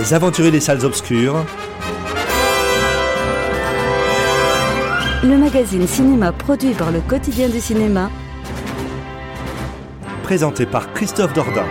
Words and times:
Les 0.00 0.14
aventuriers 0.14 0.50
des 0.50 0.60
salles 0.60 0.86
obscures. 0.86 1.44
le 5.22 5.36
magazine 5.36 5.86
cinéma 5.86 6.32
produit 6.32 6.72
par 6.72 6.90
le 6.90 7.02
quotidien 7.02 7.50
du 7.50 7.60
cinéma, 7.60 8.10
Présenté 10.22 10.64
par 10.64 10.90
Christophe 10.94 11.34
Dordain. 11.34 11.66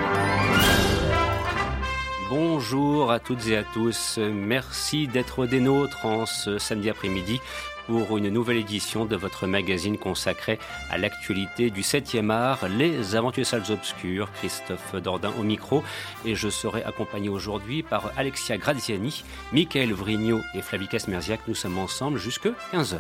Bonjour 2.30 3.12
à 3.12 3.20
toutes 3.20 3.48
et 3.48 3.58
à 3.58 3.63
tous. 3.63 4.20
Merci 4.22 5.08
d'être 5.08 5.48
des 5.48 5.59
nôtres 5.59 6.05
en 6.05 6.27
ce 6.27 6.59
samedi 6.59 6.91
après-midi 6.91 7.41
pour 7.89 8.20
une 8.20 8.29
nouvelle 8.29 8.57
édition 8.57 9.05
de 9.05 9.16
votre 9.16 9.48
magazine 9.48 9.97
consacré 9.97 10.59
à 10.91 10.99
l'actualité 10.99 11.71
du 11.71 11.81
7e 11.81 12.30
art, 12.30 12.70
Les 12.70 13.16
Aventures 13.16 13.47
Salles 13.47 13.71
Obscures. 13.71 14.31
Christophe 14.34 14.95
Dordain 14.97 15.31
au 15.39 15.43
micro 15.43 15.84
et 16.23 16.35
je 16.35 16.49
serai 16.49 16.83
accompagné 16.83 17.30
aujourd'hui 17.30 17.81
par 17.81 18.11
Alexia 18.16 18.57
Graziani, 18.57 19.23
Michael 19.53 19.91
Vrigno 19.94 20.39
et 20.53 20.61
Flavie 20.61 20.88
Casmerziac. 20.88 21.39
Nous 21.47 21.55
sommes 21.55 21.80
ensemble 21.80 22.20
jusque 22.20 22.47
15h. 22.72 22.99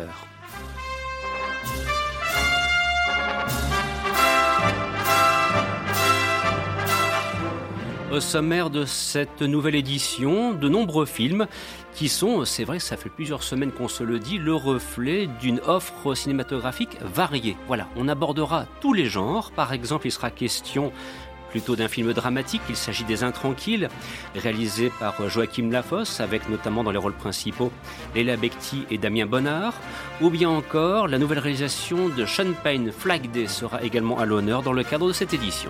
Au 8.11 8.19
sommaire 8.19 8.71
de 8.71 8.85
cette 8.85 9.43
nouvelle 9.43 9.75
édition, 9.75 10.53
de 10.53 10.67
nombreux 10.67 11.05
films 11.05 11.45
qui 11.99 12.07
sont, 12.07 12.45
c'est 12.45 12.63
vrai, 12.63 12.79
ça 12.79 12.95
fait 12.95 13.09
plusieurs 13.09 13.43
semaines 13.43 13.73
qu'on 13.73 13.89
se 13.89 14.05
le 14.05 14.19
dit, 14.19 14.37
le 14.37 14.55
reflet 14.55 15.27
d'une 15.41 15.59
offre 15.67 16.15
cinématographique 16.15 16.97
variée. 17.01 17.57
Voilà, 17.67 17.89
on 17.97 18.07
abordera 18.07 18.67
tous 18.79 18.93
les 18.93 19.07
genres. 19.07 19.51
Par 19.51 19.73
exemple, 19.73 20.07
il 20.07 20.11
sera 20.11 20.31
question 20.31 20.93
plutôt 21.49 21.75
d'un 21.75 21.89
film 21.89 22.13
dramatique. 22.13 22.61
Il 22.69 22.77
s'agit 22.77 23.03
des 23.03 23.25
Intranquilles, 23.25 23.89
réalisé 24.33 24.93
par 24.97 25.27
Joachim 25.27 25.71
Lafosse, 25.71 26.21
avec 26.21 26.47
notamment 26.47 26.85
dans 26.85 26.91
les 26.91 26.97
rôles 26.97 27.17
principaux 27.17 27.69
Léla 28.15 28.37
Becti 28.37 28.85
et 28.89 28.97
Damien 28.97 29.25
Bonnard. 29.25 29.73
Ou 30.21 30.29
bien 30.29 30.49
encore, 30.49 31.09
la 31.09 31.17
nouvelle 31.17 31.39
réalisation 31.39 32.07
de 32.07 32.25
Sean 32.25 32.53
Payne, 32.63 32.93
Flag 32.93 33.29
Day, 33.29 33.47
sera 33.47 33.83
également 33.83 34.19
à 34.19 34.25
l'honneur 34.25 34.63
dans 34.63 34.71
le 34.71 34.85
cadre 34.85 35.09
de 35.09 35.13
cette 35.13 35.33
édition. 35.33 35.69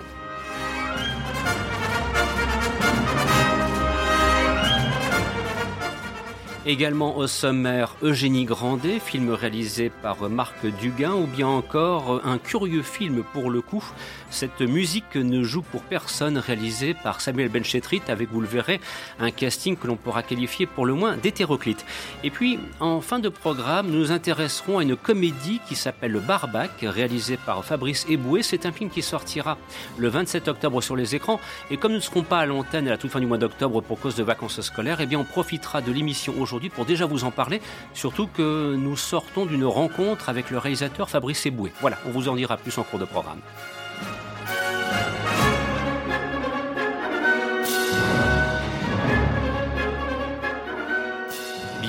Également 6.66 7.16
au 7.16 7.26
sommaire 7.26 7.96
Eugénie 8.02 8.44
Grandet, 8.44 8.98
film 9.00 9.30
réalisé 9.30 9.90
par 10.02 10.28
Marc 10.28 10.66
Duguin, 10.78 11.14
ou 11.14 11.26
bien 11.26 11.48
encore 11.48 12.20
un 12.22 12.36
curieux 12.36 12.82
film 12.82 13.22
pour 13.32 13.48
le 13.48 13.62
coup, 13.62 13.82
cette 14.28 14.60
musique 14.60 15.14
ne 15.14 15.42
joue 15.42 15.62
pour 15.62 15.82
personne, 15.82 16.36
réalisée 16.36 16.92
par 16.92 17.22
Samuel 17.22 17.48
Benchetrit, 17.48 18.02
avec, 18.08 18.30
vous 18.30 18.42
le 18.42 18.46
verrez, 18.46 18.78
un 19.18 19.30
casting 19.30 19.74
que 19.74 19.86
l'on 19.86 19.96
pourra 19.96 20.22
qualifier 20.22 20.66
pour 20.66 20.84
le 20.84 20.92
moins 20.92 21.16
d'hétéroclite. 21.16 21.86
Et 22.24 22.30
puis, 22.30 22.58
en 22.78 23.00
fin 23.00 23.20
de 23.20 23.30
programme, 23.30 23.90
nous 23.90 24.00
nous 24.00 24.12
intéresserons 24.12 24.80
à 24.80 24.82
une 24.82 24.96
comédie 24.96 25.62
qui 25.66 25.76
s'appelle 25.76 26.12
Le 26.12 26.20
Barbac, 26.20 26.72
réalisée 26.82 27.38
par 27.38 27.64
Fabrice 27.64 28.04
Eboué. 28.08 28.42
C'est 28.42 28.66
un 28.66 28.72
film 28.72 28.90
qui 28.90 29.00
sortira 29.00 29.56
le 29.96 30.08
27 30.08 30.48
octobre 30.48 30.82
sur 30.82 30.94
les 30.94 31.14
écrans. 31.14 31.40
Et 31.70 31.78
comme 31.78 31.92
nous 31.92 31.98
ne 31.98 32.02
serons 32.02 32.22
pas 32.22 32.40
à 32.40 32.46
l'antenne 32.46 32.86
à 32.86 32.90
la 32.90 32.98
toute 32.98 33.10
fin 33.10 33.20
du 33.20 33.26
mois 33.26 33.38
d'octobre 33.38 33.80
pour 33.80 33.98
cause 33.98 34.14
de 34.14 34.22
vacances 34.22 34.60
scolaires, 34.60 35.00
eh 35.00 35.06
bien, 35.06 35.18
on 35.18 35.24
profitera 35.24 35.80
de 35.80 35.90
l'émission 35.90 36.34
aujourd'hui 36.38 36.59
pour 36.68 36.84
déjà 36.84 37.06
vous 37.06 37.24
en 37.24 37.30
parler, 37.30 37.60
surtout 37.94 38.26
que 38.26 38.74
nous 38.76 38.96
sortons 38.96 39.46
d'une 39.46 39.64
rencontre 39.64 40.28
avec 40.28 40.50
le 40.50 40.58
réalisateur 40.58 41.08
Fabrice 41.08 41.46
Eboué. 41.46 41.72
Voilà, 41.80 41.98
on 42.06 42.10
vous 42.10 42.28
en 42.28 42.36
dira 42.36 42.56
plus 42.56 42.76
en 42.78 42.82
cours 42.82 42.98
de 42.98 43.04
programme. 43.04 43.40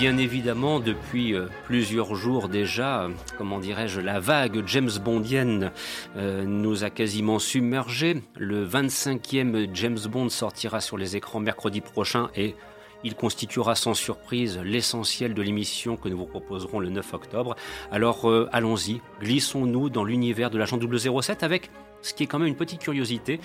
Bien 0.02 0.18
évidemment, 0.18 0.80
depuis 0.80 1.36
euh, 1.36 1.46
plusieurs 1.66 2.16
jours 2.16 2.50
déjà, 2.50 3.04
euh, 3.04 3.10
comment 3.38 3.60
dirais-je, 3.60 4.02
la 4.02 4.20
vague 4.20 4.64
James 4.66 4.90
Bondienne 5.00 5.72
euh, 6.18 6.44
nous 6.44 6.84
a 6.84 6.90
quasiment 6.90 7.38
submergés. 7.38 8.24
Le 8.36 8.66
25e 8.66 9.70
James 9.76 10.00
Bond 10.10 10.30
sortira 10.30 10.82
sur 10.82 10.98
les 10.98 11.18
écrans 11.18 11.40
mercredi 11.40 11.82
prochain 11.82 12.32
et 12.36 12.56
il 13.04 13.16
constituera 13.16 13.76
sans 13.76 13.94
surprise 13.94 14.60
l'essentiel 14.64 15.34
de 15.34 15.42
l'émission 15.42 15.98
que 15.98 16.10
nous 16.10 16.18
vous 16.18 16.26
proposerons 16.26 16.80
le 16.80 16.90
9 16.90 17.14
octobre. 17.14 17.56
Alors 17.92 18.30
euh, 18.30 18.50
allons-y, 18.52 19.02
glissons-nous 19.22 19.90
dans 19.90 20.04
l'univers 20.04 20.50
de 20.50 20.58
l'agent 20.58 20.80
007 20.80 21.44
avec 21.44 21.70
ce 22.02 22.14
qui 22.14 22.24
est 22.24 22.28
quand 22.28 22.40
même 22.40 22.48
une 22.48 22.56
petite 22.56 22.82
curiosité. 22.82 23.40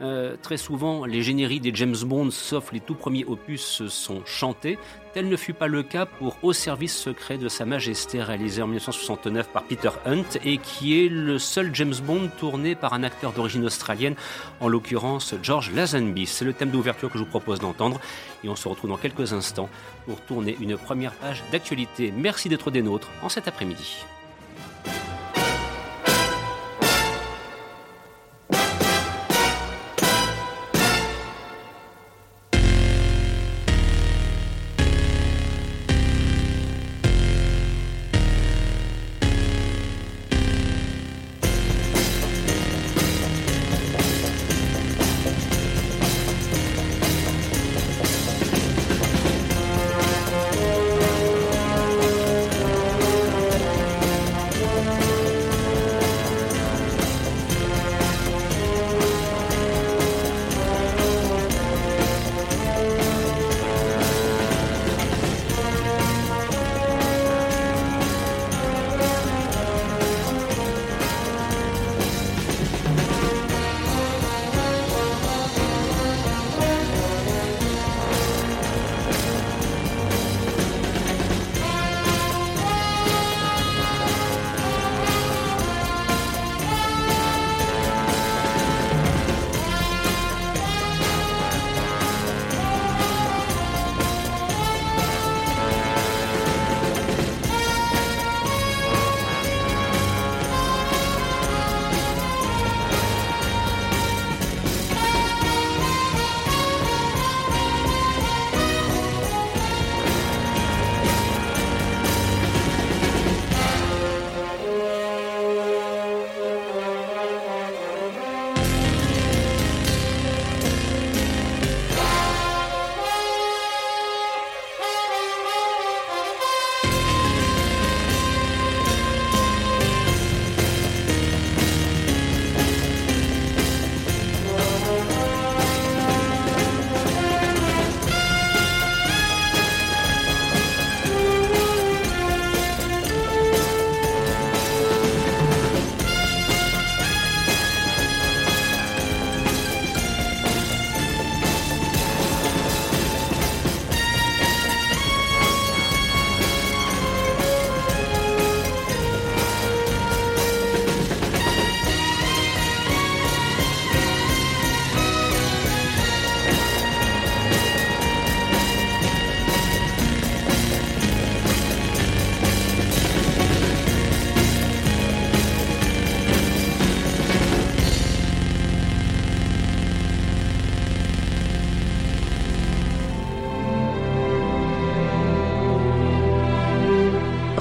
Euh, 0.00 0.36
très 0.40 0.56
souvent, 0.56 1.04
les 1.04 1.22
génériques 1.22 1.62
des 1.62 1.72
James 1.74 1.96
Bond, 2.04 2.30
sauf 2.30 2.72
les 2.72 2.80
tout 2.80 2.94
premiers 2.94 3.24
opus, 3.24 3.86
sont 3.88 4.22
chantés. 4.24 4.78
Tel 5.12 5.28
ne 5.28 5.36
fut 5.36 5.54
pas 5.54 5.66
le 5.66 5.82
cas 5.82 6.06
pour 6.06 6.36
Au 6.42 6.52
service 6.52 6.96
secret 6.96 7.36
de 7.36 7.48
Sa 7.48 7.64
Majesté, 7.64 8.22
réalisé 8.22 8.62
en 8.62 8.68
1969 8.68 9.48
par 9.48 9.64
Peter 9.64 9.90
Hunt 10.06 10.38
et 10.44 10.58
qui 10.58 11.04
est 11.04 11.08
le 11.08 11.38
seul 11.40 11.74
James 11.74 11.96
Bond 12.04 12.30
tourné 12.38 12.76
par 12.76 12.92
un 12.94 13.02
acteur 13.02 13.32
d'origine 13.32 13.64
australienne, 13.64 14.14
en 14.60 14.68
l'occurrence 14.68 15.34
George 15.42 15.72
Lazenby. 15.72 16.26
C'est 16.26 16.44
le 16.44 16.52
thème 16.52 16.70
d'ouverture 16.70 17.10
que 17.10 17.18
je 17.18 17.24
vous 17.24 17.30
propose 17.30 17.58
d'entendre 17.58 18.00
et 18.44 18.48
on 18.48 18.56
se 18.56 18.68
retrouve 18.68 18.90
dans 18.90 18.96
quelques 18.96 19.32
instants 19.32 19.68
pour 20.06 20.20
tourner 20.20 20.56
une 20.60 20.76
première 20.76 21.12
page 21.14 21.42
d'actualité. 21.50 22.12
Merci 22.16 22.48
d'être 22.48 22.70
des 22.70 22.82
nôtres 22.82 23.08
en 23.22 23.28
cet 23.28 23.48
après-midi. 23.48 24.04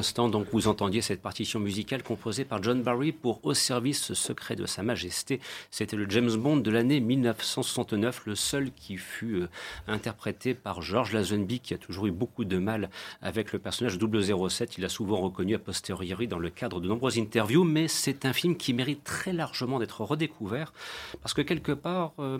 L'instant, 0.00 0.30
donc, 0.30 0.46
vous 0.50 0.66
entendiez 0.66 1.02
cette 1.02 1.20
partition 1.20 1.60
musicale 1.60 2.02
composée 2.02 2.46
par 2.46 2.62
John 2.62 2.82
Barry 2.82 3.12
pour 3.12 3.44
Au 3.44 3.52
service 3.52 4.14
secret 4.14 4.56
de 4.56 4.64
Sa 4.64 4.82
Majesté. 4.82 5.40
C'était 5.70 5.94
le 5.94 6.08
James 6.08 6.34
Bond 6.36 6.56
de 6.56 6.70
l'année 6.70 7.00
1969, 7.00 8.22
le 8.24 8.34
seul 8.34 8.72
qui 8.72 8.96
fut 8.96 9.42
euh, 9.42 9.48
interprété 9.86 10.54
par 10.54 10.80
George 10.80 11.12
Lazenby, 11.12 11.60
qui 11.60 11.74
a 11.74 11.76
toujours 11.76 12.06
eu 12.06 12.12
beaucoup 12.12 12.46
de 12.46 12.56
mal 12.56 12.88
avec 13.20 13.52
le 13.52 13.58
personnage 13.58 13.98
007. 13.98 14.78
Il 14.78 14.80
l'a 14.80 14.88
souvent 14.88 15.20
reconnu 15.20 15.54
a 15.54 15.58
posteriori 15.58 16.26
dans 16.26 16.38
le 16.38 16.48
cadre 16.48 16.80
de 16.80 16.88
nombreuses 16.88 17.18
interviews, 17.18 17.64
mais 17.64 17.86
c'est 17.86 18.24
un 18.24 18.32
film 18.32 18.56
qui 18.56 18.72
mérite 18.72 19.04
très 19.04 19.34
largement 19.34 19.78
d'être 19.78 20.00
redécouvert, 20.00 20.72
parce 21.20 21.34
que 21.34 21.42
quelque 21.42 21.72
part, 21.72 22.14
euh, 22.20 22.38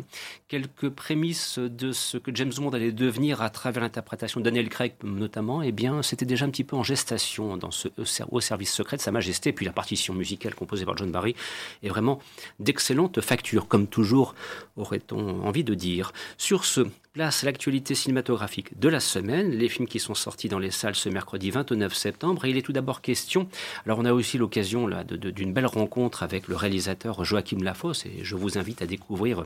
quelques 0.48 0.88
prémices 0.88 1.58
de 1.58 1.92
ce 1.92 2.16
que 2.16 2.34
James 2.34 2.54
Bond 2.56 2.70
allait 2.70 2.92
devenir 2.92 3.42
à 3.42 3.50
travers 3.50 3.82
l'interprétation 3.82 4.40
de 4.40 4.46
Daniel 4.46 4.70
Craig 4.70 4.94
notamment, 5.02 5.60
eh 5.60 5.72
bien, 5.72 6.00
c'était 6.00 6.24
déjà 6.24 6.46
un 6.46 6.50
petit 6.50 6.64
peu 6.64 6.76
en 6.76 6.82
gestation 6.82 7.49
dans 7.56 7.70
ce 7.70 7.88
au 8.30 8.40
service 8.40 8.72
secret 8.72 8.96
de 8.96 9.02
Sa 9.02 9.10
Majesté. 9.10 9.52
Puis 9.52 9.66
la 9.66 9.72
partition 9.72 10.14
musicale 10.14 10.54
composée 10.54 10.84
par 10.84 10.96
John 10.96 11.10
Barry 11.10 11.34
est 11.82 11.88
vraiment 11.88 12.20
d'excellente 12.58 13.20
facture, 13.20 13.68
comme 13.68 13.86
toujours 13.86 14.34
aurait-on 14.76 15.42
envie 15.42 15.64
de 15.64 15.74
dire. 15.74 16.12
Sur 16.36 16.64
ce, 16.64 16.86
place 17.12 17.42
l'actualité 17.42 17.94
cinématographique 17.94 18.78
de 18.78 18.88
la 18.88 19.00
semaine, 19.00 19.50
les 19.50 19.68
films 19.68 19.88
qui 19.88 19.98
sont 19.98 20.14
sortis 20.14 20.48
dans 20.48 20.58
les 20.58 20.70
salles 20.70 20.94
ce 20.94 21.08
mercredi 21.08 21.50
29 21.50 21.92
septembre. 21.92 22.44
Et 22.44 22.50
il 22.50 22.56
est 22.56 22.62
tout 22.62 22.72
d'abord 22.72 23.00
question, 23.00 23.48
alors 23.84 23.98
on 23.98 24.04
a 24.04 24.12
aussi 24.12 24.38
l'occasion 24.38 24.88
d'une 24.88 25.52
belle 25.52 25.66
rencontre 25.66 26.22
avec 26.22 26.48
le 26.48 26.56
réalisateur 26.56 27.24
Joachim 27.24 27.62
Lafosse, 27.62 28.06
et 28.06 28.20
je 28.22 28.36
vous 28.36 28.58
invite 28.58 28.82
à 28.82 28.86
découvrir 28.86 29.44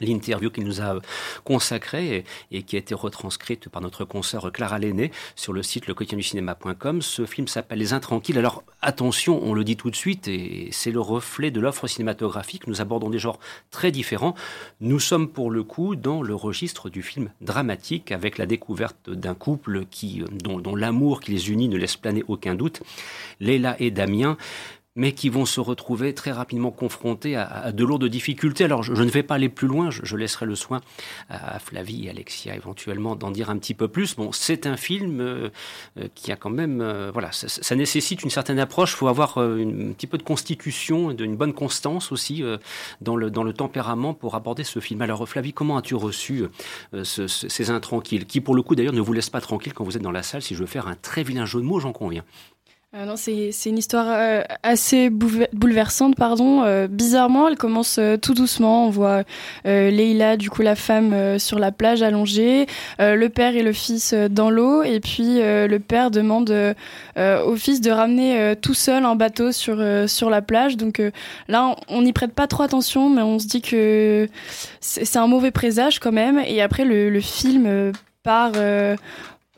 l'interview 0.00 0.50
qu'il 0.50 0.64
nous 0.64 0.80
a 0.80 0.98
consacrée 1.44 2.24
et, 2.50 2.62
qui 2.62 2.76
a 2.76 2.78
été 2.78 2.94
retranscrite 2.94 3.68
par 3.68 3.82
notre 3.82 4.04
consoeur 4.04 4.50
Clara 4.52 4.78
Lenné 4.78 5.10
sur 5.36 5.52
le 5.52 5.62
site 5.62 5.86
lequotidienducinéma.com. 5.86 7.02
Ce 7.02 7.26
film 7.26 7.48
s'appelle 7.48 7.78
Les 7.78 7.92
Intranquilles. 7.92 8.38
Alors 8.38 8.62
attention, 8.82 9.40
on 9.42 9.54
le 9.54 9.64
dit 9.64 9.76
tout 9.76 9.90
de 9.90 9.96
suite, 9.96 10.28
et 10.28 10.68
c'est 10.72 10.90
le 10.90 11.00
reflet 11.00 11.50
de 11.50 11.60
l'offre 11.60 11.86
cinématographique. 11.86 12.66
Nous 12.66 12.80
abordons 12.80 13.10
des 13.10 13.18
genres 13.18 13.38
très 13.70 13.90
différents. 13.90 14.34
Nous 14.80 15.00
sommes 15.00 15.28
pour 15.28 15.50
le 15.50 15.62
coup 15.62 15.96
dans 15.96 16.22
le 16.22 16.34
registre 16.34 16.90
du 16.90 17.02
film 17.02 17.30
dramatique 17.40 18.12
avec 18.12 18.38
la 18.38 18.46
découverte 18.46 19.10
d'un 19.10 19.34
couple 19.34 19.84
qui, 19.90 20.22
dont, 20.42 20.58
dont 20.58 20.76
l'amour 20.76 21.20
qui 21.20 21.32
les 21.32 21.50
unit 21.50 21.68
ne 21.68 21.76
laisse 21.76 21.96
planer 21.96 22.24
aucun 22.28 22.54
doute. 22.54 22.82
Léla 23.40 23.76
et 23.78 23.90
Damien 23.90 24.36
mais 24.98 25.12
qui 25.12 25.28
vont 25.28 25.46
se 25.46 25.60
retrouver 25.60 26.12
très 26.12 26.32
rapidement 26.32 26.72
confrontés 26.72 27.36
à, 27.36 27.70
de 27.70 27.84
lourdes 27.84 28.04
difficultés. 28.04 28.64
Alors, 28.64 28.82
je, 28.82 28.92
ne 28.92 29.08
vais 29.08 29.22
pas 29.22 29.36
aller 29.36 29.48
plus 29.48 29.68
loin, 29.68 29.90
je, 29.90 30.16
laisserai 30.16 30.44
le 30.44 30.56
soin 30.56 30.80
à 31.30 31.60
Flavie 31.60 32.06
et 32.06 32.10
Alexia 32.10 32.56
éventuellement 32.56 33.14
d'en 33.14 33.30
dire 33.30 33.48
un 33.48 33.56
petit 33.58 33.74
peu 33.74 33.86
plus. 33.86 34.16
Bon, 34.16 34.32
c'est 34.32 34.66
un 34.66 34.76
film 34.76 35.20
euh, 35.20 35.50
euh, 35.98 36.08
qui 36.16 36.32
a 36.32 36.36
quand 36.36 36.50
même, 36.50 36.80
euh, 36.80 37.12
voilà, 37.12 37.30
ça, 37.30 37.76
nécessite 37.76 38.24
une 38.24 38.30
certaine 38.30 38.58
approche. 38.58 38.92
Il 38.94 38.96
faut 38.96 39.06
avoir 39.06 39.38
un 39.38 39.92
petit 39.92 40.08
peu 40.08 40.18
de 40.18 40.24
constitution, 40.24 41.12
une 41.12 41.36
bonne 41.36 41.52
constance 41.52 42.10
aussi 42.10 42.42
dans 43.00 43.14
le 43.14 43.30
dans 43.30 43.44
le 43.44 43.52
tempérament 43.52 44.14
pour 44.14 44.34
aborder 44.34 44.64
ce 44.64 44.80
film. 44.80 45.00
Alors, 45.02 45.28
Flavie, 45.28 45.52
comment 45.52 45.76
as-tu 45.76 45.94
reçu 45.94 46.42
ces 47.04 47.70
intranquilles, 47.70 48.26
qui 48.26 48.40
pour 48.40 48.56
le 48.56 48.62
coup 48.62 48.74
d'ailleurs 48.74 48.92
ne 48.92 49.00
vous 49.00 49.12
laissent 49.12 49.30
pas 49.30 49.40
tranquille 49.40 49.74
quand 49.74 49.84
vous 49.84 49.96
êtes 49.96 50.02
dans 50.02 50.10
la 50.10 50.24
salle 50.24 50.42
Si 50.42 50.56
je 50.56 50.60
veux 50.60 50.66
faire 50.66 50.88
un 50.88 50.96
très 50.96 51.22
vilain 51.22 51.44
jeu 51.44 51.60
de 51.60 51.66
mots, 51.66 51.78
j'en 51.78 51.92
conviens. 51.92 52.24
Euh, 52.94 53.04
non, 53.04 53.16
c'est 53.16 53.52
une 53.66 53.76
histoire 53.76 54.06
euh, 54.08 54.40
assez 54.62 55.10
bouleversante, 55.10 56.16
pardon. 56.16 56.62
Euh, 56.62 56.86
bizarrement, 56.88 57.46
elle 57.46 57.58
commence 57.58 58.00
tout 58.22 58.32
doucement. 58.32 58.86
On 58.86 58.90
voit 58.90 59.24
Leila, 59.66 60.38
du 60.38 60.48
coup 60.48 60.62
la 60.62 60.74
femme, 60.74 61.38
sur 61.38 61.58
la 61.58 61.70
plage 61.70 62.00
allongée, 62.00 62.66
le 62.98 63.26
père 63.26 63.56
et 63.56 63.62
le 63.62 63.74
fils 63.74 64.14
dans 64.14 64.48
l'eau, 64.48 64.82
et 64.82 65.00
puis 65.00 65.38
le 65.38 65.76
père 65.78 66.10
demande 66.10 66.74
au 67.16 67.56
fils 67.56 67.80
de 67.82 67.90
ramener 67.90 68.54
tout 68.62 68.74
seul 68.74 69.04
un 69.04 69.16
bateau 69.16 69.52
sur 69.52 69.84
sur 70.08 70.30
la 70.30 70.40
plage. 70.40 70.76
Donc 70.76 71.02
là, 71.48 71.76
on 71.88 72.02
n'y 72.02 72.12
prête 72.14 72.32
pas 72.32 72.46
trop 72.46 72.62
attention, 72.62 73.10
mais 73.10 73.22
on 73.22 73.38
se 73.38 73.46
dit 73.46 73.60
que 73.60 74.28
c'est 74.80 75.16
un 75.16 75.26
mauvais 75.26 75.50
présage 75.50 75.98
quand 75.98 76.12
même. 76.12 76.38
Et 76.46 76.62
après, 76.62 76.84
le, 76.84 77.10
le 77.10 77.20
film 77.20 77.92
part 78.22 78.52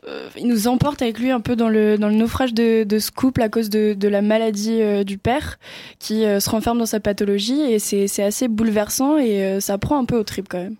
euh, 0.07 0.29
il 0.35 0.47
nous 0.47 0.67
emporte 0.67 1.03
avec 1.03 1.19
lui 1.19 1.29
un 1.29 1.41
peu 1.41 1.55
dans 1.55 1.69
le, 1.69 1.95
naufrage 1.97 2.55
de, 2.55 2.83
de 2.83 2.99
ce 2.99 3.11
couple 3.11 3.41
à 3.43 3.49
cause 3.49 3.69
de, 3.69 4.07
la 4.07 4.21
maladie 4.23 4.81
euh, 4.81 5.03
du 5.03 5.19
père 5.19 5.59
qui 5.99 6.25
euh, 6.25 6.39
se 6.39 6.49
renferme 6.49 6.79
dans 6.79 6.87
sa 6.87 6.99
pathologie 6.99 7.61
et 7.61 7.77
c'est 7.77 8.23
assez 8.23 8.47
bouleversant 8.47 9.17
et 9.17 9.59
ça 9.61 9.77
prend 9.77 9.99
un 9.99 10.05
peu 10.05 10.17
au 10.17 10.23
trip 10.23 10.47
quand 10.49 10.57
même. 10.57 10.75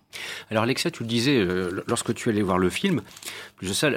Alors 0.49 0.63
Alexia, 0.63 0.91
tu 0.91 1.03
le 1.03 1.09
disais, 1.09 1.45
lorsque 1.87 2.13
tu 2.13 2.29
allais 2.29 2.41
voir 2.41 2.57
le 2.57 2.69
film, 2.69 3.01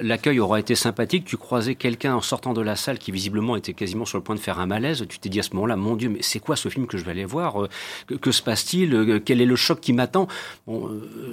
l'accueil 0.03 0.39
aura 0.39 0.61
été 0.61 0.77
sympathique, 0.77 1.25
tu 1.25 1.37
croisais 1.37 1.75
quelqu'un 1.75 2.15
en 2.15 2.21
sortant 2.21 2.53
de 2.53 2.61
la 2.61 2.77
salle 2.77 2.99
qui 2.99 3.11
visiblement 3.11 3.57
était 3.57 3.73
quasiment 3.73 4.05
sur 4.05 4.19
le 4.19 4.25
point 4.25 4.37
de 4.37 4.41
faire 4.41 4.61
un 4.61 4.67
malaise, 4.67 5.05
tu 5.09 5.19
t'es 5.19 5.29
dit 5.29 5.41
à 5.41 5.43
ce 5.43 5.55
moment-là, 5.55 5.75
mon 5.75 5.97
Dieu, 5.97 6.11
mais 6.11 6.21
c'est 6.23 6.39
quoi 6.39 6.55
ce 6.55 6.69
film 6.69 6.87
que 6.87 6.99
je 6.99 7.05
vais 7.05 7.11
aller 7.11 7.25
voir 7.25 7.67
que, 8.21 8.31
se 8.31 8.43
passe-t-il 8.43 9.23
Quel 9.25 9.41
est 9.41 9.47
le 9.47 9.57
choc 9.57 9.81
qui 9.81 9.93
m'attend? 9.93 10.29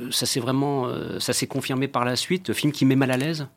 Ça 0.10 0.26
s'est 0.26 0.40
vraiment, 0.40 0.88
ça 1.20 1.34
confirmé 1.46 1.88
par 1.88 2.06
la 2.06 2.16
suite, 2.16 2.54
film 2.54 2.72
qui 2.72 2.86
met 2.86 2.96
mal 2.96 3.12
à 3.12 3.18
l'aise? 3.18 3.48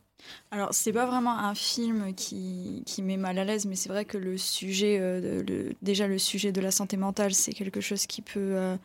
Alors, 0.54 0.68
c'est 0.70 0.92
pas 0.92 1.04
vraiment 1.04 1.36
un 1.36 1.56
film 1.56 2.14
qui, 2.14 2.84
qui 2.86 3.02
met 3.02 3.16
mal 3.16 3.40
à 3.40 3.44
l'aise, 3.44 3.66
mais 3.66 3.74
c'est 3.74 3.88
vrai 3.88 4.04
que 4.04 4.16
le 4.16 4.38
sujet, 4.38 4.98
euh, 5.00 5.42
déjà 5.82 6.06
le 6.06 6.16
sujet 6.16 6.52
de 6.52 6.60
la 6.60 6.70
santé 6.70 6.96
mentale, 6.96 7.34
c'est 7.34 7.52
quelque 7.52 7.80
chose 7.80 8.06
qui 8.06 8.22
peut, 8.22 8.38
euh, 8.54 8.76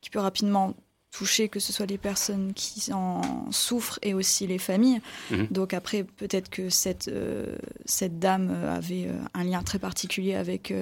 qui 0.00 0.08
peut 0.08 0.20
rapidement 0.20 0.74
toucher, 1.10 1.50
que 1.50 1.60
ce 1.60 1.70
soit 1.70 1.84
les 1.84 1.98
personnes 1.98 2.54
qui 2.54 2.94
en 2.94 3.50
souffrent 3.50 3.98
et 4.00 4.14
aussi 4.14 4.46
les 4.46 4.56
familles. 4.56 5.02
Mhm. 5.30 5.48
Donc 5.50 5.74
après, 5.74 6.02
peut-être 6.02 6.48
que 6.48 6.70
cette, 6.70 7.08
euh, 7.08 7.56
cette 7.84 8.18
dame 8.18 8.50
avait 8.66 9.10
un 9.34 9.44
lien 9.44 9.62
très 9.62 9.78
particulier 9.78 10.34
avec, 10.34 10.72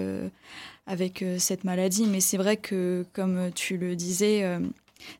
avec 0.86 1.24
cette 1.38 1.64
maladie, 1.64 2.06
mais 2.06 2.20
c'est 2.20 2.36
vrai 2.36 2.56
que, 2.56 3.04
comme 3.14 3.50
tu 3.52 3.78
le 3.78 3.96
disais, 3.96 4.60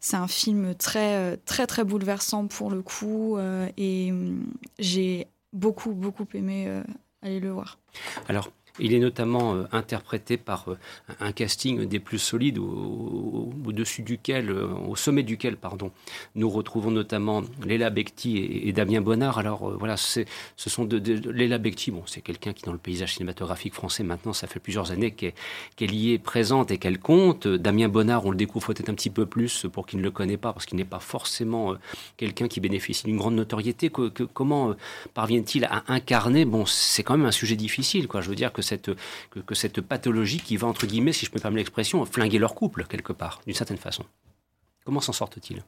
c'est 0.00 0.16
un 0.16 0.28
film 0.28 0.74
très, 0.74 1.36
très, 1.38 1.66
très 1.66 1.84
bouleversant 1.84 2.46
pour 2.46 2.70
le 2.70 2.82
coup 2.82 3.36
euh, 3.36 3.68
et 3.76 4.10
hum, 4.12 4.46
j'ai 4.78 5.26
beaucoup, 5.52 5.92
beaucoup 5.92 6.26
aimé 6.34 6.66
euh, 6.68 6.82
aller 7.22 7.40
le 7.40 7.50
voir. 7.50 7.78
Alors, 8.28 8.50
il 8.78 8.94
est 8.94 8.98
notamment 8.98 9.54
euh, 9.54 9.64
interprété 9.72 10.36
par 10.36 10.68
euh, 10.68 10.78
un 11.20 11.32
casting 11.32 11.86
des 11.86 12.00
plus 12.00 12.18
solides, 12.18 12.58
au-dessus 12.58 14.02
duquel, 14.02 14.50
euh, 14.50 14.68
au 14.88 14.96
sommet 14.96 15.22
duquel, 15.22 15.56
pardon, 15.56 15.90
nous 16.34 16.50
retrouvons 16.50 16.90
notamment 16.90 17.42
Léla 17.64 17.90
Becti 17.90 18.38
et, 18.38 18.72
Damien 18.72 19.00
Bonnard. 19.00 19.38
Alors 19.38 19.70
voilà, 19.78 19.96
ce 19.96 20.24
sont 20.56 20.84
de, 20.84 20.98
Léla 21.30 21.58
Becti, 21.58 21.90
bon, 21.90 22.02
c'est 22.06 22.20
quelqu'un 22.20 22.52
qui 22.52 22.64
dans 22.64 22.72
le 22.72 22.78
paysage 22.78 23.14
cinématographique 23.14 23.74
français 23.74 24.02
maintenant, 24.02 24.32
ça 24.32 24.46
fait 24.46 24.60
plusieurs 24.60 24.90
années 24.90 25.12
qu'elle 25.12 25.94
y 25.94 26.12
est 26.12 26.18
présente 26.18 26.70
et 26.70 26.78
qu'elle 26.78 26.98
compte. 26.98 27.46
Damien 27.46 27.88
Bonnard, 27.88 28.26
on 28.26 28.30
le 28.30 28.36
découvre 28.36 28.66
peut-être 28.66 28.88
un 28.88 28.94
petit 28.94 29.10
peu 29.10 29.26
plus 29.26 29.66
pour 29.72 29.86
qui 29.86 29.96
ne 29.96 30.02
le 30.02 30.10
connaît 30.10 30.36
pas, 30.36 30.52
parce 30.52 30.66
qu'il 30.66 30.76
n'est 30.76 30.84
pas 30.84 31.00
forcément 31.00 31.74
quelqu'un 32.16 32.48
qui 32.48 32.60
bénéficie 32.60 33.04
d'une 33.04 33.16
grande 33.16 33.34
notoriété. 33.34 33.90
Comment 33.90 34.74
parvient-il 35.14 35.64
à 35.64 35.84
incarner? 35.88 36.44
Bon, 36.44 36.66
c'est 36.66 37.02
quand 37.02 37.16
même 37.16 37.26
un 37.26 37.32
sujet 37.32 37.56
difficile, 37.56 38.08
quoi. 38.08 38.20
Je 38.20 38.28
veux 38.28 38.34
dire 38.34 38.52
que 38.52 38.62
cette, 38.66 38.90
que, 39.30 39.54
cette 39.54 39.80
pathologie 39.80 40.40
qui 40.40 40.56
va, 40.56 40.66
entre 40.66 40.86
guillemets, 40.86 41.12
si 41.12 41.24
je 41.24 41.30
peux 41.30 41.38
me 41.38 41.42
permettre 41.42 41.58
l'expression, 41.58 42.04
flinguer 42.04 42.38
leur 42.38 42.54
couple, 42.54 42.84
quelque 42.88 43.12
part, 43.12 43.40
d'une 43.46 43.54
certaine 43.54 43.78
façon. 43.78 44.04
Comment 44.84 45.00
s'en 45.00 45.12
sortent-ils? 45.12 45.62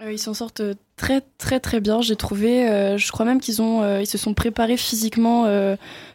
Euh, 0.00 0.12
ils 0.12 0.18
s'en 0.18 0.34
sortent 0.34 0.62
très 0.96 1.22
très 1.38 1.58
très 1.58 1.80
bien, 1.80 2.00
j'ai 2.00 2.16
trouvé. 2.16 2.68
Euh, 2.68 2.96
je 2.98 3.10
crois 3.10 3.26
même 3.26 3.40
qu'ils 3.40 3.60
ont, 3.60 3.82
euh, 3.82 4.04
se 4.04 4.16
sont 4.16 4.32
préparés 4.32 4.76
physiquement, 4.76 5.46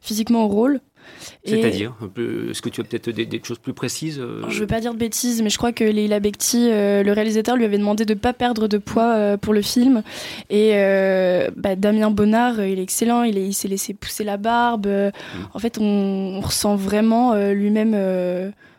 physiquement 0.01 0.45
au 0.45 0.47
rôle. 0.47 0.79
C'est-à-dire 1.45 1.93
Est-ce 2.17 2.61
que 2.61 2.69
tu 2.69 2.81
as 2.81 2.83
peut-être 2.83 3.09
des, 3.09 3.41
choses 3.43 3.59
plus 3.59 3.73
précises 3.73 4.21
Je 4.49 4.55
ne 4.55 4.59
veux 4.59 4.67
pas 4.67 4.79
dire 4.79 4.93
de 4.93 4.99
bêtises, 4.99 5.41
mais 5.41 5.49
je 5.49 5.57
crois 5.57 5.71
que 5.71 5.83
Leila 5.83 6.19
Bekti, 6.19 6.69
euh, 6.71 7.03
le 7.03 7.11
réalisateur, 7.11 7.55
lui 7.55 7.65
avait 7.65 7.77
demandé 7.77 8.05
de 8.05 8.13
ne 8.13 8.19
pas 8.19 8.33
perdre 8.33 8.67
de 8.67 8.77
poids 8.77 9.15
euh, 9.15 9.37
pour 9.37 9.53
le 9.53 9.61
film. 9.61 10.03
Et 10.49 10.71
euh, 10.73 11.49
bah, 11.55 11.75
Damien 11.75 12.11
Bonnard, 12.11 12.63
il 12.63 12.79
est 12.79 12.83
excellent, 12.83 13.23
il, 13.23 13.53
s'est 13.53 13.67
laissé 13.67 13.93
pousser 13.93 14.23
la 14.23 14.37
barbe. 14.37 14.87
Mm. 14.87 15.11
En 15.53 15.59
fait, 15.59 15.77
on, 15.79 16.41
ressent 16.41 16.75
vraiment 16.75 17.35
lui-même 17.35 17.95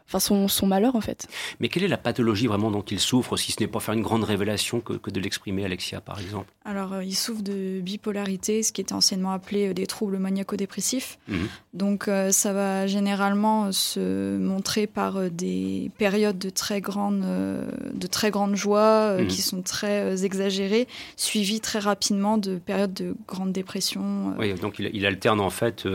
enfin 0.09 0.19
son, 0.19 0.49
son, 0.49 0.67
malheur 0.67 0.97
en 0.97 1.01
fait. 1.01 1.27
Mais 1.61 1.69
quelle 1.69 1.85
est 1.85 1.89
la 1.89 1.97
pathologie 1.97 2.47
vraiment 2.47 2.71
dont 2.71 2.83
il 2.83 3.01
souffre, 3.01 3.37
si 3.37 3.53
ce 3.53 3.61
n'est 3.61 3.67
pas 3.67 3.81
faire 3.81 3.95
une 3.95 4.03
grande 4.03 4.25
révélation 4.25 4.81
que, 4.81 4.95
que 4.95 5.11
de 5.11 5.21
l'exprimer, 5.21 5.65
Alexia, 5.65 6.01
par 6.01 6.21
exemple? 6.21 6.53
Alors, 6.65 6.95
euh, 6.95 7.05
il 7.05 7.15
souffre 7.15 7.43
de 7.43 7.81
bipolarité, 7.81 8.63
ce 8.63 8.73
qui 8.73 8.81
était 8.81 8.93
anciennement 8.93 9.33
appelé 9.33 9.69
euh, 9.69 9.75
des 9.75 9.87
troubles 9.87 10.19
maniaco-dépressifs. 10.19 11.19
Mhm. 11.29 11.49
Donc, 11.73 12.09
euh, 12.09 12.31
ça 12.31 12.53
va 12.53 12.87
généralement 12.87 13.73
se 13.73 14.37
montrer 14.39 14.87
par 14.87 15.31
des 15.31 15.91
périodes 15.99 16.39
de 16.39 16.51
très 16.51 16.81
grande, 16.81 17.25
de 17.25 18.07
très 18.07 18.31
grande 18.31 18.55
joie 18.55 19.19
mhm. 19.19 19.27
qui 19.27 19.43
sont 19.43 19.63
très 19.63 20.25
exagérées, 20.25 20.87
suivies 21.17 21.61
très 21.61 21.79
rapidement 21.79 22.39
de 22.39 22.57
périodes 22.57 22.95
de 22.95 23.17
grande 23.27 23.53
dépression. 23.53 24.35
Oui, 24.39 24.55
donc 24.55 24.79
il, 24.79 24.91
il, 24.93 25.07
alterne 25.07 25.41
en 25.41 25.51
fait 25.51 25.87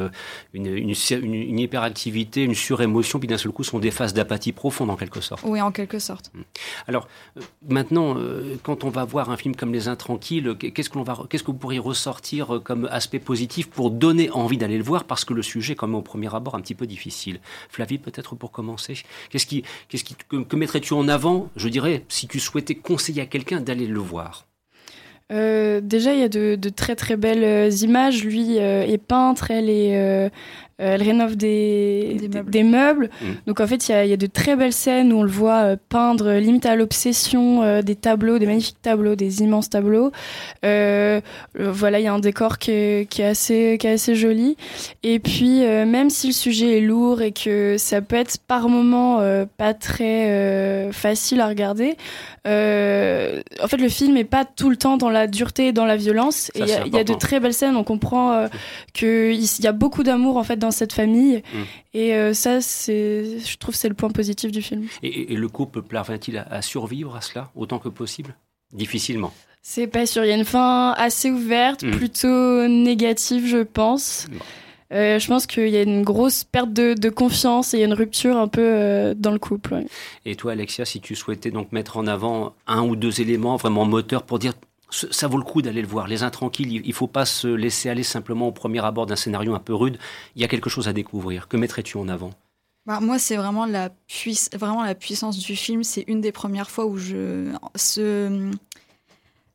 une, 0.53 0.67
une, 0.67 0.93
une, 1.23 1.59
hyperactivité, 1.59 2.43
une 2.43 2.55
surémotion, 2.55 3.19
puis 3.19 3.27
d'un 3.27 3.37
seul 3.37 3.51
coup 3.51 3.63
son 3.63 3.79
défaut 3.79 3.98
phase 3.99 4.13
d'apathie 4.13 4.53
profonde 4.53 4.89
en 4.89 4.95
quelque 4.95 5.19
sorte. 5.19 5.43
Oui, 5.45 5.59
en 5.59 5.71
quelque 5.71 5.99
sorte. 5.99 6.31
Hmm. 6.33 6.43
Alors, 6.87 7.09
euh, 7.35 7.41
maintenant, 7.67 8.15
euh, 8.17 8.55
quand 8.63 8.85
on 8.85 8.89
va 8.89 9.03
voir 9.03 9.29
un 9.29 9.35
film 9.35 9.57
comme 9.57 9.73
Les 9.73 9.89
Intranquilles, 9.89 10.55
qu'est-ce 10.57 10.89
que, 10.89 10.97
l'on 10.97 11.03
va, 11.03 11.17
qu'est-ce 11.29 11.43
que 11.43 11.51
vous 11.51 11.57
pourriez 11.57 11.79
ressortir 11.79 12.55
euh, 12.55 12.59
comme 12.61 12.87
aspect 12.91 13.19
positif 13.19 13.69
pour 13.69 13.91
donner 13.91 14.29
envie 14.31 14.57
d'aller 14.57 14.77
le 14.77 14.85
voir 14.85 15.03
Parce 15.03 15.25
que 15.25 15.33
le 15.33 15.41
sujet, 15.41 15.75
quand 15.75 15.87
même, 15.87 15.97
au 15.97 16.01
premier 16.01 16.33
abord, 16.33 16.55
un 16.55 16.61
petit 16.61 16.75
peu 16.75 16.87
difficile. 16.87 17.41
Flavie, 17.69 17.97
peut-être 17.97 18.35
pour 18.35 18.51
commencer, 18.51 18.93
qu'est-ce 19.31 19.45
qui, 19.45 19.63
qu'est-ce 19.89 20.05
qui, 20.05 20.15
que, 20.15 20.55
mettrais-tu 20.55 20.93
en 20.93 21.09
avant, 21.09 21.49
je 21.57 21.67
dirais, 21.67 22.05
si 22.07 22.29
tu 22.29 22.39
souhaitais 22.39 22.75
conseiller 22.75 23.23
à 23.23 23.25
quelqu'un 23.25 23.59
d'aller 23.59 23.87
le 23.87 23.99
voir? 23.99 24.45
Déjà, 25.31 26.13
il 26.15 26.21
y 26.21 26.23
a 26.23 26.29
de, 26.29 26.55
de, 26.55 26.69
très 26.69 26.95
très 26.95 27.15
belles 27.15 27.71
images. 27.83 28.23
Lui 28.23 28.57
est 28.57 28.97
peintre, 28.97 29.51
elle 29.51 29.69
est 29.69 29.95
euh, 29.95 30.29
elle 30.79 31.03
rénove 31.03 31.35
des, 31.35 32.29
des 32.47 32.63
meubles. 32.63 33.09
Mmh. 33.21 33.25
Donc 33.47 33.59
en 33.59 33.67
fait, 33.67 33.89
il 33.89 33.91
y 33.91 33.95
a, 33.95 34.05
y 34.05 34.13
a, 34.13 34.17
de 34.17 34.25
très 34.27 34.55
belles 34.55 34.73
scènes 34.73 35.11
où 35.11 35.17
on 35.17 35.23
le 35.23 35.29
voit 35.29 35.63
euh, 35.63 35.75
peindre 35.89 36.31
limite 36.33 36.65
à 36.65 36.75
l'obsession 36.75 37.63
euh, 37.63 37.81
des 37.81 37.95
tableaux, 37.95 38.39
des 38.39 38.45
magnifiques 38.45 38.81
tableaux, 38.81 39.15
des 39.15 39.41
immenses 39.41 39.69
tableaux. 39.69 40.11
voilà, 40.63 41.99
il 41.99 42.03
y 42.03 42.07
a 42.07 42.13
un 42.13 42.19
décor 42.19 42.57
qui 42.57 42.71
est, 42.71 43.09
qui 43.09 43.21
est, 43.21 43.25
assez, 43.25 43.77
qui 43.79 43.87
est 43.87 43.91
assez 43.91 44.15
joli. 44.15 44.55
Et 45.03 45.19
puis, 45.19 45.59
même 45.59 46.09
si 46.09 46.27
le 46.27 46.33
sujet 46.33 46.77
est 46.77 46.81
lourd 46.81 47.21
et 47.21 47.31
que 47.31 47.75
ça 47.77 48.01
peut 48.01 48.15
être 48.15 48.37
par 48.47 48.69
moments 48.69 49.21
pas 49.57 49.73
très 49.73 50.89
facile 50.91 51.41
à 51.41 51.47
regarder, 51.47 51.97
en 52.45 53.67
fait, 53.67 53.77
le 53.77 53.89
film 53.89 54.17
est 54.17 54.23
pas 54.23 54.45
tout 54.45 54.69
le 54.69 54.77
temps 54.77 54.97
dans 54.97 55.09
la 55.09 55.27
dureté 55.27 55.67
et 55.67 55.71
dans 55.73 55.85
la 55.85 55.97
violence. 55.97 56.51
il 56.55 56.65
y, 56.65 56.95
y, 56.95 56.99
a 56.99 57.03
de 57.03 57.13
très 57.13 57.39
belles 57.39 57.53
scènes. 57.53 57.75
On 57.75 57.83
comprend 57.83 58.45
qu'il 58.93 59.39
y 59.63 59.67
a 59.67 59.71
beaucoup 59.71 60.03
d'amour 60.03 60.37
en 60.37 60.43
fait 60.43 60.57
dans 60.57 60.68
cette 60.71 60.93
famille. 60.93 61.37
Mm. 61.37 61.57
Et 61.93 62.13
euh, 62.13 62.33
ça, 62.33 62.61
c'est, 62.61 63.39
je 63.39 63.57
trouve, 63.57 63.75
c'est 63.75 63.89
le 63.89 63.95
point 63.95 64.09
positif 64.09 64.51
du 64.51 64.61
film. 64.61 64.87
Et, 65.03 65.35
le 65.35 65.47
couple 65.47 65.81
parvient-il 65.81 66.37
à, 66.37 66.61
survivre 66.61 67.15
à 67.15 67.21
cela 67.21 67.51
autant 67.55 67.79
que 67.79 67.89
possible? 67.89 68.35
Difficilement. 68.73 69.33
C'est 69.61 69.87
pas 69.87 70.05
sûr. 70.05 70.23
Il 70.23 70.29
y 70.29 70.31
a 70.31 70.35
une 70.35 70.45
fin 70.45 70.93
assez 70.97 71.31
ouverte, 71.31 71.83
mm. 71.83 71.91
plutôt 71.91 72.67
négative, 72.67 73.45
je 73.47 73.63
pense. 73.63 74.27
Euh, 74.91 75.19
je 75.19 75.27
pense 75.27 75.45
qu'il 75.45 75.69
y 75.69 75.77
a 75.77 75.83
une 75.83 76.03
grosse 76.03 76.43
perte 76.43 76.73
de, 76.73 77.09
confiance 77.09 77.73
et 77.73 77.77
il 77.77 77.79
y 77.81 77.83
a 77.83 77.85
une 77.85 77.93
rupture 77.93 78.37
un 78.37 78.47
peu 78.47 78.61
euh, 78.63 79.13
dans 79.15 79.31
le 79.31 79.39
couple. 79.39 79.83
Et 80.25 80.35
toi, 80.35 80.53
Alexia, 80.53 80.85
si 80.85 80.99
tu 80.99 81.15
souhaitais 81.15 81.51
donc 81.51 81.71
mettre 81.71 81.97
en 81.97 82.07
avant 82.07 82.55
un 82.65 82.81
ou 82.83 82.95
deux 82.95 83.21
éléments 83.21 83.55
vraiment 83.55 83.85
moteurs 83.85 84.23
pour 84.23 84.39
dire 84.39 84.53
ça 84.91 85.27
vaut 85.27 85.37
le 85.37 85.43
coup 85.43 85.61
d'aller 85.61 85.81
le 85.81 85.87
voir. 85.87 86.07
Les 86.07 86.23
intranquilles, 86.23 86.81
il 86.83 86.87
ne 86.87 86.93
faut 86.93 87.07
pas 87.07 87.25
se 87.25 87.47
laisser 87.47 87.89
aller 87.89 88.03
simplement 88.03 88.47
au 88.47 88.51
premier 88.51 88.83
abord 88.83 89.05
d'un 89.05 89.15
scénario 89.15 89.53
un 89.53 89.59
peu 89.59 89.73
rude. 89.73 89.97
Il 90.35 90.41
y 90.41 90.45
a 90.45 90.47
quelque 90.47 90.69
chose 90.69 90.87
à 90.87 90.93
découvrir. 90.93 91.47
Que 91.47 91.57
mettrais-tu 91.57 91.97
en 91.97 92.07
avant? 92.07 92.31
Bah, 92.85 92.99
Moi, 92.99 93.19
c'est 93.19 93.35
vraiment 93.35 93.65
la, 93.65 93.89
puissance 94.07 95.37
du 95.37 95.55
film. 95.55 95.83
C'est 95.83 96.05
une 96.07 96.21
des 96.21 96.31
premières 96.31 96.69
fois 96.69 96.85
où 96.85 96.97
je. 96.97 97.53
Ce... 97.75 98.51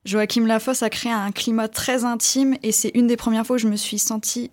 Joachim 0.05 0.47
Lafosse 0.47 0.83
a 0.83 0.91
créé 0.91 1.13
un 1.13 1.33
climat 1.33 1.67
très 1.69 2.05
intime 2.05 2.57
et 2.63 2.73
c'est 2.73 2.91
une 2.95 3.07
des 3.07 3.17
premières 3.17 3.47
fois 3.47 3.57
où 3.57 3.59
je 3.59 3.69
me 3.69 3.77
suis 3.77 3.99
sentie 3.99 4.51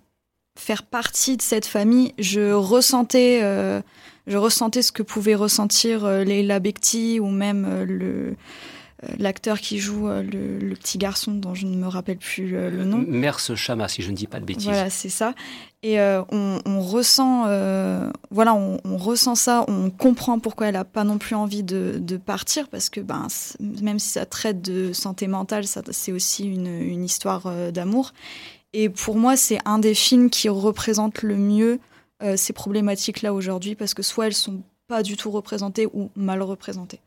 faire 0.58 0.82
partie 0.82 1.36
de 1.36 1.42
cette 1.42 1.66
famille. 1.66 2.14
Je 2.18 2.52
ressentais, 2.52 3.40
euh, 3.42 3.80
je 4.26 4.36
ressentais 4.36 4.82
ce 4.82 4.92
que 4.92 5.02
pouvait 5.02 5.34
ressentir 5.34 6.04
euh, 6.04 6.24
Leila 6.24 6.58
Bekti 6.58 7.20
ou 7.20 7.28
même 7.28 7.66
euh, 7.68 7.84
le 7.84 8.36
l'acteur 9.18 9.60
qui 9.60 9.78
joue 9.78 10.08
euh, 10.08 10.22
le, 10.22 10.74
petit 10.74 10.98
garçon 10.98 11.32
dont 11.32 11.54
je 11.54 11.66
ne 11.66 11.76
me 11.76 11.86
rappelle 11.86 12.18
plus 12.18 12.56
euh, 12.56 12.70
le 12.70 12.84
nom. 12.84 13.04
Merce 13.06 13.54
Chama, 13.54 13.88
si 13.88 14.02
je 14.02 14.10
ne 14.10 14.16
dis 14.16 14.26
pas 14.26 14.40
de 14.40 14.44
bêtises. 14.44 14.66
Voilà, 14.66 14.90
c'est 14.90 15.08
ça. 15.08 15.34
Et 15.84 15.98
on, 15.98 16.80
ressent, 16.80 17.42
voilà, 18.30 18.54
on, 18.54 18.96
ressent 18.96 19.34
ça, 19.34 19.64
on 19.66 19.90
comprend 19.90 20.38
pourquoi 20.38 20.68
elle 20.68 20.74
n'a 20.74 20.84
pas 20.84 21.02
non 21.02 21.18
plus 21.18 21.34
envie 21.34 21.64
de, 21.64 22.16
partir, 22.24 22.68
parce 22.68 22.88
que 22.88 23.00
ben, 23.00 23.26
même 23.58 23.98
si 23.98 24.10
ça 24.10 24.24
traite 24.24 24.62
de 24.62 24.92
santé 24.92 25.26
mentale, 25.26 25.64
c'est 25.66 26.12
aussi 26.12 26.44
une, 26.44 26.68
une 26.68 27.04
histoire 27.04 27.50
d'amour. 27.72 28.12
Et 28.72 28.90
pour 28.90 29.16
moi, 29.16 29.36
c'est 29.36 29.58
un 29.64 29.80
des 29.80 29.94
films 29.94 30.30
qui 30.30 30.48
représente 30.48 31.22
le 31.22 31.36
mieux 31.36 31.80
ces 32.36 32.52
problématiques-là 32.52 33.34
aujourd'hui, 33.34 33.74
parce 33.74 33.92
que 33.92 34.04
soit 34.04 34.28
elles 34.28 34.34
sont 34.34 34.62
pas 34.86 35.02
du 35.02 35.16
tout 35.16 35.32
représenté 35.32 35.88
ou 35.92 36.10
mal 36.14 36.42
représenté. 36.42 37.00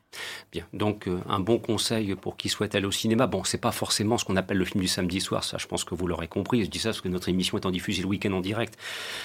Bien, 0.52 0.66
donc 0.74 1.08
euh, 1.08 1.20
un 1.28 1.40
bon 1.40 1.58
conseil 1.60 2.16
pour 2.16 2.38
qui 2.38 2.50
souhaite 2.50 2.76
aller 2.76 2.86
au 2.86 2.92
cinéma. 2.92 3.28
Bon, 3.28 3.44
c'est 3.44 3.60
pas 3.60 3.72
forcément 3.72 4.18
ce 4.18 4.26
qu'on 4.26 4.36
appelle 4.36 4.58
le 4.58 4.66
film 4.66 4.82
du 4.82 4.88
samedi 4.88 5.22
soir, 5.22 5.44
ça 5.44 5.58
je 5.58 5.68
pense 5.68 5.84
que 5.84 5.96
vous 5.96 6.08
l'aurez 6.08 6.28
compris. 6.28 6.64
Je 6.64 6.70
dis 6.70 6.80
ça 6.80 6.90
parce 6.90 7.02
que 7.02 7.08
notre 7.08 7.30
émission 7.30 7.58
est 7.58 7.66
en 7.66 7.72
diffusée 7.72 8.02
le 8.02 8.08
week-end 8.08 8.34
en 8.34 8.42
direct. 8.42 8.78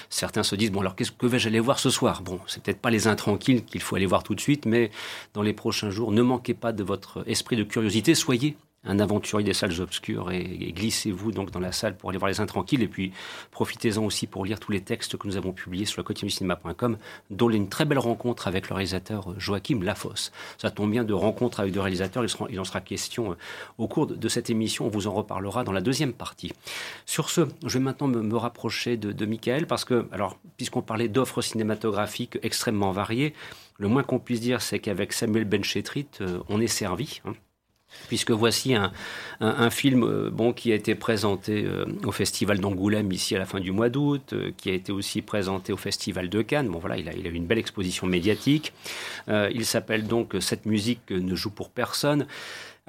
Certains 0.09 0.43
se 0.43 0.55
disent, 0.55 0.71
bon 0.71 0.81
alors 0.81 0.95
qu'est-ce 0.95 1.11
que 1.11 1.25
vais-je 1.25 1.47
aller 1.47 1.59
voir 1.59 1.79
ce 1.79 1.89
soir? 1.89 2.21
Bon, 2.21 2.39
c'est 2.47 2.61
peut-être 2.63 2.81
pas 2.81 2.89
les 2.89 3.07
intranquilles 3.07 3.63
qu'il 3.63 3.81
faut 3.81 3.95
aller 3.95 4.05
voir 4.05 4.23
tout 4.23 4.35
de 4.35 4.41
suite, 4.41 4.65
mais 4.65 4.91
dans 5.33 5.41
les 5.41 5.53
prochains 5.53 5.89
jours, 5.89 6.11
ne 6.11 6.21
manquez 6.21 6.53
pas 6.53 6.71
de 6.71 6.83
votre 6.83 7.23
esprit 7.27 7.55
de 7.55 7.63
curiosité, 7.63 8.15
soyez 8.15 8.55
un 8.83 8.99
aventurier 8.99 9.45
des 9.45 9.53
salles 9.53 9.79
obscures 9.79 10.31
et, 10.31 10.73
glissez-vous 10.75 11.31
donc 11.31 11.51
dans 11.51 11.59
la 11.59 11.71
salle 11.71 11.95
pour 11.95 12.09
aller 12.09 12.17
voir 12.17 12.29
les 12.29 12.39
intranquilles 12.39 12.81
et 12.81 12.87
puis 12.87 13.11
profitez-en 13.51 14.03
aussi 14.03 14.27
pour 14.27 14.45
lire 14.45 14.59
tous 14.59 14.71
les 14.71 14.81
textes 14.81 15.17
que 15.17 15.27
nous 15.27 15.37
avons 15.37 15.51
publiés 15.51 15.85
sur 15.85 16.03
le 16.03 16.29
cinéma.com 16.29 16.97
dont 17.29 17.49
une 17.49 17.69
très 17.69 17.85
belle 17.85 17.99
rencontre 17.99 18.47
avec 18.47 18.69
le 18.69 18.75
réalisateur 18.75 19.39
Joachim 19.39 19.81
Lafosse. 19.83 20.31
Ça 20.57 20.71
tombe 20.71 20.91
bien 20.91 21.03
de 21.03 21.13
rencontre 21.13 21.59
avec 21.59 21.73
deux 21.73 21.79
réalisateurs, 21.79 22.25
il, 22.49 22.59
en 22.59 22.63
sera 22.63 22.81
question 22.81 23.31
euh, 23.31 23.35
au 23.77 23.87
cours 23.87 24.07
de, 24.07 24.29
cette 24.29 24.49
émission, 24.49 24.85
on 24.85 24.89
vous 24.89 25.07
en 25.07 25.13
reparlera 25.13 25.63
dans 25.63 25.71
la 25.71 25.81
deuxième 25.81 26.13
partie. 26.13 26.53
Sur 27.05 27.29
ce, 27.29 27.41
je 27.65 27.77
vais 27.77 27.83
maintenant 27.83 28.07
me, 28.07 28.35
rapprocher 28.41 28.97
de, 28.97 29.11
de 29.11 29.25
Michael 29.25 29.67
parce 29.67 29.85
que, 29.85 30.07
alors, 30.11 30.37
puisqu'on 30.57 30.81
parlait 30.81 31.07
d'offres 31.07 31.41
cinématographiques 31.41 32.39
extrêmement 32.41 32.91
variées, 32.91 33.33
le 33.77 33.87
moins 33.87 34.03
qu'on 34.03 34.19
puisse 34.19 34.41
dire, 34.41 34.61
c'est 34.61 34.79
qu'avec 34.79 35.13
Samuel 35.13 35.45
Benchetrit, 35.45 36.07
euh, 36.21 36.39
on 36.49 36.61
est 36.61 36.67
servi. 36.67 37.21
Hein 37.25 37.33
puisque 38.07 38.31
voici 38.31 38.75
un, 38.75 39.69
film 39.69 40.03
euh, 40.03 40.29
bon, 40.29 40.53
qui 40.53 40.71
a 40.71 40.75
été 40.75 40.95
présenté 40.95 41.63
euh, 41.65 41.85
au 42.05 42.11
Festival 42.11 42.59
d'Angoulême 42.59 43.11
ici 43.11 43.35
à 43.35 43.39
la 43.39 43.45
fin 43.45 43.59
du 43.59 43.71
mois 43.71 43.89
d'août, 43.89 44.33
euh, 44.33 44.51
qui 44.57 44.69
a 44.69 44.73
été 44.73 44.91
aussi 44.91 45.21
présenté 45.21 45.71
au 45.73 45.77
Festival 45.77 46.29
de 46.29 46.41
Cannes. 46.41 46.67
Bon 46.67 46.79
voilà, 46.79 46.97
il 46.97 47.07
a 47.09 47.13
eu 47.13 47.33
une 47.33 47.45
belle 47.45 47.57
exposition 47.57 48.07
médiatique. 48.07 48.73
il 49.27 49.65
s'appelle 49.65 50.07
donc 50.07 50.35
Cette 50.39 50.65
musique 50.65 51.09
ne 51.09 51.35
joue 51.35 51.51
pour 51.51 51.69
personne. 51.69 52.27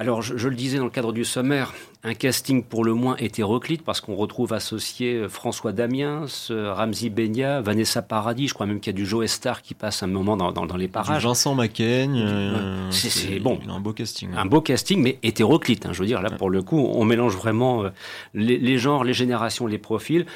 Alors, 0.03 0.21
je, 0.21 0.49
le 0.49 0.57
disais 0.57 0.79
dans 0.79 0.85
le 0.85 0.91
cadre 0.91 1.13
du 1.13 1.25
sommaire, 1.25 1.73
un 2.03 2.15
casting 2.15 2.65
pour 2.65 2.85
le 2.85 2.93
moins 2.93 3.15
hétéroclite, 3.19 3.83
parce 3.85 4.01
qu'on 4.01 4.17
retrouve 4.17 4.53
associé 4.53 5.15
euh, 5.15 5.29
François 5.29 5.71
Damiens, 5.71 6.25
Ramzi 6.51 7.09
Benya, 7.09 7.61
Vanessa 7.61 8.03
Paradis, 8.03 8.49
je 8.49 8.55
crois 8.55 8.67
même 8.67 8.81
qu'il 8.81 8.93
y 8.93 8.97
a 8.97 8.99
du 8.99 9.07
Joe 9.07 9.31
Star 9.31 9.63
qui 9.63 9.75
passe 9.75 10.03
un 10.03 10.09
moment 10.09 10.37
dans, 10.37 10.51
dans, 10.51 10.77
les 10.77 10.89
parages. 10.89 11.23
Du 11.23 11.29
Vincent 11.29 11.55
Macaigne. 11.55 12.21
Euh, 12.21 12.91
c'est 12.91 13.39
bon. 13.39 13.61
Un 13.69 13.79
beau 13.79 13.93
casting. 13.93 14.31
Un 14.37 14.45
beau 14.45 14.61
casting, 14.61 15.01
mais 15.01 15.21
hétéroclite. 15.23 15.87
Hein, 15.87 15.91
je 15.93 16.01
veux 16.01 16.07
dire, 16.07 16.21
là, 16.21 16.31
pour 16.31 16.51
le 16.51 16.63
coup, 16.65 16.81
on 16.81 17.05
mélange 17.05 17.37
vraiment 17.37 17.85
euh, 17.85 17.91
les, 18.35 18.59
les 18.59 18.79
genres, 18.79 19.05
les 19.05 19.15
générations, 19.15 19.69
les 19.69 19.79
profils. 19.79 20.27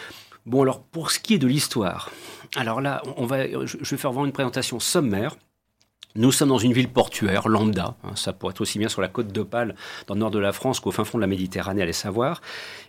Bon, 0.47 0.63
alors, 0.63 0.81
pour 0.81 1.11
ce 1.11 1.19
qui 1.19 1.35
est 1.35 1.39
de 1.39 1.49
l'histoire, 1.49 2.13
alors 2.55 2.81
là, 2.81 3.03
on 3.17 3.27
va, 3.27 3.49
je 3.49 3.77
vais 3.79 3.97
faire 3.97 4.13
vraiment 4.13 4.27
une 4.27 4.33
présentation 4.33 4.79
sommaire. 4.79 5.37
Nous 6.17 6.33
sommes 6.33 6.49
dans 6.49 6.59
une 6.59 6.73
ville 6.73 6.89
portuaire, 6.89 7.47
lambda, 7.47 7.95
hein, 8.03 8.13
ça 8.15 8.33
pourrait 8.33 8.53
être 8.53 8.63
aussi 8.63 8.79
bien 8.79 8.89
sur 8.89 9.03
la 9.03 9.09
côte 9.09 9.29
d'Opale, 9.29 9.75
dans 10.07 10.15
le 10.15 10.21
nord 10.21 10.31
de 10.31 10.39
la 10.39 10.53
France, 10.53 10.81
qu'au 10.81 10.91
fin 10.91 11.05
fond 11.05 11.19
de 11.19 11.21
la 11.21 11.27
Méditerranée, 11.27 11.83
allez 11.83 11.93
savoir. 11.93 12.41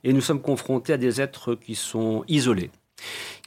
Et 0.05 0.13
nous 0.13 0.21
sommes 0.21 0.41
confrontés 0.41 0.93
à 0.93 0.97
des 0.97 1.19
êtres 1.19 1.55
qui 1.55 1.75
sont 1.75 2.23
isolés, 2.29 2.71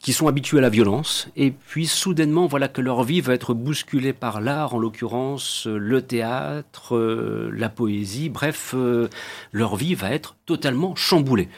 qui 0.02 0.12
sont 0.12 0.28
habitués 0.28 0.58
à 0.58 0.60
la 0.60 0.68
violence, 0.68 1.28
et 1.34 1.50
puis 1.50 1.86
soudainement, 1.86 2.46
voilà 2.46 2.68
que 2.68 2.82
leur 2.82 3.04
vie 3.04 3.22
va 3.22 3.32
être 3.32 3.54
bousculée 3.54 4.12
par 4.12 4.42
l'art, 4.42 4.74
en 4.74 4.78
l'occurrence 4.78 5.66
le 5.66 6.02
théâtre, 6.02 6.94
euh, 6.94 7.50
la 7.54 7.70
poésie, 7.70 8.28
bref, 8.28 8.74
euh, 8.76 9.08
leur 9.50 9.76
vie 9.76 9.94
va 9.94 10.10
être 10.10 10.36
totalement 10.44 10.94
chamboulée. 10.94 11.48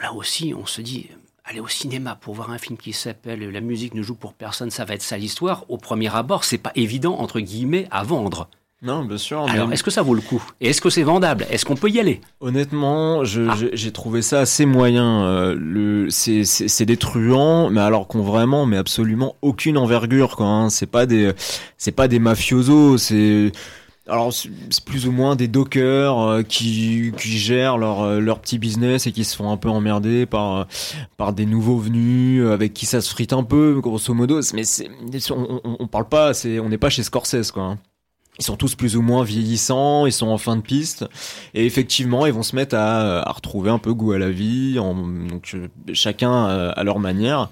Là 0.00 0.12
aussi, 0.12 0.54
on 0.56 0.64
se 0.64 0.80
dit, 0.80 1.08
aller 1.44 1.60
au 1.60 1.68
cinéma 1.68 2.16
pour 2.20 2.34
voir 2.34 2.50
un 2.50 2.58
film 2.58 2.78
qui 2.78 2.92
s'appelle 2.92 3.50
La 3.50 3.60
musique 3.60 3.94
ne 3.94 4.02
joue 4.02 4.14
pour 4.14 4.32
personne, 4.34 4.70
ça 4.70 4.84
va 4.84 4.94
être 4.94 5.02
ça 5.02 5.16
l'histoire. 5.16 5.64
Au 5.68 5.76
premier 5.78 6.14
abord, 6.14 6.44
c'est 6.44 6.58
pas 6.58 6.72
évident, 6.76 7.16
entre 7.18 7.40
guillemets, 7.40 7.86
à 7.90 8.04
vendre. 8.04 8.48
Non, 8.84 9.04
bien 9.04 9.16
sûr. 9.16 9.44
Alors, 9.48 9.68
mais- 9.68 9.74
est-ce 9.74 9.84
que 9.84 9.92
ça 9.92 10.02
vaut 10.02 10.14
le 10.14 10.20
coup? 10.20 10.42
Et 10.60 10.70
est-ce 10.70 10.80
que 10.80 10.90
c'est 10.90 11.04
vendable? 11.04 11.46
Est-ce 11.50 11.64
qu'on 11.64 11.76
peut 11.76 11.88
y 11.88 12.00
aller? 12.00 12.20
Honnêtement, 12.40 13.20
Ah. 13.22 13.54
j'ai 13.72 13.92
trouvé 13.92 14.22
ça 14.22 14.40
assez 14.40 14.66
moyen. 14.66 15.22
Euh, 15.24 16.06
c'est, 16.10 16.84
des 16.84 16.96
truands, 16.96 17.70
mais 17.70 17.80
alors 17.80 18.08
qu'on 18.08 18.22
vraiment, 18.22 18.66
mais 18.66 18.76
absolument 18.76 19.36
aucune 19.40 19.78
envergure, 19.78 20.34
quoi. 20.36 20.46
Hein. 20.46 20.68
C'est 20.68 20.86
pas 20.90 21.06
des, 21.06 21.32
c'est 21.78 21.92
pas 21.92 22.08
des 22.08 22.18
mafiosos. 22.18 22.98
C'est, 22.98 23.52
alors 24.08 24.32
c'est 24.32 24.50
plus 24.84 25.06
ou 25.06 25.12
moins 25.12 25.36
des 25.36 25.48
dockers 25.48 26.18
euh, 26.18 26.42
qui, 26.42 27.12
qui 27.16 27.38
gèrent 27.38 27.78
leur, 27.78 28.02
euh, 28.02 28.20
leur 28.20 28.40
petit 28.40 28.58
business 28.58 29.06
et 29.06 29.12
qui 29.12 29.24
se 29.24 29.36
font 29.36 29.50
un 29.50 29.56
peu 29.56 29.68
emmerder 29.68 30.26
par, 30.26 30.56
euh, 30.56 30.64
par 31.16 31.32
des 31.32 31.46
nouveaux 31.46 31.78
venus 31.78 32.42
euh, 32.42 32.52
avec 32.52 32.74
qui 32.74 32.86
ça 32.86 33.00
se 33.00 33.10
frite 33.10 33.32
un 33.32 33.44
peu, 33.44 33.78
grosso 33.80 34.12
modo. 34.12 34.40
Mais 34.54 34.62
on, 35.30 35.60
on, 35.64 35.76
on 35.78 35.86
parle 35.86 36.08
pas, 36.08 36.32
on 36.44 36.68
n'est 36.68 36.78
pas 36.78 36.90
chez 36.90 37.02
Scorsese, 37.02 37.52
quoi. 37.52 37.62
hein. 37.62 37.78
Ils 38.38 38.44
sont 38.44 38.56
tous 38.56 38.74
plus 38.74 38.96
ou 38.96 39.02
moins 39.02 39.24
vieillissants, 39.24 40.06
ils 40.06 40.12
sont 40.12 40.28
en 40.28 40.38
fin 40.38 40.56
de 40.56 40.62
piste. 40.62 41.04
Et 41.52 41.66
effectivement, 41.66 42.24
ils 42.24 42.32
vont 42.32 42.42
se 42.42 42.56
mettre 42.56 42.74
à, 42.74 43.20
à 43.20 43.30
retrouver 43.30 43.70
un 43.70 43.78
peu 43.78 43.92
goût 43.92 44.12
à 44.12 44.18
la 44.18 44.30
vie, 44.30 44.78
en, 44.78 44.94
donc 44.94 45.52
euh, 45.54 45.68
chacun 45.92 46.48
euh, 46.48 46.72
à 46.74 46.82
leur 46.82 46.98
manière. 46.98 47.50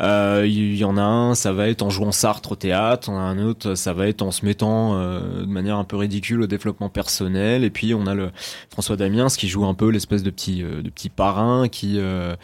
Euh, 0.00 0.46
Il 0.46 0.76
y 0.76 0.84
en 0.84 0.96
a 0.96 1.02
un, 1.02 1.34
ça 1.34 1.52
va 1.52 1.68
être 1.68 1.82
en 1.82 1.90
jouant 1.90 2.12
Sartre 2.12 2.52
au 2.52 2.56
théâtre, 2.56 3.10
on 3.10 3.18
a 3.18 3.22
un 3.22 3.44
autre, 3.44 3.74
ça 3.74 3.92
va 3.92 4.06
être 4.06 4.22
en 4.22 4.30
se 4.30 4.46
mettant 4.46 4.94
euh, 4.94 5.40
de 5.40 5.46
manière 5.46 5.76
un 5.76 5.84
peu 5.84 5.96
ridicule 5.96 6.40
au 6.42 6.46
développement 6.46 6.88
personnel. 6.88 7.64
Et 7.64 7.70
puis 7.70 7.92
on 7.92 8.06
a 8.06 8.14
le 8.14 8.30
François 8.70 8.96
Damiens 8.96 9.26
qui 9.26 9.48
joue 9.48 9.66
un 9.66 9.74
peu 9.74 9.90
l'espèce 9.90 10.22
de 10.22 10.30
petit 10.30 10.62
euh, 10.62 10.80
de 10.80 10.90
petit 10.90 11.10
parrain 11.10 11.68
qui 11.68 11.94
euh, 11.98 12.36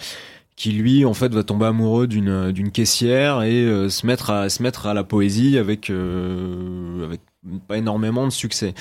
qui 0.56 0.72
lui 0.72 1.04
en 1.04 1.14
fait 1.14 1.32
va 1.34 1.44
tomber 1.44 1.66
amoureux 1.66 2.06
d'une 2.06 2.50
d'une 2.50 2.70
caissière 2.72 3.42
et 3.42 3.64
euh, 3.64 3.88
se 3.90 4.06
mettre 4.06 4.30
à 4.30 4.48
se 4.48 4.62
mettre 4.62 4.86
à 4.86 4.94
la 4.94 5.04
poésie 5.04 5.56
avec 5.58 5.90
euh, 5.90 7.04
avec 7.04 7.20
pas 7.66 7.78
énormément 7.78 8.24
de 8.26 8.32
succès. 8.32 8.74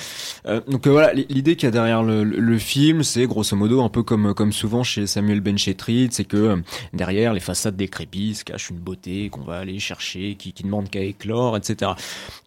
Euh, 0.46 0.60
donc 0.68 0.86
euh, 0.86 0.90
voilà, 0.90 1.12
l'idée 1.12 1.56
qu'il 1.56 1.66
y 1.66 1.68
a 1.68 1.70
derrière 1.70 2.02
le, 2.02 2.58
film, 2.58 3.02
c'est 3.02 3.26
grosso 3.26 3.56
modo 3.56 3.82
un 3.82 3.88
peu 3.88 4.02
comme 4.02 4.34
comme 4.34 4.52
souvent 4.52 4.82
chez 4.82 5.06
Samuel 5.06 5.40
Benchetrit, 5.40 6.08
c'est 6.10 6.24
que 6.24 6.36
euh, 6.36 6.56
derrière 6.92 7.34
les 7.34 7.40
façades 7.40 7.76
décrépies 7.76 8.34
se 8.34 8.44
cache 8.44 8.70
une 8.70 8.78
beauté 8.78 9.28
qu'on 9.28 9.42
va 9.42 9.58
aller 9.58 9.78
chercher, 9.78 10.36
qui, 10.36 10.52
qui 10.52 10.62
demande 10.62 10.88
qu'à 10.88 11.00
éclore, 11.00 11.56
etc. 11.56 11.92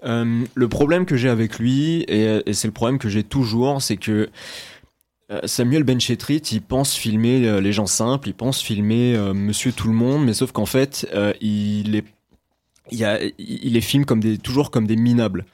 Le 0.04 0.68
problème 0.68 1.06
que 1.06 1.16
j'ai 1.16 1.30
avec 1.30 1.60
lui, 1.60 2.02
et, 2.08 2.42
et 2.46 2.54
c'est 2.54 2.68
le 2.68 2.74
problème 2.74 2.98
que 2.98 3.10
j'ai 3.10 3.24
toujours, 3.24 3.82
c'est 3.82 3.98
que 3.98 4.30
Samuel 5.46 5.84
Benchetrit, 5.84 6.42
il 6.52 6.62
pense 6.62 6.96
filmer 6.96 7.62
les 7.62 7.72
gens 7.72 7.86
simples, 7.86 8.30
il 8.30 8.34
pense 8.34 8.62
filmer 8.62 9.16
Monsieur 9.34 9.72
Tout 9.72 9.88
le 9.88 9.94
Monde, 9.94 10.26
mais 10.26 10.34
sauf 10.34 10.52
qu'en 10.52 10.66
fait, 10.66 11.08
il 11.40 11.96
est 11.96 12.06
il, 12.91 13.00
y 13.00 13.05
a, 13.05 13.19
il 13.38 13.74
les 13.74 13.81
filme 13.81 14.05
comme 14.05 14.19
des, 14.19 14.38
toujours 14.38 14.72
comme 14.72 14.88
des 14.88 14.96
minables. 14.96 15.46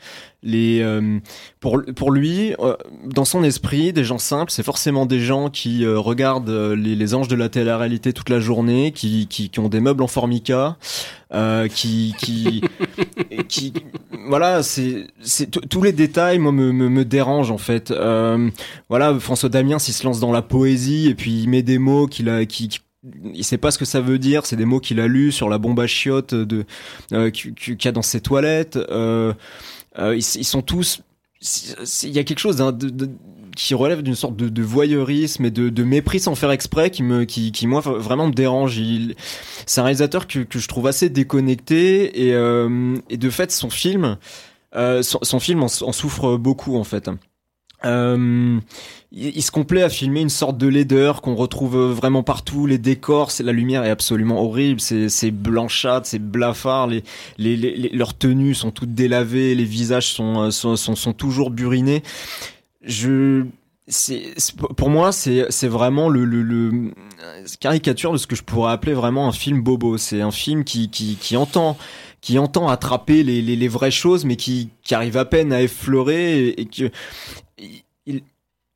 Les, 0.44 0.80
euh, 0.82 1.18
pour, 1.60 1.82
pour 1.96 2.12
lui, 2.12 2.54
euh, 2.60 2.76
dans 3.04 3.26
son 3.26 3.44
esprit, 3.44 3.94
des 3.94 4.04
gens 4.04 4.20
simples, 4.20 4.52
c'est 4.52 4.62
forcément 4.62 5.08
des 5.08 5.20
gens 5.20 5.50
qui 5.50 5.84
euh, 5.84 5.98
regardent 5.98 6.50
euh, 6.50 6.76
les, 6.76 6.96
les 6.96 7.16
anges 7.16 7.28
de 7.28 7.36
la 7.36 7.50
télé-réalité 7.50 8.14
toute 8.14 8.30
la 8.30 8.40
journée, 8.40 8.92
qui, 8.92 9.26
qui, 9.28 9.50
qui 9.50 9.60
ont 9.60 9.70
des 9.70 9.80
meubles 9.80 10.04
en 10.04 10.08
formica, 10.08 10.78
euh, 11.34 11.68
qui, 11.68 12.14
qui, 12.20 12.62
qui, 13.48 13.74
voilà, 14.28 14.62
c'est, 14.62 15.08
c'est 15.22 15.50
tous 15.50 15.82
les 15.82 15.94
détails, 15.94 16.38
moi, 16.38 16.52
me, 16.52 16.72
me, 16.72 16.90
me 16.90 17.06
dérangent 17.06 17.52
en 17.52 17.58
fait. 17.58 17.90
Euh, 17.90 18.50
voilà, 18.88 19.18
François 19.20 19.50
Damien, 19.50 19.80
s'il 19.80 19.96
se 19.96 20.04
lance 20.04 20.20
dans 20.20 20.32
la 20.32 20.44
poésie 20.44 21.08
et 21.08 21.16
puis 21.16 21.42
il 21.42 21.50
met 21.50 21.64
des 21.64 21.80
mots 21.80 22.06
qu'il 22.06 22.30
a, 22.30 22.46
qui- 22.46 22.70
il 23.34 23.44
sait 23.44 23.58
pas 23.58 23.72
ce 23.72 23.78
que 23.78 23.86
ça 23.86 24.02
veut 24.02 24.20
dire, 24.20 24.46
c'est 24.46 24.56
des 24.56 24.66
mots 24.66 24.80
qu'il 24.80 25.00
a 25.00 25.08
lus 25.08 25.32
sur 25.32 25.50
la 25.50 25.58
bombe 25.58 25.80
à 25.80 25.88
chiottes 25.88 26.34
de 26.34 26.66
euh, 27.14 27.30
qu'il 27.30 27.78
y 27.84 27.88
a 27.88 27.92
dans 27.92 28.02
ses 28.02 28.22
toilettes. 28.22 28.78
Euh, 28.78 29.34
euh, 30.00 30.16
ils, 30.16 30.24
sont 30.24 30.62
tous. 30.62 31.02
Il 32.04 32.10
y 32.10 32.20
a 32.20 32.24
quelque 32.24 32.40
chose 32.40 32.58
de- 32.58 33.10
qui 33.56 33.74
relève 33.74 34.02
d'une 34.02 34.16
sorte 34.16 34.36
de, 34.36 34.62
voyeurisme 34.62 35.46
et 35.46 35.52
de, 35.52 35.84
mépris 35.84 36.20
sans 36.20 36.36
faire 36.36 36.52
exprès 36.52 36.90
qui 36.90 37.04
me, 37.04 37.24
qui, 37.24 37.52
qui 37.52 37.68
moi 37.68 37.80
vraiment 37.80 38.28
me 38.28 38.34
dérange. 38.34 38.80
C'est 39.66 39.80
un 39.80 39.86
réalisateur 39.86 40.28
que, 40.28 40.46
je 40.50 40.68
trouve 40.68 40.88
assez 40.88 41.10
déconnecté 41.10 42.28
et, 42.28 42.34
euh, 42.34 42.96
et 43.10 43.18
de 43.18 43.30
fait 43.30 43.52
son 43.52 43.70
film, 43.70 44.18
euh, 44.76 45.02
son, 45.04 45.20
son 45.22 45.40
film 45.40 45.64
en 45.64 45.68
souffre 45.70 46.36
beaucoup 46.38 46.76
en 46.76 46.84
fait. 46.84 47.10
Euh, 47.86 48.60
il, 49.12 49.42
se 49.42 49.52
complaît 49.52 49.84
à 49.84 49.90
filmer 49.90 50.22
une 50.22 50.30
sorte 50.30 50.58
de 50.58 50.68
laideur 50.68 51.22
qu'on 51.22 51.36
retrouve 51.36 51.78
vraiment 51.78 52.24
partout. 52.24 52.66
Les 52.66 52.78
décors, 52.78 53.32
la 53.40 53.52
lumière 53.52 53.84
est 53.86 53.90
absolument 53.90 54.44
horrible. 54.44 54.82
C'est 54.82 55.32
blanchâtre, 55.32 56.08
c'est 56.08 56.20
blafard. 56.20 56.88
Les, 56.88 57.90
leurs 57.94 58.18
tenues 58.18 58.56
sont 58.56 58.72
toutes 58.72 58.94
délavées. 58.94 59.56
Les 59.56 59.64
visages 59.64 60.08
sont 60.08 60.42
euh, 60.42 60.52
sont, 60.52 60.76
sont, 60.76 61.14
toujours 61.14 61.50
burinés. 61.50 62.04
Je 62.84 63.46
c'est 63.88 64.34
pour 64.76 64.90
moi 64.90 65.12
c'est 65.12 65.46
c'est 65.50 65.68
vraiment 65.68 66.10
le, 66.10 66.92
caricature 67.60 68.12
de 68.12 68.18
ce 68.18 68.26
que 68.26 68.36
je 68.36 68.42
pourrais 68.42 68.74
appeler 68.74 68.94
vraiment 68.94 69.28
un 69.28 69.32
film 69.32 69.62
bobo. 69.62 69.98
C'est 69.98 70.22
un 70.22 70.32
film 70.32 70.64
qui 70.64 70.90
qui 70.90 71.16
qui 71.16 71.38
entend 71.38 71.78
qui 72.26 72.40
entend 72.40 72.68
attraper 72.70 73.22
les, 73.22 73.44
les, 73.44 73.68
vraies 73.68 73.92
choses, 73.92 74.26
mais 74.26 74.36
qui, 74.36 74.70
qui 74.82 74.96
arrive 74.96 75.16
à 75.16 75.26
peine 75.26 75.54
à 75.54 75.62
effleurer 75.62 76.48
et 76.48 76.66
que 76.66 76.90
il, 78.06 78.24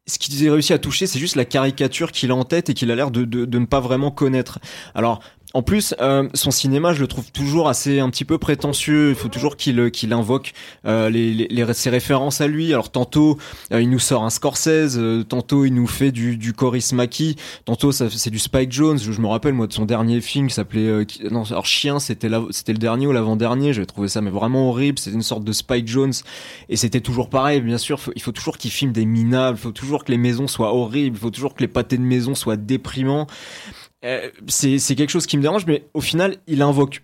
ce 0.07 0.17
qu'il 0.17 0.47
a 0.47 0.51
réussi 0.51 0.73
à 0.73 0.79
toucher, 0.79 1.07
c'est 1.07 1.19
juste 1.19 1.35
la 1.35 1.45
caricature 1.45 2.11
qu'il 2.11 2.31
a 2.31 2.35
en 2.35 2.43
tête 2.43 2.69
et 2.69 2.73
qu'il 2.73 2.91
a 2.91 2.95
l'air 2.95 3.11
de, 3.11 3.25
de, 3.25 3.45
de 3.45 3.59
ne 3.59 3.65
pas 3.65 3.79
vraiment 3.79 4.11
connaître. 4.11 4.59
Alors, 4.95 5.21
en 5.55 5.63
plus, 5.63 5.95
euh, 5.99 6.29
son 6.35 6.51
cinéma, 6.51 6.93
je 6.93 7.01
le 7.01 7.07
trouve 7.07 7.31
toujours 7.31 7.69
assez 7.69 7.99
un 7.99 8.11
petit 8.11 8.23
peu 8.23 8.37
prétentieux. 8.37 9.09
Il 9.09 9.15
faut 9.15 9.29
toujours 9.29 9.57
qu'il 9.57 9.89
qu'il 9.89 10.13
invoque 10.13 10.53
euh, 10.85 11.09
les, 11.09 11.33
les, 11.33 11.73
ses 11.73 11.89
références 11.89 12.39
à 12.39 12.47
lui. 12.47 12.71
Alors 12.71 12.91
tantôt, 12.91 13.39
euh, 13.73 13.81
il 13.81 13.89
nous 13.89 13.97
sort 13.97 14.23
un 14.23 14.29
Scorsese, 14.29 14.97
euh, 14.97 15.23
tantôt 15.23 15.65
il 15.65 15.73
nous 15.73 15.87
fait 15.87 16.11
du, 16.11 16.37
du 16.37 16.53
Coris 16.53 16.93
Maki, 16.93 17.35
tantôt 17.65 17.91
c'est 17.91 18.29
du 18.29 18.37
Spike 18.37 18.71
Jones. 18.71 18.99
Je, 18.99 19.19
me 19.19 19.27
rappelle 19.27 19.53
moi 19.53 19.65
de 19.65 19.73
son 19.73 19.85
dernier 19.85 20.21
film 20.21 20.49
qui 20.49 20.53
s'appelait 20.53 20.87
euh, 20.87 21.05
non 21.31 21.43
alors 21.49 21.65
Chien, 21.65 21.97
c'était 21.99 22.29
c'était 22.51 22.73
le 22.73 22.77
dernier 22.77 23.07
ou 23.07 23.11
l'avant-dernier. 23.11 23.73
J'avais 23.73 23.87
trouvé 23.87 24.07
ça 24.07 24.21
mais 24.21 24.29
vraiment 24.29 24.69
horrible. 24.69 24.99
C'était 24.99 25.15
une 25.15 25.23
sorte 25.23 25.43
de 25.43 25.51
Spike 25.51 25.87
Jones 25.87 26.13
et 26.69 26.75
c'était 26.75 27.01
toujours 27.01 27.27
pareil. 27.29 27.61
Bien 27.61 27.79
sûr, 27.79 27.99
faut- 27.99 28.13
il 28.15 28.21
faut 28.21 28.31
toujours 28.31 28.59
qu'il 28.59 28.69
filme 28.69 28.91
des 28.91 29.05
minables. 29.05 29.57
Il 29.57 29.61
faut 29.61 29.71
toujours 29.71 30.03
que 30.05 30.11
les 30.11 30.19
maisons 30.19 30.47
soient 30.47 30.75
horribles. 30.75 31.17
Il 31.17 31.19
faut 31.19 31.31
toujours 31.31 31.55
que 31.55 31.61
les 31.61 31.67
pâtés 31.67 31.97
de 31.97 32.03
maison 32.03 32.35
soient 32.35 32.55
déprimants. 32.55 33.25
Euh, 34.05 34.29
c'est 34.47 34.95
quelque 34.95 35.09
chose 35.09 35.25
qui 35.25 35.37
me 35.37 35.41
dérange, 35.41 35.65
mais 35.65 35.83
au 35.93 36.01
final, 36.01 36.37
il 36.47 36.61
invoque 36.61 37.03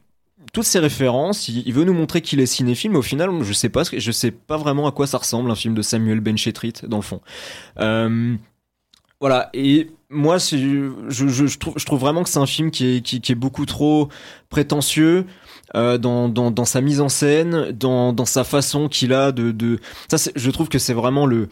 toutes 0.54 0.66
ces 0.66 0.80
références. 0.80 1.50
Il, 1.50 1.74
veut 1.74 1.84
nous 1.84 1.94
montrer 1.94 2.22
qu'il 2.22 2.40
est 2.40 2.46
cinéphile, 2.46 2.92
mais 2.92 2.98
au 2.98 3.04
final, 3.04 3.30
je 3.44 3.54
sais 3.54 3.70
pas, 3.70 3.84
je 3.84 4.12
sais 4.12 4.32
pas 4.32 4.58
vraiment 4.58 4.88
à 4.88 4.92
quoi 4.92 5.08
ça 5.08 5.18
ressemble 5.18 5.52
un 5.52 5.56
film 5.56 5.74
de 5.74 5.82
Samuel 5.82 6.20
Benchetrit 6.22 6.74
dans 6.88 6.98
le 6.98 7.04
fond. 7.04 7.22
Euh, 7.80 8.36
voilà. 9.20 9.50
Et 9.54 9.92
moi, 10.10 10.38
je, 10.38 10.92
je, 11.10 11.86
trouve, 11.86 12.00
vraiment 12.00 12.24
que 12.24 12.30
c'est 12.30 12.40
un 12.40 12.46
film 12.46 12.72
qui 12.72 12.96
est, 12.96 13.36
beaucoup 13.36 13.66
trop 13.66 14.10
prétentieux. 14.50 15.26
euh, 15.76 15.98
dans, 15.98 16.66
sa 16.66 16.80
mise 16.80 17.02
en 17.02 17.10
scène, 17.10 17.72
dans, 17.72 18.26
sa 18.26 18.44
façon 18.44 18.88
qu'il 18.88 19.14
a 19.14 19.32
de, 19.32 19.52
de... 19.52 19.80
ça, 20.10 20.32
je 20.36 20.52
trouve 20.52 20.70
que 20.70 20.80
c'est 20.80 20.94
vraiment 20.94 21.26
le, 21.26 21.50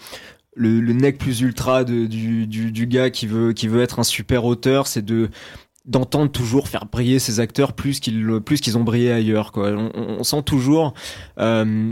le, 0.55 0.79
le 0.79 0.93
nec 0.93 1.17
plus 1.17 1.41
ultra 1.41 1.83
de, 1.83 2.05
du, 2.05 2.47
du, 2.47 2.71
du 2.71 2.87
gars 2.87 3.09
qui 3.09 3.27
veut, 3.27 3.53
qui 3.53 3.67
veut 3.67 3.81
être 3.81 3.99
un 3.99 4.03
super 4.03 4.45
auteur, 4.45 4.87
c'est 4.87 5.03
de 5.03 5.29
d'entendre 5.85 6.31
toujours 6.31 6.69
faire 6.69 6.85
briller 6.85 7.19
ses 7.19 7.41
acteurs 7.41 7.73
plus 7.73 7.99
qu'ils 7.99 8.39
plus 8.45 8.61
qu'ils 8.61 8.77
ont 8.77 8.85
brillé 8.85 9.11
ailleurs 9.11 9.51
quoi. 9.51 9.71
On, 9.71 10.23
sent 10.23 10.43
toujours 10.43 10.93
euh, 11.39 11.91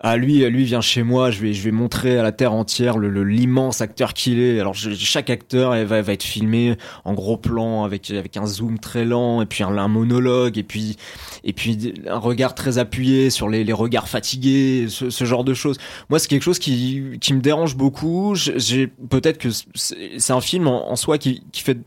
ah 0.00 0.16
lui 0.16 0.44
lui 0.48 0.64
vient 0.64 0.80
chez 0.80 1.02
moi 1.02 1.30
je 1.32 1.40
vais 1.40 1.52
je 1.52 1.62
vais 1.62 1.72
montrer 1.72 2.18
à 2.18 2.22
la 2.22 2.30
terre 2.30 2.52
entière 2.52 2.98
le 2.98 3.24
l'immense 3.24 3.80
acteur 3.80 4.14
qu'il 4.14 4.38
est. 4.38 4.60
Alors 4.60 4.74
je- 4.74 4.92
chaque 4.94 5.28
acteur 5.28 5.74
elle 5.74 5.86
va 5.86 6.02
va 6.02 6.12
être 6.12 6.22
filmé 6.22 6.76
en 7.04 7.14
gros 7.14 7.36
plan 7.36 7.82
avec 7.84 8.08
avec 8.12 8.36
un 8.36 8.46
zoom 8.46 8.78
très 8.78 9.04
lent 9.04 9.42
et 9.42 9.46
puis 9.46 9.64
un, 9.64 9.76
un 9.76 9.88
monologue 9.88 10.56
et 10.56 10.62
puis 10.62 10.96
et 11.42 11.52
puis 11.52 11.94
un 12.06 12.18
regard 12.18 12.54
très 12.54 12.78
appuyé 12.78 13.30
sur 13.30 13.48
les, 13.48 13.64
les 13.64 13.72
regards 13.72 14.08
fatigués 14.08 14.86
ce, 14.88 15.10
ce 15.10 15.24
genre 15.24 15.42
de 15.44 15.54
choses. 15.54 15.78
Moi 16.10 16.18
c'est 16.20 16.28
quelque 16.28 16.42
chose 16.44 16.60
qui 16.60 17.18
qui 17.20 17.34
me 17.34 17.40
dérange 17.40 17.76
beaucoup. 17.76 18.34
J'ai- 18.36 18.86
peut-être 18.86 19.38
que 19.38 19.48
c'est 19.74 20.18
c'est 20.18 20.32
un 20.32 20.40
film 20.40 20.68
en, 20.68 20.90
en 20.92 20.96
soi 20.96 21.18
qui 21.18 21.42
qui 21.52 21.62
fait 21.62 21.78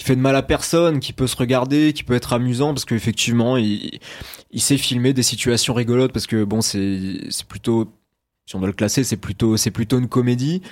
qui 0.00 0.06
fait 0.06 0.16
de 0.16 0.22
mal 0.22 0.34
à 0.34 0.40
personne, 0.40 0.98
qui 0.98 1.12
peut 1.12 1.26
se 1.26 1.36
regarder, 1.36 1.92
qui 1.92 2.04
peut 2.04 2.14
être 2.14 2.32
amusant 2.32 2.72
parce 2.72 2.86
qu'effectivement 2.86 3.58
il, 3.58 4.00
il 4.50 4.60
sait 4.62 4.78
filmer 4.78 5.12
des 5.12 5.22
situations 5.22 5.74
rigolotes 5.74 6.10
parce 6.10 6.26
que 6.26 6.42
bon 6.42 6.62
c'est 6.62 7.18
c'est 7.28 7.46
plutôt 7.46 7.86
si 8.46 8.56
on 8.56 8.60
doit 8.60 8.68
le 8.68 8.72
classer 8.72 9.04
c'est 9.04 9.18
plutôt 9.18 9.58
c'est 9.58 9.70
plutôt 9.70 9.98
une 9.98 10.08
comédie 10.08 10.62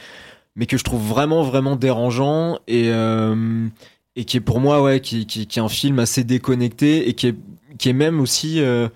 mais 0.56 0.64
que 0.64 0.78
je 0.78 0.82
trouve 0.82 1.06
vraiment 1.06 1.42
vraiment 1.42 1.76
dérangeant 1.76 2.58
et 2.68 2.84
euh, 2.86 3.68
et 4.16 4.24
qui 4.24 4.38
est 4.38 4.40
pour 4.40 4.60
moi 4.60 4.82
ouais 4.82 5.00
qui, 5.00 5.26
qui, 5.26 5.46
qui 5.46 5.58
est 5.58 5.62
un 5.62 5.68
film 5.68 5.98
assez 5.98 6.24
déconnecté 6.24 7.06
et 7.06 7.12
qui 7.12 7.26
est 7.26 7.36
qui 7.78 7.90
est 7.90 7.92
même 7.92 8.20
aussi 8.20 8.62
euh, 8.62 8.88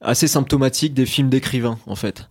assez 0.00 0.28
symptomatique 0.28 0.94
des 0.94 1.04
films 1.04 1.28
d'écrivains 1.28 1.78
en 1.86 1.94
fait. 1.94 2.26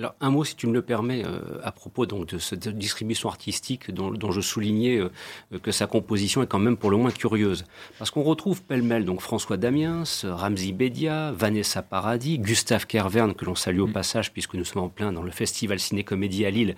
Alors 0.00 0.14
un 0.22 0.30
mot, 0.30 0.44
si 0.44 0.56
tu 0.56 0.66
me 0.66 0.72
le 0.72 0.80
permets, 0.80 1.26
euh, 1.26 1.60
à 1.62 1.72
propos 1.72 2.06
donc 2.06 2.24
de 2.28 2.38
cette 2.38 2.66
distribution 2.68 3.28
artistique 3.28 3.90
dont, 3.90 4.10
dont 4.10 4.30
je 4.30 4.40
soulignais 4.40 4.96
euh, 4.96 5.58
que 5.62 5.72
sa 5.72 5.86
composition 5.86 6.42
est 6.42 6.46
quand 6.46 6.58
même 6.58 6.78
pour 6.78 6.90
le 6.90 6.96
moins 6.96 7.10
curieuse, 7.10 7.66
parce 7.98 8.10
qu'on 8.10 8.22
retrouve 8.22 8.62
pêle-mêle 8.62 9.04
donc 9.04 9.20
François 9.20 9.58
Damiens, 9.58 10.04
Ramzi 10.24 10.72
Bedia, 10.72 11.32
Vanessa 11.32 11.82
Paradis, 11.82 12.38
Gustave 12.38 12.86
Kervern 12.86 13.34
que 13.34 13.44
l'on 13.44 13.54
salue 13.54 13.80
au 13.80 13.88
mm. 13.88 13.92
passage 13.92 14.32
puisque 14.32 14.54
nous 14.54 14.64
sommes 14.64 14.84
en 14.84 14.88
plein 14.88 15.12
dans 15.12 15.22
le 15.22 15.30
festival 15.30 15.78
ciné-comédie 15.78 16.46
à 16.46 16.50
Lille 16.50 16.76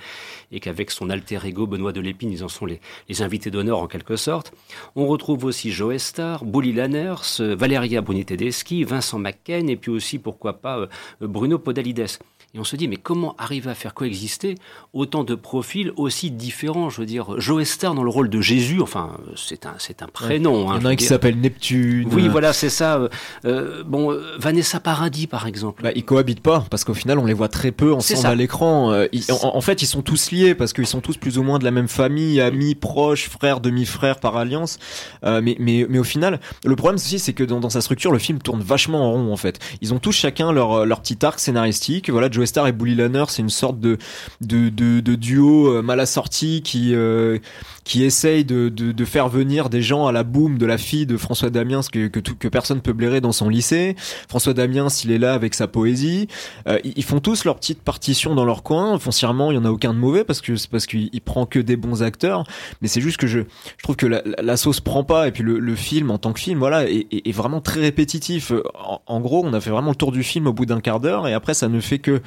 et 0.51 0.59
qu'avec 0.59 0.91
son 0.91 1.09
alter 1.09 1.39
ego 1.45 1.69
Benoît 1.69 1.93
Delépine, 1.93 2.33
ils 2.33 2.43
en 2.43 2.49
sont 2.49 2.67
les, 2.67 2.81
les 3.09 3.23
invités 3.23 3.53
d'honneur 3.53 3.79
en 3.79 3.87
quelque 3.87 4.17
sorte. 4.17 4.53
On 4.97 5.07
retrouve 5.07 5.45
aussi 5.45 5.71
Joe 5.71 5.97
Star, 5.99 6.45
Bouli 6.45 6.73
Lanners, 6.73 7.39
Valeria 7.39 8.01
Bruni 8.01 8.25
Tedeschi, 8.25 8.83
Vincent 8.83 9.21
McCain 9.21 9.69
et 9.69 9.77
puis 9.77 9.93
aussi 9.93 10.19
pourquoi 10.19 10.55
pas 10.55 10.79
euh, 10.79 10.89
Bruno 11.21 11.61
Podalides. 11.61 12.19
Et 12.55 12.59
on 12.59 12.65
se 12.65 12.77
dit, 12.77 12.87
mais 12.87 12.99
comment 12.99 13.35
arriver 13.39 13.71
à 13.71 13.75
faire 13.75 13.95
coexister 13.95 14.57
autant 14.93 15.25
de 15.25 15.35
profils 15.35 15.91
aussi 15.97 16.31
différents? 16.31 16.91
Je 16.91 17.01
veux 17.01 17.07
dire, 17.07 17.41
Joe 17.41 17.67
Star 17.67 17.95
dans 17.95 18.03
le 18.03 18.11
rôle 18.11 18.29
de 18.29 18.43
Jésus, 18.43 18.83
enfin, 18.83 19.17
c'est 19.37 19.65
un, 19.65 19.73
c'est 19.79 20.03
un 20.03 20.07
prénom. 20.07 20.71
Hein, 20.71 20.75
Il 20.77 20.83
y 20.83 20.85
en 20.85 20.89
a 20.91 20.93
un 20.93 20.97
qui 20.97 21.07
s'appelle 21.07 21.41
Neptune. 21.41 22.11
Oui, 22.13 22.29
voilà, 22.29 22.53
c'est 22.53 22.69
ça. 22.69 22.97
Euh, 22.97 23.09
euh, 23.47 23.83
bon, 23.85 24.13
euh, 24.13 24.37
Vanessa 24.39 24.81
Paradis, 24.81 25.27
par 25.27 25.47
exemple. 25.47 25.83
Bah, 25.83 25.93
ils 25.95 26.05
cohabitent 26.05 26.43
pas, 26.43 26.63
parce 26.69 26.85
qu'au 26.85 26.93
final, 26.93 27.19
on 27.19 27.25
les 27.25 27.33
voit 27.33 27.49
très 27.49 27.73
peu 27.73 27.95
ensemble 27.95 28.27
à 28.27 28.35
l'écran. 28.35 28.93
en, 29.31 29.61
fait, 29.63 29.81
ils 29.81 29.87
sont 29.87 30.03
tous 30.03 30.31
liés, 30.31 30.55
parce 30.55 30.75
qu'ils 30.75 30.87
sont 30.87 31.01
tous 31.01 31.17
plus 31.17 31.39
ou 31.39 31.43
moins 31.43 31.59
de 31.59 31.65
la 31.65 31.71
même 31.71 31.89
famille, 31.89 32.39
amis, 32.39 32.75
proches, 32.75 33.31
frères, 33.31 33.61
demi-frères 33.61 34.21
par 34.21 34.37
alliance. 34.37 34.79
mais, 35.23 35.57
mais, 35.59 35.87
mais 35.89 35.99
au 35.99 36.05
final, 36.05 36.39
le 36.67 36.77
problème 36.77 36.97
aussi, 36.97 37.19
c'est 37.19 37.33
que 37.33 37.45
dans, 37.45 37.61
dans, 37.61 37.71
sa 37.71 37.81
structure, 37.81 38.13
le 38.13 38.19
film 38.19 38.41
tourne 38.41 38.61
vachement 38.61 39.09
en 39.09 39.13
rond, 39.13 39.33
en 39.33 39.39
fait. 39.39 39.59
Ils 39.81 39.95
ont 39.95 39.99
tous 39.99 40.13
chacun 40.13 40.53
leur, 40.53 40.85
leur 40.85 41.01
petit 41.01 41.25
arc 41.25 41.41
scénaristique. 41.41 42.11
Voilà, 42.11 42.31
Joe 42.31 42.42
Star 42.47 42.67
et 42.67 42.73
Bully 42.73 42.95
Lanner, 42.95 43.25
c'est 43.29 43.43
une 43.43 43.51
sorte 43.51 43.81
de, 43.81 43.99
de, 44.41 44.69
de, 44.69 45.15
duo 45.15 45.69
euh, 45.69 45.83
mal 45.83 46.01
assorti 46.01 46.63
qui, 46.63 46.95
euh, 46.95 47.39
qui 47.85 48.05
essaye 48.05 48.45
de, 48.45 48.69
de, 48.69 48.93
de, 48.93 49.05
faire 49.05 49.29
venir 49.29 49.69
des 49.69 49.83
gens 49.83 50.07
à 50.07 50.13
la 50.13 50.23
boum 50.23 50.59
de 50.59 50.67
la 50.67 50.79
fille 50.79 51.07
de 51.07 51.17
François 51.17 51.51
Damiens 51.51 51.81
que, 51.91 52.07
que, 52.09 52.21
tout, 52.21 52.37
que 52.37 52.49
personne 52.49 52.81
peut 52.81 52.93
blairer 52.93 53.21
dans 53.21 53.33
son 53.33 53.49
lycée. 53.49 53.97
François 54.29 54.55
Damiens, 54.55 54.89
il 55.05 55.11
est 55.11 55.19
là 55.19 55.35
avec 55.35 55.55
sa 55.55 55.67
poésie. 55.67 56.29
Euh, 56.69 56.79
ils 56.85 57.05
font 57.05 57.21
tous 57.21 57.45
leur 57.45 57.57
petite 57.57 57.83
partition 57.83 58.35
dans 58.35 58.45
leur 58.45 58.63
coin. 58.63 58.99
Foncièrement, 58.99 59.51
il 59.51 59.57
y 59.57 59.59
en 59.59 59.65
a 59.65 59.71
aucun 59.71 59.93
de 59.93 59.99
mauvais 59.99 60.25
parce 60.25 60.41
que 60.41 60.57
c'est 60.57 60.71
parce 60.71 60.87
qu'il 60.87 61.21
prend 61.21 61.47
que 61.47 61.59
des 61.59 61.77
bons 61.77 62.03
acteurs. 62.03 62.45
Mais 62.81 62.89
c'est 62.89 63.01
juste 63.01 63.17
que 63.17 63.27
je, 63.27 63.41
je 63.41 63.83
trouve 63.83 63.97
que 63.97 64.07
la, 64.07 64.23
la, 64.41 64.57
sauce 64.57 64.81
prend 64.81 65.05
pas 65.05 65.29
et 65.29 65.33
puis 65.33 65.43
le, 65.43 65.59
le, 65.59 65.75
film 65.75 66.11
en 66.11 66.19
tant 66.19 66.33
que 66.33 66.41
film, 66.41 66.59
voilà, 66.59 66.89
est, 66.89 67.07
est, 67.11 67.33
vraiment 67.33 67.61
très 67.61 67.81
répétitif. 67.81 68.53
En, 68.75 69.03
en, 69.07 69.21
gros, 69.21 69.45
on 69.45 69.53
a 69.53 69.61
fait 69.61 69.71
vraiment 69.71 69.91
le 69.91 69.97
tour 69.97 70.13
du 70.13 70.23
film 70.23 70.47
au 70.47 70.53
bout 70.53 70.67
d'un 70.67 70.81
quart 70.81 71.01
d'heure 71.01 71.27
et 71.27 71.33
après 71.33 71.55
ça 71.55 71.69
ne 71.69 71.81
fait 71.81 71.99
que 71.99 72.23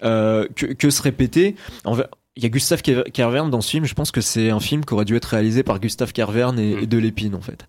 que, 0.00 0.66
que 0.66 0.90
se 0.90 1.02
répéter. 1.02 1.56
Il 2.36 2.44
y 2.44 2.46
a 2.46 2.48
Gustave 2.48 2.80
Kervern 2.82 3.50
dans 3.50 3.60
ce 3.60 3.70
film. 3.70 3.84
Je 3.84 3.94
pense 3.94 4.12
que 4.12 4.20
c'est 4.20 4.50
un 4.50 4.60
film 4.60 4.84
qui 4.84 4.94
aurait 4.94 5.04
dû 5.04 5.16
être 5.16 5.24
réalisé 5.24 5.64
par 5.64 5.80
Gustave 5.80 6.12
Kervern 6.12 6.58
et, 6.60 6.76
mm. 6.76 6.86
de 6.86 6.98
Lépine 6.98 7.34
en 7.34 7.40
fait. 7.40 7.66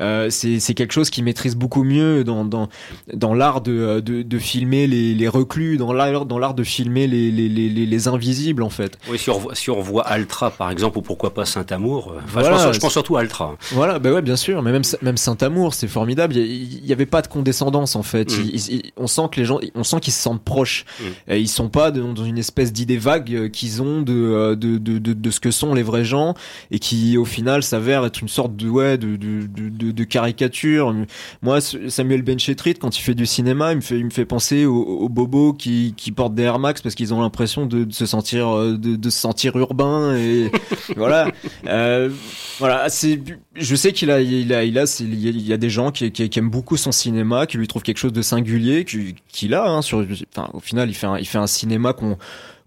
Euh, 0.00 0.30
c'est 0.30 0.74
quelque 0.74 0.92
chose 0.92 1.10
qui 1.10 1.22
maîtrise 1.22 1.56
beaucoup 1.56 1.84
mieux 1.84 2.24
dans 2.24 2.46
dans 2.46 2.68
dans 3.12 3.34
l'art 3.34 3.60
de, 3.60 4.00
de, 4.00 4.22
de 4.22 4.38
filmer 4.38 4.86
les, 4.86 5.14
les 5.14 5.28
reclus, 5.28 5.76
dans 5.76 5.92
l'art 5.92 6.24
dans 6.24 6.38
l'art 6.38 6.54
de 6.54 6.64
filmer 6.64 7.06
les, 7.06 7.30
les, 7.30 7.50
les, 7.50 7.68
les 7.68 8.08
invisibles 8.08 8.62
en 8.62 8.70
fait. 8.70 8.98
Oui, 9.10 9.18
si 9.18 9.28
on, 9.28 9.38
voit, 9.38 9.54
si 9.54 9.68
on 9.70 9.80
voit 9.80 10.06
Altra 10.06 10.50
par 10.50 10.70
exemple 10.70 10.98
ou 10.98 11.02
pourquoi 11.02 11.34
pas 11.34 11.44
Saint 11.44 11.66
Amour. 11.68 12.12
Euh, 12.12 12.20
enfin, 12.24 12.40
voilà, 12.40 12.72
je, 12.72 12.78
pense, 12.78 12.92
surtout 12.92 13.18
à 13.18 13.20
Altra. 13.20 13.56
Voilà, 13.72 13.98
bah 13.98 14.10
ouais, 14.10 14.22
bien 14.22 14.36
sûr. 14.36 14.62
Mais 14.62 14.72
même 14.72 14.84
même 15.02 15.18
Saint 15.18 15.36
Amour, 15.42 15.74
c'est 15.74 15.88
formidable. 15.88 16.34
Il 16.34 16.86
y, 16.86 16.92
avait 16.94 17.06
pas 17.06 17.20
de 17.20 17.28
condescendance 17.28 17.94
en 17.94 18.02
fait. 18.02 18.32
Mm. 18.32 18.80
on 18.96 19.06
sent 19.06 19.22
que 19.32 19.40
les 19.40 19.46
gens, 19.46 19.60
on 19.74 19.84
sent 19.84 20.00
qu'ils 20.00 20.14
se 20.14 20.22
sentent 20.22 20.42
proches. 20.42 20.86
Mm. 20.98 21.04
Et 21.32 21.40
ils 21.40 21.48
sont 21.48 21.68
pas 21.68 21.90
dans 21.90 22.24
une 22.24 22.38
espèce 22.38 22.72
d'idée 22.72 22.96
vague 22.96 23.34
euh, 23.34 23.48
qu'ils 23.48 23.82
ont 23.82 23.97
euh, 24.08 24.54
de, 24.54 24.78
de, 24.78 24.98
de, 24.98 25.12
de, 25.12 25.30
ce 25.30 25.40
que 25.40 25.50
sont 25.50 25.74
les 25.74 25.82
vrais 25.82 26.04
gens 26.04 26.34
et 26.70 26.78
qui 26.78 27.16
au 27.16 27.24
final 27.24 27.62
s'avère 27.62 28.04
être 28.04 28.20
une 28.20 28.28
sorte 28.28 28.56
de 28.56 28.68
ouais 28.68 28.98
de, 28.98 29.16
de, 29.16 29.46
de, 29.46 29.90
de 29.90 30.04
caricature. 30.04 30.94
Moi, 31.42 31.60
Samuel 31.60 32.22
Benchetrit, 32.22 32.74
quand 32.74 32.98
il 32.98 33.02
fait 33.02 33.14
du 33.14 33.26
cinéma, 33.26 33.72
il 33.72 33.76
me 33.76 33.80
fait, 33.80 33.98
il 33.98 34.04
me 34.04 34.10
fait 34.10 34.24
penser 34.24 34.64
aux, 34.64 34.82
aux 34.82 35.08
bobos 35.08 35.52
qui, 35.52 35.94
qui 35.96 36.12
portent 36.12 36.34
des 36.34 36.44
Air 36.44 36.58
Max 36.58 36.82
parce 36.82 36.94
qu'ils 36.94 37.14
ont 37.14 37.20
l'impression 37.20 37.66
de, 37.66 37.86
se 37.90 38.06
sentir 38.06 38.48
euh, 38.48 38.76
de, 38.76 38.96
de, 38.96 39.10
se 39.10 39.18
sentir 39.18 39.56
urbain 39.56 40.16
et 40.16 40.50
voilà. 40.96 41.30
Euh, 41.66 42.10
voilà, 42.58 42.88
c'est 42.88 43.20
je 43.54 43.76
sais 43.76 43.92
qu'il 43.92 44.10
a 44.10 44.20
il 44.20 44.52
a 44.52 44.64
il 44.64 44.78
a 44.78 44.84
il 45.00 45.46
y 45.46 45.52
a 45.52 45.56
des 45.56 45.70
gens 45.70 45.90
qui, 45.90 46.10
qui, 46.10 46.28
qui, 46.28 46.38
aiment 46.38 46.50
beaucoup 46.50 46.76
son 46.76 46.92
cinéma, 46.92 47.46
qui 47.46 47.56
lui 47.56 47.68
trouvent 47.68 47.82
quelque 47.82 47.98
chose 47.98 48.12
de 48.12 48.22
singulier, 48.22 48.84
qu'il 48.84 49.54
a 49.54 49.68
hein, 49.68 49.82
sur 49.82 50.04
enfin 50.34 50.50
au 50.52 50.60
final 50.60 50.88
il 50.88 50.94
fait 50.94 51.06
un, 51.06 51.18
il 51.18 51.26
fait 51.26 51.38
un 51.38 51.46
cinéma 51.46 51.92
qu'on 51.92 52.18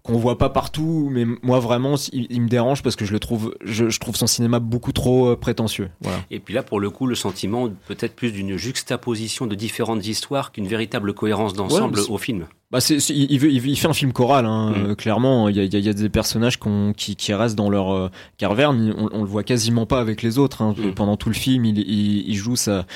qu'on 0.02 0.16
voit 0.16 0.36
pas 0.36 0.48
partout, 0.48 1.08
mais 1.10 1.24
moi 1.42 1.60
vraiment, 1.60 1.94
il, 2.12 2.40
me 2.40 2.48
dérange 2.48 2.82
parce 2.82 2.96
que 2.96 3.04
je 3.04 3.12
le 3.12 3.20
trouve, 3.20 3.54
je, 3.62 3.88
je 3.88 4.00
trouve 4.00 4.16
son 4.16 4.26
cinéma 4.26 4.58
beaucoup 4.58 4.92
trop 4.92 5.28
euh, 5.28 5.36
prétentieux. 5.36 5.90
Voilà. 6.00 6.18
Et 6.30 6.40
puis 6.40 6.54
là, 6.54 6.62
pour 6.62 6.80
le 6.80 6.90
coup, 6.90 7.06
le 7.06 7.14
sentiment 7.14 7.68
peut-être 7.86 8.14
plus 8.14 8.32
d'une 8.32 8.56
juxtaposition 8.56 9.46
de 9.46 9.54
différentes 9.54 10.04
histoires 10.06 10.50
qu'une 10.50 10.66
véritable 10.66 11.14
cohérence 11.14 11.54
d'ensemble 11.54 12.00
au 12.08 12.18
film. 12.18 12.46
Bah 12.72 12.80
c'est, 12.80 12.96
il, 13.10 13.38
veut, 13.38 13.50
il, 13.50 13.78
fait 13.78 13.86
un 13.86 13.92
film 13.92 14.12
choral, 14.12 14.46
hein, 14.46 14.70
mm. 14.70 14.86
euh, 14.86 14.94
clairement. 14.94 15.48
Il 15.48 15.56
y 15.56 15.60
a, 15.60 15.64
il 15.64 15.84
y 15.84 15.88
a 15.88 15.92
des 15.92 16.08
personnages 16.08 16.58
qui, 16.96 17.16
qui 17.16 17.34
restent 17.34 17.54
dans 17.54 17.68
leur 17.68 17.92
euh, 17.92 18.10
carverne. 18.38 18.94
On, 18.96 19.10
on, 19.12 19.22
le 19.22 19.28
voit 19.28 19.42
quasiment 19.42 19.84
pas 19.84 20.00
avec 20.00 20.22
les 20.22 20.38
autres. 20.38 20.62
Hein. 20.62 20.74
Mm. 20.76 20.94
Pendant 20.94 21.16
tout 21.16 21.28
le 21.28 21.34
film, 21.34 21.66
il, 21.66 21.78
il, 21.78 22.28
il 22.28 22.34
joue 22.34 22.56
sa, 22.56 22.86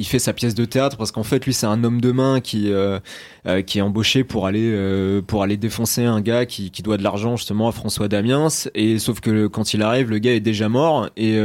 il 0.00 0.06
fait 0.06 0.18
sa 0.18 0.32
pièce 0.32 0.54
de 0.54 0.64
théâtre 0.64 0.96
parce 0.96 1.12
qu'en 1.12 1.22
fait 1.22 1.44
lui 1.44 1.52
c'est 1.52 1.66
un 1.66 1.84
homme 1.84 2.00
de 2.00 2.10
main 2.10 2.40
qui 2.40 2.72
euh, 2.72 2.98
euh, 3.46 3.60
qui 3.60 3.78
est 3.78 3.82
embauché 3.82 4.24
pour 4.24 4.46
aller 4.46 4.70
euh, 4.72 5.20
pour 5.20 5.42
aller 5.42 5.58
défoncer 5.58 6.04
un 6.04 6.22
gars 6.22 6.46
qui, 6.46 6.70
qui 6.70 6.82
doit 6.82 6.96
de 6.96 7.02
l'argent 7.02 7.36
justement 7.36 7.68
à 7.68 7.72
François 7.72 8.08
Damiens 8.08 8.48
et 8.74 8.98
sauf 8.98 9.20
que 9.20 9.46
quand 9.46 9.74
il 9.74 9.82
arrive 9.82 10.10
le 10.10 10.18
gars 10.18 10.34
est 10.34 10.40
déjà 10.40 10.70
mort 10.70 11.10
et, 11.16 11.38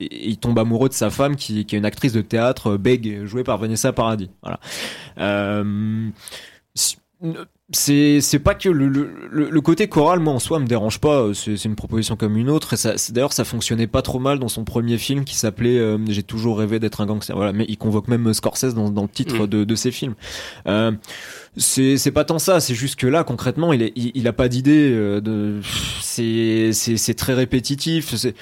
il 0.00 0.36
tombe 0.38 0.58
amoureux 0.58 0.88
de 0.88 0.94
sa 0.94 1.10
femme 1.10 1.36
qui, 1.36 1.64
qui 1.64 1.74
est 1.74 1.78
une 1.78 1.84
actrice 1.84 2.12
de 2.12 2.20
théâtre 2.20 2.76
Beg 2.76 3.24
jouée 3.24 3.42
par 3.42 3.58
Vanessa 3.58 3.92
Paradis 3.92 4.30
voilà 4.42 4.60
c'est 5.16 6.53
c'est 7.72 8.38
pas 8.42 8.54
que 8.54 8.68
le, 8.68 8.88
le, 8.88 9.48
le, 9.50 9.60
côté 9.60 9.88
choral 9.88 10.20
moi 10.20 10.34
en 10.34 10.38
soi 10.38 10.58
me 10.58 10.66
dérange 10.66 11.00
pas. 11.00 11.32
C'est 11.34 11.64
une 11.64 11.76
proposition 11.76 12.16
comme 12.16 12.36
une 12.36 12.50
autre. 12.50 12.74
Et 12.74 12.76
ça 12.76 12.94
d'ailleurs 13.10 13.32
ça 13.32 13.44
fonctionnait 13.44 13.86
pas 13.86 14.02
trop 14.02 14.18
mal 14.18 14.38
dans 14.38 14.48
son 14.48 14.64
premier 14.64 14.98
film 14.98 15.24
qui 15.24 15.34
s'appelait 15.34 15.78
euh, 15.78 15.98
j'ai 16.08 16.22
toujours 16.22 16.58
rêvé 16.58 16.78
d'être 16.78 17.00
un 17.00 17.06
gangster. 17.06 17.34
Voilà 17.36 17.52
mais 17.52 17.64
il 17.68 17.78
convoque 17.78 18.08
même 18.08 18.34
Scorsese 18.34 18.74
dans, 18.74 18.90
dans 18.90 19.02
le 19.02 19.08
titre 19.08 19.44
mm. 19.44 19.46
de, 19.46 19.64
de 19.64 19.74
ses 19.74 19.90
films. 19.90 20.14
Euh, 20.66 20.92
c'est 21.56 21.96
c'est 21.96 22.12
pas 22.12 22.24
tant 22.24 22.38
ça. 22.38 22.60
C'est 22.60 22.74
juste 22.74 22.96
que 22.96 23.06
là 23.06 23.24
concrètement 23.24 23.72
il 23.72 23.82
est 23.82 23.92
il, 23.96 24.12
il 24.14 24.28
a 24.28 24.32
pas 24.32 24.48
d'idée 24.48 24.90
euh, 24.92 25.20
de 25.20 25.60
c'est 26.02 26.70
c'est 26.72 26.96
c'est 26.98 27.14
très 27.14 27.34
répétitif. 27.34 28.14
C'est 28.14 28.34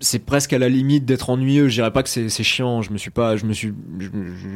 c'est 0.00 0.24
presque 0.24 0.54
à 0.54 0.58
la 0.58 0.70
limite 0.70 1.04
d'être 1.04 1.28
ennuyeux. 1.28 1.68
Je 1.68 1.74
dirais 1.74 1.90
pas 1.90 2.02
que 2.02 2.08
c'est 2.08 2.42
chiant. 2.42 2.80
Je 2.80 2.92
me 2.92 2.98
suis 2.98 3.10
pas, 3.10 3.36
je 3.36 3.44
me 3.44 3.52
suis, 3.52 3.74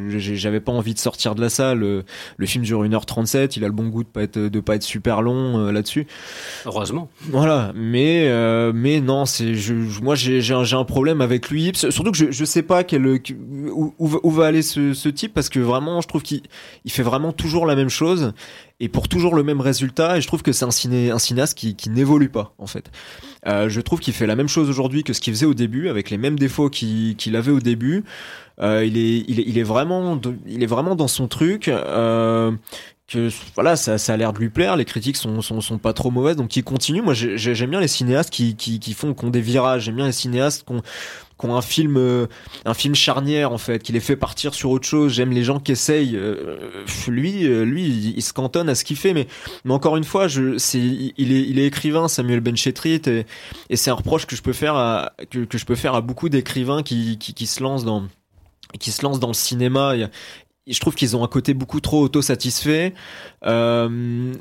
j'avais 0.08 0.60
pas 0.60 0.72
envie 0.72 0.94
de 0.94 0.98
sortir 0.98 1.34
de 1.34 1.42
la 1.42 1.50
salle. 1.50 1.80
Le, 1.80 2.46
film 2.46 2.64
dure 2.64 2.82
1h37. 2.82 3.52
Il 3.56 3.64
a 3.64 3.66
le 3.66 3.74
bon 3.74 3.88
goût 3.88 4.02
de 4.02 4.08
pas 4.08 4.22
être, 4.22 4.38
de 4.38 4.60
pas 4.60 4.76
être 4.76 4.82
super 4.82 5.20
long 5.20 5.58
euh, 5.58 5.72
là-dessus. 5.72 6.06
Heureusement. 6.64 7.10
Voilà. 7.28 7.72
Mais, 7.74 8.28
euh, 8.28 8.72
mais 8.74 9.00
non, 9.00 9.26
c'est, 9.26 9.54
je, 9.54 9.74
moi, 10.00 10.14
j'ai 10.14 10.54
un, 10.54 10.62
un 10.72 10.84
problème 10.84 11.20
avec 11.20 11.50
lui. 11.50 11.72
Surtout 11.74 12.10
que 12.10 12.16
je, 12.16 12.30
je 12.30 12.44
sais 12.46 12.62
pas 12.62 12.82
quel, 12.82 13.06
où, 13.06 13.94
où, 13.98 14.30
va 14.30 14.46
aller 14.46 14.62
ce, 14.62 14.94
ce 14.94 15.10
type 15.10 15.34
parce 15.34 15.50
que 15.50 15.60
vraiment, 15.60 16.00
je 16.00 16.08
trouve 16.08 16.22
qu'il 16.22 16.40
il 16.86 16.90
fait 16.90 17.02
vraiment 17.02 17.32
toujours 17.32 17.66
la 17.66 17.76
même 17.76 17.90
chose 17.90 18.32
et 18.80 18.88
pour 18.88 19.08
toujours 19.08 19.34
le 19.34 19.42
même 19.42 19.60
résultat. 19.60 20.18
Et 20.18 20.20
je 20.20 20.26
trouve 20.26 20.42
que 20.42 20.52
c'est 20.52 20.64
un, 20.64 20.70
ciné, 20.70 21.10
un 21.10 21.18
cinéaste 21.18 21.56
qui, 21.56 21.76
qui 21.76 21.90
n'évolue 21.90 22.28
pas, 22.28 22.54
en 22.58 22.66
fait. 22.66 22.90
Euh, 23.46 23.68
je 23.68 23.80
trouve 23.80 24.00
qu'il 24.00 24.14
fait 24.14 24.26
la 24.26 24.36
même 24.36 24.48
chose 24.48 24.68
aujourd'hui 24.68 25.04
que 25.04 25.12
ce 25.12 25.20
qu'il 25.20 25.32
faisait 25.32 25.46
au 25.46 25.54
début, 25.54 25.88
avec 25.88 26.10
les 26.10 26.18
mêmes 26.18 26.38
défauts 26.38 26.70
qu'il 26.70 27.36
avait 27.36 27.52
au 27.52 27.60
début. 27.60 28.04
Euh, 28.60 28.84
il, 28.84 28.96
est, 28.96 29.24
il, 29.28 29.40
est, 29.40 29.44
il 29.46 29.58
est 29.58 29.64
vraiment, 29.64 30.20
il 30.46 30.62
est 30.62 30.66
vraiment 30.66 30.94
dans 30.94 31.08
son 31.08 31.28
truc. 31.28 31.68
Euh, 31.68 32.52
que 33.06 33.28
voilà 33.54 33.76
ça, 33.76 33.98
ça 33.98 34.14
a 34.14 34.16
l'air 34.16 34.32
de 34.32 34.38
lui 34.38 34.48
plaire 34.48 34.76
les 34.76 34.86
critiques 34.86 35.16
sont, 35.16 35.42
sont, 35.42 35.60
sont 35.60 35.76
pas 35.76 35.92
trop 35.92 36.10
mauvaises 36.10 36.36
donc 36.36 36.56
il 36.56 36.64
continue 36.64 37.02
moi 37.02 37.12
j'aime 37.14 37.70
bien 37.70 37.80
les 37.80 37.88
cinéastes 37.88 38.30
qui, 38.30 38.56
qui, 38.56 38.80
qui 38.80 38.94
font 38.94 39.14
qui 39.14 39.24
ont 39.24 39.30
des 39.30 39.40
virages. 39.40 39.84
J'aime 39.84 39.96
bien 39.96 40.06
les 40.06 40.12
cinéastes 40.12 40.64
qui 40.66 40.72
ont, 40.72 40.82
qui 41.38 41.46
ont 41.46 41.56
un 41.56 41.62
film 41.62 41.96
euh, 41.96 42.26
un 42.64 42.74
film 42.74 42.94
charnière 42.94 43.52
en 43.52 43.58
fait 43.58 43.82
qui 43.82 43.92
les 43.92 44.00
fait 44.00 44.16
partir 44.16 44.54
sur 44.54 44.70
autre 44.70 44.86
chose. 44.86 45.12
J'aime 45.12 45.30
les 45.30 45.44
gens 45.44 45.60
qui 45.60 45.72
essayent 45.72 46.16
euh, 46.16 46.84
lui 47.08 47.46
euh, 47.46 47.64
lui 47.64 47.84
il, 48.16 48.22
se 48.22 48.32
cantonne 48.32 48.68
à 48.68 48.74
ce 48.74 48.84
qu'il 48.84 48.96
fait 48.96 49.14
mais 49.14 49.26
mais 49.64 49.72
encore 49.72 49.96
une 49.96 50.04
fois 50.04 50.28
je 50.28 50.58
c'est 50.58 50.78
il 50.78 51.32
est 51.32 51.42
il 51.42 51.58
est 51.58 51.66
écrivain 51.66 52.08
Samuel 52.08 52.40
Benchetrit 52.40 53.02
et, 53.06 53.26
et 53.70 53.76
c'est 53.76 53.90
un 53.90 53.94
reproche 53.94 54.26
que 54.26 54.36
je 54.36 54.42
peux 54.42 54.52
faire 54.52 54.76
à 54.76 55.12
que, 55.30 55.44
que 55.44 55.58
je 55.58 55.64
peux 55.64 55.76
faire 55.76 55.94
à 55.94 56.00
beaucoup 56.00 56.28
d'écrivains 56.28 56.82
qui, 56.82 57.18
qui, 57.18 57.34
qui 57.34 57.46
se 57.46 57.62
lancent 57.62 57.84
dans 57.84 58.08
qui 58.80 58.90
se 58.90 59.02
lancent 59.02 59.20
dans 59.20 59.28
le 59.28 59.34
cinéma 59.34 59.94
je 60.66 60.80
trouve 60.80 60.94
qu'ils 60.94 61.16
ont 61.16 61.24
un 61.24 61.28
côté 61.28 61.54
beaucoup 61.54 61.80
trop 61.80 62.02
autosatisfait. 62.02 62.94
Euh, 63.44 64.34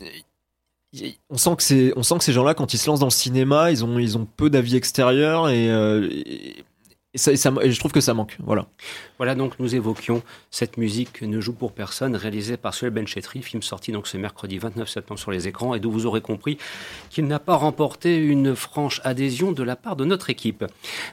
on 1.29 1.37
sent 1.37 1.55
que 1.57 1.63
c'est, 1.63 1.93
on 1.95 2.03
sent 2.03 2.17
que 2.19 2.23
ces 2.23 2.33
gens-là, 2.33 2.53
quand 2.53 2.73
ils 2.73 2.77
se 2.77 2.87
lancent 2.87 2.99
dans 2.99 3.07
le 3.07 3.11
cinéma, 3.11 3.71
ils 3.71 3.83
ont, 3.83 3.97
ils 3.99 4.17
ont 4.17 4.25
peu 4.25 4.49
d'avis 4.49 4.75
extérieurs 4.75 5.49
et, 5.49 5.69
euh, 5.69 6.07
et, 6.11 6.63
ça, 7.17 7.31
et 7.31 7.37
ça- 7.37 7.53
et 7.61 7.71
je 7.71 7.79
trouve 7.79 7.91
que 7.91 8.01
ça 8.01 8.13
manque. 8.13 8.37
Voilà. 8.43 8.65
Voilà 9.17 9.35
donc 9.35 9.59
nous 9.59 9.75
évoquions 9.75 10.23
cette 10.51 10.77
musique 10.77 11.21
Ne 11.21 11.39
joue 11.39 11.53
pour 11.53 11.71
personne 11.71 12.15
réalisée 12.15 12.57
par 12.57 12.73
Suel 12.73 12.89
Benchetri, 12.91 13.41
film 13.41 13.61
sorti 13.61 13.91
donc 13.91 14.07
ce 14.07 14.17
mercredi 14.17 14.57
29 14.57 14.89
septembre 14.89 15.19
sur 15.19 15.31
les 15.31 15.47
écrans 15.47 15.75
et 15.75 15.79
d'où 15.79 15.91
vous 15.91 16.05
aurez 16.05 16.21
compris 16.21 16.57
qu'il 17.09 17.25
n'a 17.27 17.39
pas 17.39 17.55
remporté 17.55 18.17
une 18.17 18.55
franche 18.55 18.99
adhésion 19.03 19.51
de 19.51 19.63
la 19.63 19.75
part 19.75 19.95
de 19.95 20.05
notre 20.05 20.29
équipe. 20.29 20.65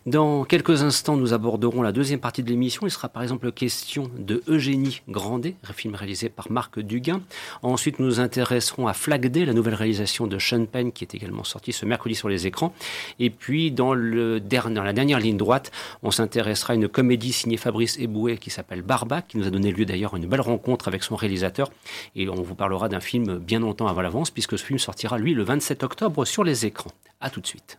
Dans 0.06 0.44
quelques 0.44 0.82
instants, 0.82 1.16
nous 1.16 1.32
aborderons 1.32 1.82
la 1.82 1.92
deuxième 1.92 2.20
partie 2.20 2.42
de 2.42 2.48
l'émission. 2.48 2.86
Il 2.86 2.90
sera 2.90 3.08
par 3.08 3.22
exemple 3.22 3.52
question 3.52 4.10
de 4.18 4.42
Eugénie 4.48 5.02
Grandet, 5.08 5.54
film 5.74 5.94
réalisé 5.94 6.28
par 6.28 6.50
Marc 6.50 6.80
Duguin. 6.80 7.22
Ensuite, 7.62 7.98
nous 7.98 8.06
nous 8.06 8.20
intéresserons 8.20 8.86
à 8.88 8.92
Flag 8.92 9.26
Day, 9.28 9.44
la 9.44 9.52
nouvelle 9.52 9.74
réalisation 9.74 10.26
de 10.26 10.38
Sean 10.38 10.64
Penn 10.66 10.92
qui 10.92 11.04
est 11.04 11.14
également 11.14 11.44
sortie 11.44 11.72
ce 11.72 11.86
mercredi 11.86 12.14
sur 12.14 12.28
les 12.28 12.46
écrans. 12.46 12.74
Et 13.18 13.30
puis 13.30 13.70
dans, 13.70 13.94
le 13.94 14.40
dans 14.40 14.82
la 14.82 14.92
dernière 14.92 15.20
ligne 15.20 15.36
droite, 15.36 15.70
on 16.02 16.10
s'intéressera 16.10 16.72
à 16.72 16.76
une 16.76 16.88
comédie 16.88 17.32
signée 17.32 17.56
Fabrice 17.56 17.98
Eboué 17.98 18.38
qui 18.38 18.50
s'appelle 18.50 18.82
Barba, 18.82 19.22
qui 19.22 19.38
nous 19.38 19.46
a 19.46 19.50
donné 19.50 19.72
lieu 19.72 19.84
d'ailleurs 19.84 20.14
à 20.14 20.18
une 20.18 20.26
belle 20.26 20.40
rencontre 20.40 20.88
avec 20.88 21.02
son 21.02 21.16
réalisateur. 21.16 21.70
Et 22.16 22.28
on 22.28 22.42
vous 22.42 22.54
parlera 22.54 22.88
d'un 22.88 23.00
film 23.00 23.38
bien 23.38 23.60
longtemps 23.60 23.86
avant 23.86 24.02
l'avance, 24.02 24.30
puisque 24.30 24.58
ce 24.58 24.64
film 24.64 24.78
sortira, 24.78 25.18
lui, 25.18 25.34
le 25.34 25.42
27 25.42 25.82
octobre 25.82 26.24
sur 26.24 26.44
les 26.44 26.66
écrans. 26.66 26.92
A 27.20 27.30
tout 27.30 27.40
de 27.40 27.46
suite. 27.46 27.78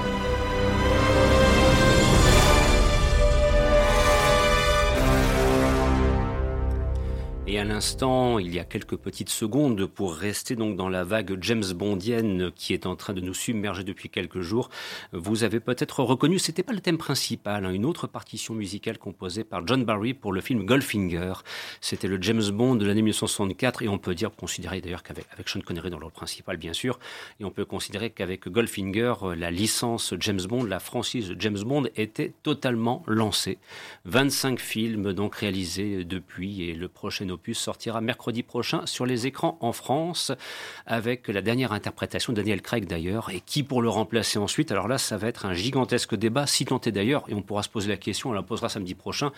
Il 7.83 8.53
y 8.53 8.59
a 8.59 8.63
quelques 8.63 8.95
petites 8.95 9.29
secondes 9.29 9.87
pour 9.87 10.13
rester 10.13 10.55
donc 10.55 10.75
dans 10.75 10.87
la 10.87 11.03
vague 11.03 11.39
James 11.41 11.63
Bondienne 11.73 12.51
qui 12.55 12.75
est 12.75 12.85
en 12.85 12.95
train 12.95 13.13
de 13.13 13.21
nous 13.21 13.33
submerger 13.33 13.83
depuis 13.83 14.07
quelques 14.07 14.41
jours. 14.41 14.69
Vous 15.13 15.43
avez 15.43 15.59
peut-être 15.59 16.03
reconnu, 16.03 16.37
c'était 16.37 16.61
pas 16.61 16.73
le 16.73 16.79
thème 16.79 16.99
principal, 16.99 17.65
hein, 17.65 17.71
une 17.71 17.85
autre 17.85 18.05
partition 18.05 18.53
musicale 18.53 18.99
composée 18.99 19.43
par 19.43 19.65
John 19.65 19.83
Barry 19.83 20.13
pour 20.13 20.31
le 20.31 20.41
film 20.41 20.63
Goldfinger. 20.63 21.33
C'était 21.79 22.07
le 22.07 22.21
James 22.21 22.51
Bond 22.51 22.75
de 22.75 22.85
l'année 22.85 23.01
1964 23.01 23.81
et 23.81 23.87
on 23.87 23.97
peut 23.97 24.13
dire, 24.13 24.29
considérer 24.29 24.79
d'ailleurs 24.79 25.01
qu'avec 25.01 25.25
avec 25.33 25.49
Sean 25.49 25.61
Connery 25.61 25.89
dans 25.89 25.97
le 25.97 26.03
rôle 26.03 26.13
principal 26.13 26.57
bien 26.57 26.73
sûr, 26.73 26.99
et 27.39 27.45
on 27.45 27.51
peut 27.51 27.65
considérer 27.65 28.11
qu'avec 28.11 28.47
Goldfinger, 28.47 29.15
la 29.35 29.49
licence 29.49 30.13
James 30.19 30.41
Bond, 30.47 30.65
la 30.65 30.79
franchise 30.79 31.33
James 31.39 31.63
Bond 31.63 31.85
était 31.95 32.33
totalement 32.43 33.03
lancée. 33.07 33.57
25 34.05 34.59
films 34.59 35.13
donc 35.13 35.33
réalisés 35.33 36.03
depuis 36.03 36.61
et 36.61 36.75
le 36.75 36.87
prochain 36.87 37.27
opus 37.29 37.70
sortira 37.71 38.01
mercredi 38.01 38.43
prochain 38.43 38.85
sur 38.85 39.05
les 39.05 39.27
écrans 39.27 39.57
en 39.61 39.71
France 39.71 40.33
avec 40.85 41.29
la 41.29 41.41
dernière 41.41 41.71
interprétation 41.71 42.33
de 42.33 42.37
Daniel 42.41 42.61
Craig 42.61 42.85
d'ailleurs 42.85 43.29
et 43.29 43.39
qui 43.39 43.63
pour 43.63 43.81
le 43.81 43.87
remplacer 43.87 44.39
ensuite? 44.39 44.73
Alors 44.73 44.89
là, 44.89 44.97
ça 44.97 45.15
va 45.15 45.29
être 45.29 45.45
un 45.45 45.53
gigantesque 45.53 46.15
débat, 46.15 46.47
si 46.47 46.65
tant 46.65 46.81
est 46.81 46.91
d'ailleurs, 46.91 47.23
et 47.29 47.33
on 47.33 47.41
pourra 47.41 47.63
se 47.63 47.69
poser 47.69 47.87
la 47.87 47.95
question, 47.95 48.31
on 48.31 48.33
la 48.33 48.41
posera 48.41 48.67
samedi 48.67 48.93
prochain. 48.93 49.31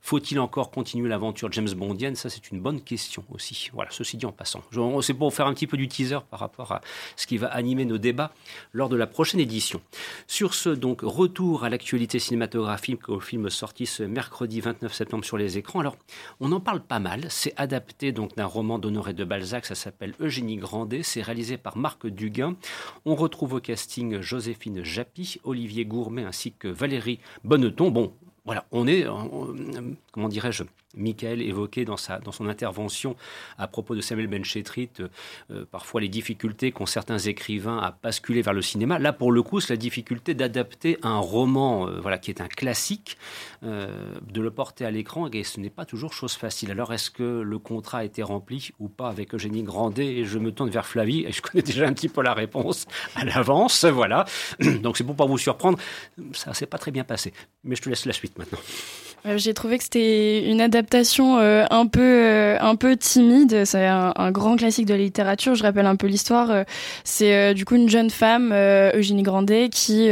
Faut-il 0.00 0.40
encore 0.40 0.72
continuer 0.72 1.08
l'aventure 1.08 1.52
James 1.52 1.70
Bondienne 1.76 2.16
Ça, 2.16 2.28
c'est 2.28 2.50
une 2.50 2.60
bonne 2.60 2.80
question 2.80 3.22
aussi. 3.30 3.70
Voilà, 3.72 3.92
ceci 3.92 4.16
dit 4.16 4.26
en 4.26 4.32
passant. 4.32 4.62
C'est 5.00 5.14
pour 5.14 5.32
faire 5.32 5.46
un 5.46 5.54
petit 5.54 5.68
peu 5.68 5.76
du 5.76 5.86
teaser 5.86 6.18
par 6.28 6.40
rapport 6.40 6.72
à 6.72 6.80
ce 7.14 7.28
qui 7.28 7.38
va 7.38 7.46
animer 7.46 7.84
nos 7.84 7.98
débats 7.98 8.32
lors 8.72 8.88
de 8.88 8.96
la 8.96 9.06
prochaine 9.06 9.38
édition. 9.38 9.80
Sur 10.26 10.54
ce, 10.54 10.70
donc, 10.70 11.02
retour 11.02 11.62
à 11.62 11.68
l'actualité 11.68 12.18
cinématographique 12.18 13.08
au 13.08 13.20
film 13.20 13.48
sorti 13.48 13.86
ce 13.86 14.02
mercredi 14.02 14.60
29 14.60 14.92
septembre 14.92 15.24
sur 15.24 15.36
les 15.36 15.56
écrans. 15.56 15.78
Alors, 15.78 15.96
on 16.40 16.50
en 16.50 16.58
parle 16.58 16.80
pas 16.80 16.98
mal. 16.98 17.26
C'est 17.28 17.54
adapté 17.56 17.75
donc 18.12 18.36
d'un 18.36 18.46
roman 18.46 18.78
d'Honoré 18.78 19.12
de 19.12 19.24
Balzac, 19.24 19.66
ça 19.66 19.74
s'appelle 19.74 20.14
Eugénie 20.20 20.56
Grandet, 20.56 21.02
c'est 21.02 21.22
réalisé 21.22 21.56
par 21.56 21.76
Marc 21.76 22.06
Duguin. 22.06 22.56
On 23.04 23.14
retrouve 23.14 23.54
au 23.54 23.60
casting 23.60 24.20
Joséphine 24.20 24.82
Japy, 24.82 25.40
Olivier 25.44 25.84
Gourmet 25.84 26.24
ainsi 26.24 26.52
que 26.52 26.68
Valérie 26.68 27.20
Bonneton. 27.44 27.90
Bon, 27.90 28.12
voilà, 28.44 28.66
on 28.72 28.86
est, 28.86 29.06
comment 30.12 30.28
dirais-je, 30.28 30.64
Michael 30.96 31.42
évoquait 31.42 31.84
dans, 31.84 31.96
sa, 31.96 32.18
dans 32.18 32.32
son 32.32 32.48
intervention 32.48 33.16
à 33.58 33.68
propos 33.68 33.94
de 33.94 34.00
Samuel 34.00 34.26
Benchetrit, 34.26 34.90
euh, 35.50 35.64
parfois 35.70 36.00
les 36.00 36.08
difficultés 36.08 36.72
qu'ont 36.72 36.86
certains 36.86 37.18
écrivains 37.18 37.78
à 37.78 37.96
basculer 38.02 38.42
vers 38.42 38.54
le 38.54 38.62
cinéma. 38.62 38.98
Là, 38.98 39.12
pour 39.12 39.32
le 39.32 39.42
coup, 39.42 39.60
c'est 39.60 39.72
la 39.72 39.76
difficulté 39.76 40.34
d'adapter 40.34 40.98
un 41.02 41.18
roman 41.18 41.88
euh, 41.88 42.00
voilà, 42.00 42.18
qui 42.18 42.30
est 42.30 42.40
un 42.40 42.48
classique, 42.48 43.18
euh, 43.62 43.88
de 44.30 44.40
le 44.40 44.50
porter 44.50 44.84
à 44.84 44.90
l'écran, 44.90 45.28
et 45.30 45.44
ce 45.44 45.60
n'est 45.60 45.70
pas 45.70 45.84
toujours 45.84 46.12
chose 46.12 46.34
facile. 46.34 46.70
Alors, 46.70 46.92
est-ce 46.92 47.10
que 47.10 47.22
le 47.22 47.58
contrat 47.58 47.98
a 47.98 48.04
été 48.04 48.22
rempli 48.22 48.70
ou 48.78 48.88
pas 48.88 49.08
avec 49.08 49.34
Eugénie 49.34 49.62
Grandet? 49.62 50.06
Et 50.06 50.24
je 50.24 50.38
me 50.38 50.52
tourne 50.52 50.70
vers 50.70 50.86
Flavie, 50.86 51.24
et 51.26 51.32
je 51.32 51.42
connais 51.42 51.62
déjà 51.62 51.86
un 51.86 51.92
petit 51.92 52.08
peu 52.08 52.22
la 52.22 52.34
réponse 52.34 52.86
à 53.14 53.24
l'avance, 53.24 53.84
voilà. 53.84 54.24
Donc, 54.82 54.96
c'est 54.96 55.04
pour 55.04 55.16
pas 55.16 55.26
vous 55.26 55.38
surprendre, 55.38 55.78
ça 56.32 56.54
s'est 56.54 56.66
pas 56.66 56.78
très 56.78 56.90
bien 56.90 57.04
passé. 57.04 57.32
Mais 57.64 57.76
je 57.76 57.82
te 57.82 57.88
laisse 57.88 58.06
la 58.06 58.12
suite 58.12 58.38
maintenant. 58.38 58.58
J'ai 59.34 59.54
trouvé 59.54 59.78
que 59.78 59.84
c'était 59.84 60.48
une 60.48 60.60
adaptation 60.60 61.38
euh, 61.38 61.64
un 61.70 61.86
peu 61.88 62.00
euh, 62.00 62.58
un 62.60 62.76
peu 62.76 62.96
timide. 62.96 63.64
C'est 63.64 63.84
un, 63.84 64.12
un, 64.14 64.30
grand 64.30 64.56
classique 64.56 64.86
de 64.86 64.94
la 64.94 65.00
littérature. 65.00 65.56
Je 65.56 65.64
rappelle 65.64 65.86
un 65.86 65.96
peu 65.96 66.06
l'histoire. 66.06 66.50
Euh, 66.50 66.64
c'est 67.02 67.52
du 67.54 67.64
coup 67.64 67.74
une 67.74 67.88
jeune 67.88 68.10
femme, 68.10 68.52
Eugénie 68.52 69.22
Grandet, 69.22 69.68
qui 69.68 70.08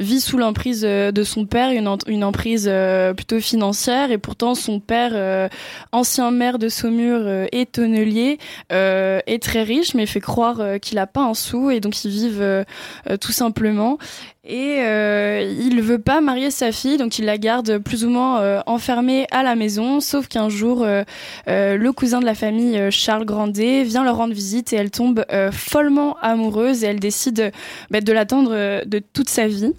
vit 0.00 0.20
sous 0.20 0.38
l'emprise 0.38 0.82
de 0.82 1.22
son 1.22 1.46
père, 1.46 1.70
une, 1.70 1.88
une 2.06 2.24
emprise 2.24 2.70
plutôt 3.16 3.40
financière, 3.40 4.10
et 4.10 4.18
pourtant 4.18 4.54
son 4.54 4.80
père, 4.80 5.48
ancien 5.92 6.30
maire 6.30 6.58
de 6.58 6.68
Saumur 6.68 7.46
et 7.52 7.66
tonnelier, 7.66 8.38
est 8.70 9.42
très 9.42 9.62
riche, 9.62 9.94
mais 9.94 10.06
fait 10.06 10.20
croire 10.20 10.80
qu'il 10.80 10.98
a 10.98 11.06
pas 11.06 11.22
un 11.22 11.34
sou, 11.34 11.70
et 11.70 11.80
donc 11.80 12.04
ils 12.04 12.10
vivent 12.10 12.64
tout 13.20 13.32
simplement 13.32 13.98
et 14.42 14.76
euh, 14.80 15.42
il 15.42 15.82
veut 15.82 15.98
pas 15.98 16.22
marier 16.22 16.50
sa 16.50 16.72
fille, 16.72 16.96
donc 16.96 17.18
il 17.18 17.26
la 17.26 17.36
garde 17.36 17.76
plus 17.76 18.06
ou 18.06 18.08
moins 18.08 18.40
euh, 18.40 18.62
enfermée 18.66 19.26
à 19.30 19.42
la 19.42 19.54
maison. 19.54 20.00
Sauf 20.00 20.28
qu'un 20.28 20.48
jour, 20.48 20.82
euh, 20.82 21.02
euh, 21.48 21.76
le 21.76 21.92
cousin 21.92 22.20
de 22.20 22.24
la 22.24 22.34
famille, 22.34 22.90
Charles 22.90 23.26
Grandet, 23.26 23.84
vient 23.84 24.02
leur 24.02 24.16
rendre 24.16 24.32
visite 24.32 24.72
et 24.72 24.76
elle 24.76 24.90
tombe 24.90 25.24
follement 25.52 26.16
amoureuse 26.22 26.84
et 26.84 26.86
elle 26.86 27.00
décide 27.00 27.52
bah, 27.90 28.00
de 28.00 28.12
l'attendre 28.12 28.84
de 28.84 28.98
toute 28.98 29.28
sa 29.28 29.46
vie. 29.46 29.74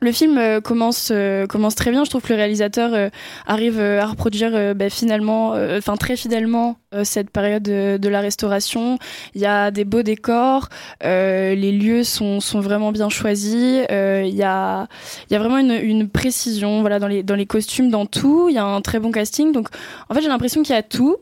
Le 0.00 0.12
film 0.12 0.38
euh, 0.38 0.60
commence 0.60 1.10
euh, 1.12 1.46
commence 1.46 1.74
très 1.74 1.90
bien. 1.90 2.04
Je 2.04 2.10
trouve 2.10 2.22
que 2.22 2.32
le 2.32 2.36
réalisateur 2.36 2.94
euh, 2.94 3.10
arrive 3.46 3.78
à 3.78 4.06
reproduire 4.06 4.74
bah, 4.74 4.88
finalement, 4.88 5.50
enfin 5.76 5.96
très 5.96 6.16
fidèlement 6.16 6.78
cette 7.04 7.30
période 7.30 7.62
de, 7.62 8.08
la 8.08 8.20
restauration. 8.20 8.98
Il 9.34 9.40
y 9.40 9.46
a 9.46 9.70
des 9.70 9.84
beaux 9.84 10.02
décors, 10.02 10.68
les 11.02 11.72
lieux 11.72 12.02
sont 12.02 12.40
sont 12.40 12.60
vraiment 12.60 12.92
bien 12.92 13.08
choisis. 13.08 13.84
Il 13.90 14.34
y 14.34 14.42
a 14.42 14.88
il 15.28 15.32
y 15.32 15.36
a 15.36 15.38
vraiment 15.38 15.58
une, 15.58 15.72
une 15.72 16.08
précision, 16.08 16.80
voilà 16.80 16.98
dans 16.98 17.06
les 17.06 17.22
dans 17.22 17.36
les 17.36 17.46
costumes, 17.46 17.90
dans 17.90 18.06
tout. 18.06 18.48
Il 18.48 18.54
y 18.54 18.58
a 18.58 18.64
un 18.64 18.80
très 18.80 18.98
bon 18.98 19.12
casting. 19.12 19.52
Donc 19.52 19.68
en 20.08 20.14
fait 20.14 20.22
j'ai 20.22 20.28
l'impression 20.28 20.62
qu'il 20.62 20.74
y 20.74 20.78
a 20.78 20.82
tout 20.82 21.16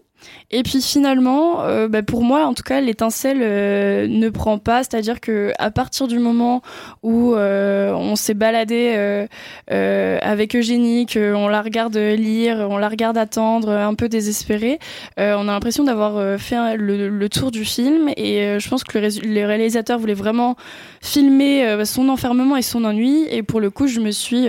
et 0.51 0.63
puis 0.63 0.81
finalement, 0.81 1.63
euh, 1.63 1.89
bah 1.89 2.03
pour 2.03 2.23
moi, 2.23 2.47
en 2.47 2.55
tout 2.55 2.63
cas, 2.63 2.81
l'étincelle 2.81 3.41
euh, 3.43 4.07
ne 4.09 4.29
prend 4.31 4.59
pas. 4.59 4.83
C'est-à-dire 4.83 5.21
que 5.21 5.53
à 5.59 5.71
partir 5.71 6.09
du 6.09 6.19
moment 6.19 6.63
où 7.03 7.35
euh, 7.35 7.93
on 7.93 8.17
s'est 8.17 8.35
baladé 8.35 9.27
euh, 9.71 10.19
avec 10.23 10.57
Eugénie, 10.57 11.07
qu'on 11.07 11.49
la 11.49 11.61
regarde 11.61 11.97
lire, 11.97 12.67
on 12.71 12.79
la 12.79 12.89
regarde 12.89 13.19
attendre, 13.19 13.71
un 13.71 13.95
peu 13.95 14.09
désespérée, 14.09 14.79
on 15.19 15.23
a 15.23 15.53
l'impression 15.53 15.85
d'avoir 15.85 16.39
fait 16.39 16.77
le, 16.77 17.09
le, 17.09 17.29
tour 17.29 17.51
du 17.51 17.65
film. 17.65 18.09
Et 18.17 18.59
je 18.59 18.69
pense 18.69 18.85
que 18.85 18.99
le, 18.99 19.09
le 19.23 19.47
réalisateur 19.47 19.99
voulait 19.99 20.15
vraiment 20.15 20.57
filmer 21.03 21.85
son 21.85 22.09
enfermement 22.09 22.57
et 22.57 22.63
son 22.63 22.85
ennui. 22.85 23.27
Et 23.31 23.43
pour 23.43 23.61
le 23.61 23.71
coup, 23.71 23.87
je 23.87 24.01
me 24.01 24.11
suis 24.11 24.49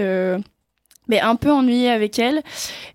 mais 1.10 1.20
un 1.20 1.36
peu 1.36 1.52
ennuyée 1.52 1.90
avec 1.90 2.18
elle. 2.20 2.42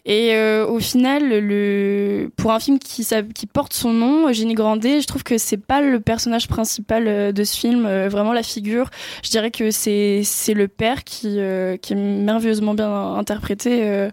Et 0.06 0.34
euh, 0.34 0.66
au 0.66 0.78
final, 0.78 1.28
le, 1.28 2.30
pour 2.36 2.52
un 2.52 2.60
film 2.60 2.78
qui, 2.78 3.04
porte 3.52 3.74
son 3.74 3.92
nom, 3.92 4.28
Eugénie 4.28 4.54
Grandet, 4.54 5.00
je 5.00 5.06
trouve 5.06 5.24
que 5.24 5.36
c'est 5.36 5.58
pas 5.58 5.82
le 5.82 6.00
personnage 6.00 6.48
principal 6.48 7.06
euh, 7.06 7.32
de 7.32 7.44
ce 7.44 7.56
film, 7.56 7.84
euh, 7.84 8.08
vraiment 8.08 8.32
la 8.32 8.42
figure. 8.42 8.88
Je 9.22 9.30
dirais 9.30 9.50
que 9.50 9.70
c'est 9.70 10.22
c'est 10.24 10.54
le 10.54 10.68
père 10.68 11.04
qui 11.04 11.38
qui 11.82 11.92
est 11.92 11.96
merveilleusement 11.96 12.74
bien 12.74 13.14
interprété 13.14 14.08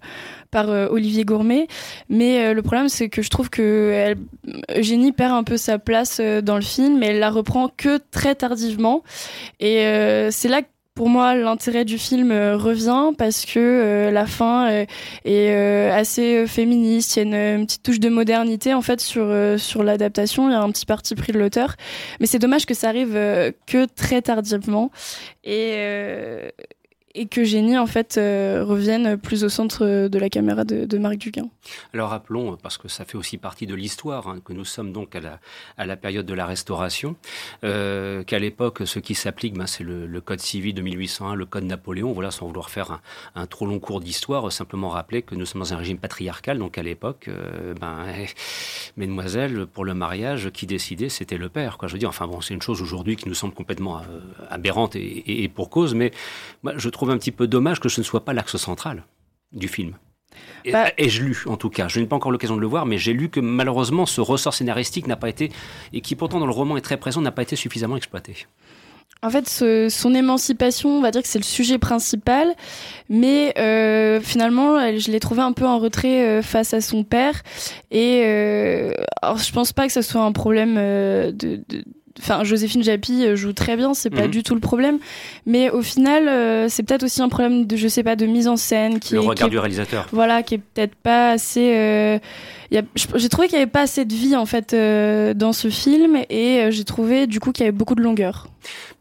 par 0.50 0.70
Olivier 0.70 1.24
Gourmet. 1.24 1.68
Mais 2.10 2.54
le 2.54 2.62
problème, 2.62 2.90
c'est 2.90 3.10
que 3.10 3.22
je 3.22 3.30
trouve 3.30 3.50
que 3.50 3.92
elle, 3.94 4.18
Eugénie 4.76 5.12
perd 5.12 5.34
un 5.34 5.44
peu 5.44 5.58
sa 5.58 5.78
place 5.78 6.20
dans 6.20 6.56
le 6.56 6.62
film, 6.62 6.98
mais 6.98 7.08
elle 7.08 7.20
la 7.20 7.30
reprend 7.30 7.70
que 7.70 8.00
très 8.12 8.34
tardivement. 8.34 9.04
Et 9.60 9.84
c'est 10.32 10.50
là 10.50 10.62
pour 11.02 11.10
moi, 11.10 11.34
l'intérêt 11.34 11.84
du 11.84 11.98
film 11.98 12.32
euh, 12.32 12.56
revient 12.56 13.16
parce 13.18 13.48
que 13.48 13.58
euh, 13.58 14.12
la 14.12 14.28
fin 14.28 14.70
euh, 14.70 14.86
est 15.26 15.90
assez 15.90 16.46
féministe. 16.46 17.16
Il 17.16 17.28
y 17.28 17.34
a 17.34 17.56
une, 17.56 17.66
petite 17.66 17.82
touche 17.82 18.00
de 18.00 18.08
modernité 18.08 18.76
en 18.76 18.84
fait 18.84 19.02
sur 19.02 19.34
sur 19.58 19.82
l'adaptation. 19.82 20.48
Il 20.48 20.52
y 20.52 20.56
a 20.56 20.62
un 20.62 20.70
petit 20.70 20.86
parti 20.86 21.16
pris 21.16 21.34
de 21.34 21.40
l'auteur, 21.40 21.74
mais 22.20 22.28
c'est 22.28 22.38
dommage 22.38 22.68
que 22.68 22.76
ça 22.76 22.90
arrive 22.90 23.14
que 23.66 23.86
très 23.96 24.22
tardivement. 24.22 24.92
Et 25.44 25.74
et 27.16 27.28
que 27.28 27.44
Génie 27.44 27.78
en 27.78 27.88
fait 27.88 28.18
euh, 28.18 28.64
revienne 28.64 29.18
plus 29.18 29.44
au 29.44 29.50
centre 29.50 30.08
de 30.08 30.20
la 30.20 30.30
caméra 30.30 30.64
de, 30.64 30.86
de, 30.86 30.98
Marc 30.98 31.18
Duguin. 31.18 31.50
Alors 31.94 32.10
rappelons, 32.10 32.58
parce 32.62 32.78
que 32.78 32.88
ça 32.88 33.06
fait 33.06 33.18
aussi 33.18 33.38
partie 33.38 33.68
de 33.68 33.76
l'histoire, 33.76 34.28
hein, 34.28 34.40
que 34.44 34.54
nous 34.54 34.66
sommes 34.66 34.92
donc 34.92 35.16
à 35.16 35.86
la, 35.86 35.98
période 35.98 36.26
de 36.26 36.34
la 36.34 36.46
Restauration, 36.46 37.16
euh, 37.64 38.24
qu'à 38.24 38.40
l'époque 38.40 38.82
ce 38.86 39.00
qui 39.00 39.16
s'applique, 39.16 39.58
ben, 39.58 39.68
c'est 39.68 39.84
le, 39.84 40.22
Code 40.22 40.40
civil 40.40 40.76
de 40.76 40.82
1801, 40.82 41.34
le 41.36 41.46
Code 41.46 41.64
Napoléon. 41.64 42.14
Voilà, 42.14 42.30
sans 42.30 42.46
vouloir 42.46 42.70
faire 42.70 43.02
un, 43.36 43.46
trop 43.48 43.66
long 43.66 43.80
cours 43.80 44.00
d'histoire, 44.00 44.52
simplement 44.52 44.90
rappeler 44.90 45.24
que 45.24 45.34
nous 45.34 45.46
sommes 45.46 45.62
dans 45.62 45.74
un 45.74 45.78
régime 45.78 45.98
patriarcal, 45.98 46.60
donc 46.60 46.78
à 46.78 46.84
l'époque, 46.84 47.28
euh, 47.28 47.74
ben, 47.74 48.06
mesdemoiselles, 48.98 49.66
pour 49.66 49.84
le 49.84 49.94
mariage, 49.94 50.52
qui 50.52 50.68
décidait, 50.68 51.10
c'était 51.10 51.38
le 51.38 51.50
père. 51.50 51.78
Quoi. 51.78 51.88
Je 51.88 51.94
veux 51.94 52.00
dire, 52.00 52.10
enfin 52.10 52.28
bon, 52.28 52.42
c'est 52.42 52.54
une 52.54 52.62
chose 52.62 52.82
aujourd'hui 52.82 53.16
qui 53.16 53.28
nous 53.28 53.36
semble 53.36 53.54
complètement 53.54 54.02
aberrante 54.50 54.96
et, 54.96 55.44
et, 55.44 55.48
pour 55.48 55.70
cause, 55.70 55.96
mais 55.96 56.12
moi, 56.64 56.74
je 56.78 56.90
trouve 56.90 57.01
trouve 57.02 57.10
un 57.10 57.18
petit 57.18 57.32
peu 57.32 57.48
dommage 57.48 57.80
que 57.80 57.90
ce 57.90 58.00
ne 58.00 58.06
soit 58.06 58.24
pas 58.24 58.32
l'axe 58.32 58.58
central 58.58 59.06
du 59.54 59.68
film. 59.68 59.96
Et, 60.66 60.72
bah, 60.72 60.92
je 61.00 61.24
lu, 61.24 61.44
en 61.48 61.58
tout 61.58 61.72
cas? 61.72 61.88
Je 61.88 62.00
n'ai 62.00 62.06
pas 62.06 62.16
encore 62.16 62.32
l'occasion 62.32 62.56
de 62.56 62.62
le 62.62 62.68
voir, 62.68 62.86
mais 62.86 63.00
j'ai 63.00 63.14
lu 63.14 63.30
que 63.30 63.40
malheureusement, 63.40 64.06
ce 64.06 64.22
ressort 64.22 64.54
scénaristique 64.54 65.08
n'a 65.08 65.16
pas 65.16 65.28
été, 65.28 65.52
et 65.94 66.02
qui 66.02 66.16
pourtant 66.16 66.40
dans 66.40 66.46
le 66.46 66.52
roman 66.52 66.78
est 66.78 66.82
très 66.82 66.98
présent, 66.98 67.20
n'a 67.20 67.32
pas 67.32 67.42
été 67.42 67.56
suffisamment 67.56 67.98
exploité. 67.98 68.46
en 69.24 69.32
fait, 69.32 69.48
son 69.90 70.14
émancipation, 70.14 70.90
on 70.90 71.02
va 71.02 71.10
dire 71.10 71.24
que 71.24 71.28
c'est 71.28 71.40
le 71.40 71.44
sujet 71.44 71.80
principal, 71.80 72.54
mais 73.10 73.54
euh, 73.58 74.22
finalement, 74.22 74.78
je 74.96 75.12
l'ai 75.12 75.20
trouvé 75.20 75.42
un 75.42 75.54
peu 75.54 75.66
en 75.66 75.80
retrait 75.80 76.24
euh, 76.24 76.42
face 76.44 76.76
à 76.76 76.82
son 76.82 77.04
père. 77.04 77.42
Et 77.90 78.22
euh, 78.26 78.94
alors, 79.24 79.40
je 79.40 79.52
pense 79.52 79.74
pas 79.74 79.88
que 79.88 79.94
ce 79.94 80.04
soit 80.04 80.22
un 80.22 80.34
problème 80.34 80.76
de, 80.76 81.64
de 81.68 81.84
Enfin, 82.22 82.44
Joséphine 82.44 82.84
Japy 82.84 83.36
joue 83.36 83.54
très 83.54 83.76
bien, 83.76 83.94
c'est 83.94 84.10
pas 84.10 84.26
mhm. 84.26 84.32
du 84.32 84.44
tout 84.44 84.54
le 84.54 84.62
problème. 84.62 85.00
Mais 85.46 85.70
au 85.72 85.82
final, 85.82 86.70
c'est 86.70 86.84
peut-être 86.84 87.04
aussi 87.04 87.22
un 87.22 87.30
problème 87.30 87.66
de, 87.66 87.76
je 87.76 87.88
sais 87.88 88.04
pas, 88.04 88.16
de 88.16 88.26
mise 88.26 88.48
en 88.48 88.58
scène. 88.58 89.00
Qui 89.00 89.16
le 89.16 89.22
est, 89.22 89.28
regard 89.28 89.50
du 89.50 89.58
réalisateur. 89.58 90.08
Voilà, 90.12 90.44
qui 90.44 90.56
est 90.56 90.60
peut-être 90.60 90.96
pas 90.96 91.32
assez 91.32 92.20
j'ai 93.16 93.30
trouvé 93.30 93.48
qu'il 93.48 93.58
n'y 93.58 93.64
avait 93.64 93.72
pas 93.72 93.82
assez 93.82 94.06
de 94.06 94.14
vie 94.14 94.36
en 94.36 94.46
fait 94.46 94.74
euh, 94.74 95.34
dans 95.34 95.52
ce 95.52 95.70
film 95.70 96.18
et 96.30 96.62
euh, 96.62 96.72
j'ai 96.72 96.86
trouvé 96.86 97.28
du 97.28 97.40
coup 97.40 97.52
qu'il 97.52 97.66
y 97.66 97.68
avait 97.68 97.78
beaucoup 97.78 97.96
de 97.96 98.02
longueur. 98.02 98.48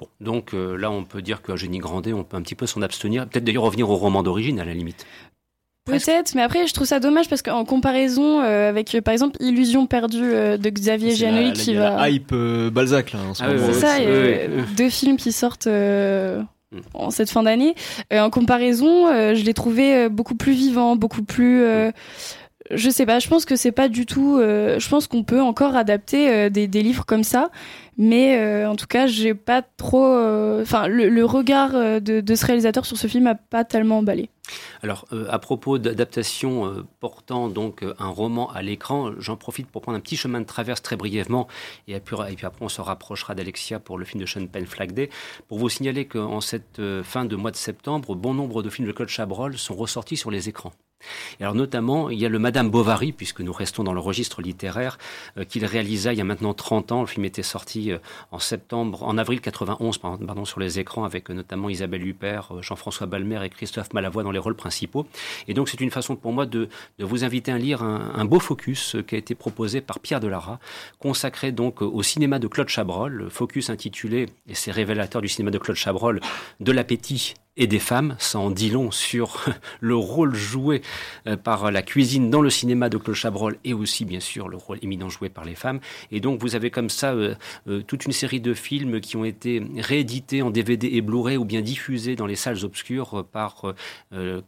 Bon, 0.01 0.09
donc 0.21 0.55
euh, 0.55 0.77
là 0.77 0.91
on 0.91 1.05
peut 1.05 1.23
dire 1.23 1.41
que 1.41 1.55
Génie 1.55 1.79
Grandet, 1.79 2.13
on 2.13 2.25
peut 2.25 2.37
un 2.37 2.43
petit 2.43 2.57
peu 2.57 2.67
s'en 2.67 2.83
abstenir, 2.83 3.29
peut-être 3.29 3.45
d'ailleurs 3.45 3.63
revenir 3.63 3.89
au 3.89 3.97
roman 3.97 4.23
d'origine 4.23 4.59
à 4.59 4.65
la 4.65 4.75
limite. 4.75 5.07
Peut-être, 5.85 6.35
mais 6.35 6.43
après 6.43 6.67
je 6.67 6.75
trouve 6.75 6.87
ça 6.87 7.01
dommage 7.01 7.29
parce 7.29 7.43
qu'en 7.43 7.65
comparaison 7.65 8.41
avec 8.41 9.01
par 9.01 9.13
exemple 9.13 9.37
Illusion 9.41 9.87
perdue 9.87 10.21
de 10.21 10.71
Xavier 10.71 11.15
Giannoli 11.15 11.53
qui 11.53 11.75
va 11.75 11.97
la 11.97 12.11
hype 12.11 12.35
Balzac 12.35 13.13
là 13.13 13.21
en 13.29 13.35
ce 13.35 13.43
ah 13.43 13.49
moment. 13.49 13.67
C'est 13.73 13.81
ça, 13.81 13.97
deux 14.77 14.91
films 14.91 15.17
qui 15.17 15.33
sortent 15.33 15.67
hmm. 15.67 16.81
en 16.95 17.11
cette 17.11 17.31
fin 17.31 17.43
d'année. 17.43 17.75
en 18.13 18.31
comparaison, 18.31 19.35
je 19.35 19.43
l'ai 19.43 19.55
trouvé 19.55 20.09
beaucoup 20.09 20.37
plus 20.37 20.53
vivant, 20.53 20.97
beaucoup 20.97 21.25
plus 21.25 21.65
je 22.71 22.91
sais 22.91 23.07
pas, 23.07 23.19
je 23.19 23.29
pense 23.29 23.45
que 23.45 23.57
c'est 23.57 23.73
pas 23.73 23.89
du 23.89 24.07
tout. 24.07 24.39
Euh, 24.39 24.79
je 24.79 24.89
pense 24.89 25.07
qu'on 25.07 25.25
peut 25.25 25.41
encore 25.41 25.77
adapter 25.77 26.31
euh, 26.31 26.51
des, 26.51 26.67
livres 26.67 27.05
comme 27.05 27.25
ça, 27.25 27.51
mais 27.99 28.39
euh, 28.39 28.71
en 28.71 28.77
tout 28.77 28.87
cas, 28.87 29.07
j'ai 29.07 29.35
pas 29.35 29.63
trop. 29.63 30.07
Enfin, 30.61 30.87
le, 30.87 31.25
regard 31.25 31.73
de, 31.73 32.35
ce 32.35 32.47
réalisateur 32.47 32.87
sur 32.87 32.97
ce 32.97 33.07
film 33.07 33.27
a 33.27 33.35
pas 33.35 33.65
tellement 33.65 33.99
emballé. 33.99 34.31
Alors, 34.83 35.07
à 35.29 35.39
propos 35.39 35.79
d'adaptation 35.79 36.85
portant 36.99 37.49
donc 37.49 37.85
un 37.99 38.09
roman 38.09 38.51
à 38.51 38.63
l'écran, 38.63 39.13
j'en 39.19 39.37
profite 39.37 39.69
pour 39.69 39.83
prendre 39.83 39.97
un 39.97 40.01
petit 40.01 40.17
chemin 40.17 40.41
de 40.41 40.47
traverse 40.47 40.83
très 40.83 40.97
brièvement, 40.97 41.47
et, 41.87 41.93
et 41.95 42.01
puis 42.01 42.17
après 42.17 42.65
on 42.65 42.69
se 42.69 42.81
rapprochera 42.81 43.35
d'Alexia 43.35 43.79
pour 43.79 43.97
le 43.97 44.05
film 44.05 44.21
de 44.21 44.27
Sean 44.27 44.47
Penn 44.47 44.67
Flag 44.67 44.93
Day, 44.93 45.09
pour 45.49 45.59
vous 45.59 45.69
signaler 45.69 46.07
qu'en 46.07 46.41
cette 46.41 46.81
fin 47.05 47.25
de 47.25 47.37
mois 47.37 47.53
de 47.53 47.57
septembre, 47.57 48.17
bon 48.17 48.35
nombre 48.35 48.63
de 48.63 48.71
films 48.71 48.89
de 48.89 48.93
Claude 48.93 49.09
Chabrol 49.09 49.57
sont 49.57 49.77
ressortis 49.77 50.17
sur 50.17 50.33
les 50.33 50.49
écrans 50.49 50.73
alors 51.41 51.55
notamment, 51.55 52.11
il 52.11 52.19
y 52.19 52.27
a 52.27 52.29
le 52.29 52.39
Madame 52.39 52.71
Bovary, 52.71 53.13
puisque 53.13 53.41
nous 53.41 53.53
restons 53.53 53.85
dans 53.85 53.93
le 53.93 54.01
registre 54.01 54.43
littéraire, 54.43 54.99
euh, 55.39 55.45
qu'il 55.45 55.65
réalisa 55.65 56.13
il 56.13 56.19
y 56.19 56.21
a 56.21 56.25
maintenant 56.25 56.55
30 56.55 56.93
ans. 56.93 57.01
Le 57.01 57.07
film 57.07 57.25
était 57.25 57.43
sorti 57.43 57.93
euh, 57.93 57.99
en 58.31 58.39
septembre, 58.39 59.03
en 59.03 59.19
avril 59.19 59.41
91, 59.41 59.99
pardon, 59.99 60.45
sur 60.45 60.61
les 60.61 60.79
écrans, 60.79 61.05
avec 61.05 61.31
euh, 61.31 61.35
notamment 61.35 61.69
Isabelle 61.69 62.07
Huppert, 62.07 62.63
Jean-François 62.63 63.07
Balmer 63.07 63.45
et 63.45 63.51
Christophe 63.51 63.93
Malavoie 63.93 64.23
dans 64.23 64.31
les 64.31 64.39
rôles 64.39 64.57
principaux. 64.57 65.07
Et 65.49 65.55
donc 65.55 65.69
c'est 65.69 65.81
une 65.81 65.91
façon 65.91 66.17
pour 66.17 66.33
moi 66.33 66.47
de, 66.47 66.69
vous 66.99 67.25
inviter 67.25 67.53
à 67.53 67.59
lire 67.59 67.83
un, 67.83 68.25
beau 68.25 68.39
focus 68.39 68.97
qui 69.07 69.15
a 69.15 69.19
été 69.19 69.35
proposé 69.35 69.81
par 69.81 70.01
Pierre 70.01 70.21
Delara, 70.21 70.61
consacré 70.99 71.53
donc 71.53 71.83
au 71.83 72.03
cinéma 72.03 72.39
de 72.39 72.47
Claude 72.47 72.69
Chabrol, 72.69 73.29
focus 73.31 73.71
intitulé, 73.71 74.27
et 74.49 74.55
c'est 74.55 74.71
révélateur 74.71 75.23
du 75.23 75.29
cinéma 75.29 75.51
de 75.51 75.59
Claude 75.59 75.77
Chabrol, 75.77 76.21
de 76.61 76.73
l'appétit 76.73 77.35
et 77.61 77.67
des 77.67 77.79
femmes. 77.79 78.17
Ça 78.19 78.39
en 78.39 78.51
dit 78.51 78.71
long 78.71 78.91
sur 78.91 79.45
le 79.81 79.95
rôle 79.95 80.35
joué 80.35 80.81
euh, 81.27 81.37
par 81.37 81.71
la 81.71 81.83
cuisine 81.83 82.31
dans 82.31 82.41
le 82.41 82.51
cinéma 82.51 82.89
de 82.89 82.97
Claude 82.97 83.15
Chabrol 83.15 83.59
et 83.65 83.75
aussi, 83.75 84.05
bien 84.05 84.19
sûr, 84.19 84.49
le 84.49 84.57
rôle 84.57 84.79
éminent 84.83 85.11
joué 85.11 85.29
par 85.29 85.45
les 85.45 85.55
femmes. 85.55 85.79
Et 86.11 86.21
donc, 86.21 86.41
vous 86.41 86.57
avez 86.57 86.71
comme 86.71 86.89
ça 86.89 87.13
euh, 87.13 87.35
euh, 87.69 87.83
toute 87.83 88.07
une 88.07 88.13
série 88.13 88.41
de 88.41 88.55
films 88.55 89.01
qui 89.01 89.17
ont 89.17 89.27
été 89.27 89.63
réédités 89.77 90.41
en 90.41 90.51
DVD 90.51 90.89
et 90.91 91.03
Blu-ray 91.03 91.37
ou 91.37 91.45
bien 91.45 91.61
diffusés 91.61 92.17
dans 92.17 92.27
les 92.27 92.35
salles 92.35 92.65
obscures 92.65 93.27
par 93.31 93.75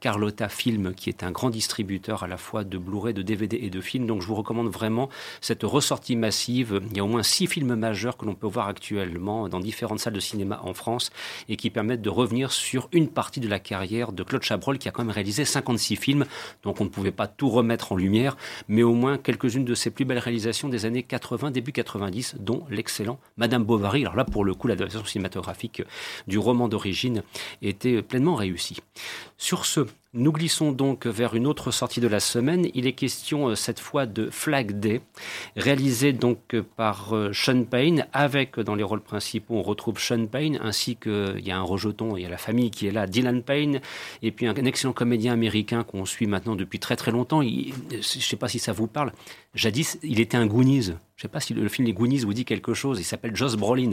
Carlotta 0.01 0.49
Film, 0.49 0.95
qui 0.95 1.11
est 1.11 1.23
un 1.23 1.31
grand 1.31 1.51
distributeur 1.51 2.23
à 2.23 2.27
la 2.27 2.39
fois 2.39 2.65
de 2.65 2.79
Blu-ray, 2.79 3.13
de 3.13 3.21
DVD 3.21 3.59
et 3.61 3.69
de 3.69 3.81
films. 3.83 4.07
Donc, 4.07 4.23
je 4.23 4.27
vous 4.27 4.35
recommande 4.35 4.69
vraiment 4.69 5.11
cette 5.43 5.65
ressortie 5.65 6.17
massive. 6.17 6.81
Il 6.91 6.97
y 6.97 7.01
a 7.01 7.05
au 7.05 7.09
moins 7.09 7.23
six 7.23 7.47
films 7.47 7.75
majeurs 7.75 8.17
que 8.17 8.25
l'on 8.25 8.35
peut 8.35 8.47
voir 8.47 8.69
actuellement 8.69 9.49
dans 9.49 9.61
différentes 9.61 10.01
salles 10.01 10.15
de 10.15 10.21
cinéma 10.21 10.61
en 10.65 10.73
France 10.73 11.11
et 11.51 11.57
qui 11.57 11.69
permettent 11.69 12.03
de 12.03 12.11
revenir 12.11 12.53
sur 12.53 12.89
une 12.93 13.02
partie 13.09 13.41
de 13.41 13.49
la 13.49 13.59
carrière 13.59 14.13
de 14.13 14.23
Claude 14.23 14.43
Chabrol 14.43 14.79
qui 14.79 14.89
a 14.89 14.91
quand 14.91 15.03
même 15.03 15.13
réalisé 15.13 15.45
56 15.45 15.97
films, 15.97 16.27
donc 16.63 16.81
on 16.81 16.85
ne 16.85 16.89
pouvait 16.89 17.13
pas 17.13 17.27
tout 17.27 17.49
remettre 17.49 17.93
en 17.93 17.97
lumière, 17.97 18.37
mais 18.69 18.83
au 18.83 18.95
moins 18.95 19.19
quelques-unes 19.19 19.65
de 19.65 19.75
ses 19.75 19.91
plus 19.91 20.05
belles 20.05 20.19
réalisations 20.19 20.69
des 20.69 20.85
années 20.85 21.03
80, 21.03 21.51
début 21.51 21.73
90, 21.73 22.37
dont 22.39 22.65
l'excellent 22.71 23.19
Madame 23.37 23.65
Bovary. 23.65 24.03
Alors 24.03 24.17
là, 24.17 24.25
pour 24.25 24.45
le 24.45 24.55
coup, 24.55 24.69
l'adaptation 24.69 25.05
cinématographique 25.05 25.83
du 26.27 26.39
roman 26.39 26.69
d'origine 26.69 27.23
était 27.61 28.03
pleinement 28.03 28.35
réussie. 28.35 28.81
Sur 29.37 29.67
ce, 29.67 29.87
nous 30.15 30.31
glissons 30.31 30.73
donc 30.73 31.07
vers 31.07 31.35
une 31.35 31.47
autre 31.47 31.71
sortie 31.71 32.01
de 32.01 32.07
la 32.07 32.21
semaine. 32.21 32.69
Il 32.75 32.87
est 32.87 32.93
question 32.93 33.49
euh, 33.49 33.55
cette 33.55 33.81
fois 33.81 34.05
de 34.05 34.29
Flag 34.29 34.79
Day, 34.79 35.01
réalisé 35.57 36.13
donc 36.13 36.55
euh, 36.55 36.63
par 36.77 37.17
euh, 37.17 37.33
Sean 37.33 37.65
Payne, 37.65 38.07
avec 38.13 38.61
dans 38.61 38.75
les 38.75 38.83
rôles 38.83 39.01
principaux 39.01 39.55
on 39.55 39.63
retrouve 39.63 39.99
Sean 39.99 40.27
Payne, 40.27 40.59
ainsi 40.63 40.97
qu'il 40.97 41.41
y 41.43 41.51
a 41.51 41.57
un 41.57 41.63
rejeton, 41.63 42.17
il 42.19 42.25
y 42.25 42.27
a 42.27 42.29
la 42.29 42.37
famille 42.37 42.71
qui 42.71 42.87
est 42.87 42.91
là, 42.91 43.07
Dylan 43.07 43.43
Payne, 43.43 43.81
et 44.21 44.33
puis 44.33 44.47
un, 44.47 44.55
excellent 44.55 44.93
comédien 44.93 45.33
américain 45.33 45.83
qu'on 45.83 46.05
suit 46.05 46.27
maintenant 46.27 46.57
depuis 46.57 46.79
très 46.79 46.97
très 46.97 47.11
longtemps. 47.11 47.41
je 47.41 47.73
ne 47.97 48.03
sais 48.03 48.37
pas 48.37 48.49
si 48.49 48.59
ça 48.59 48.73
vous 48.73 48.89
parle. 48.89 49.13
Jadis, 49.55 49.99
il 50.03 50.21
était 50.21 50.37
un 50.37 50.47
Goonies. 50.47 50.93
Je 51.23 51.29
sais 51.29 51.31
pas 51.31 51.39
si 51.39 51.55
le, 51.55 51.69
film 51.69 51.87
Les 51.87 51.93
Goonies 51.93 52.19
vous 52.25 52.35
dit 52.35 52.45
quelque 52.45 52.75
chose. 52.75 52.99
Il 52.99 53.05
s'appelle 53.05 53.37
Joss 53.37 53.55
Brolin. 53.55 53.93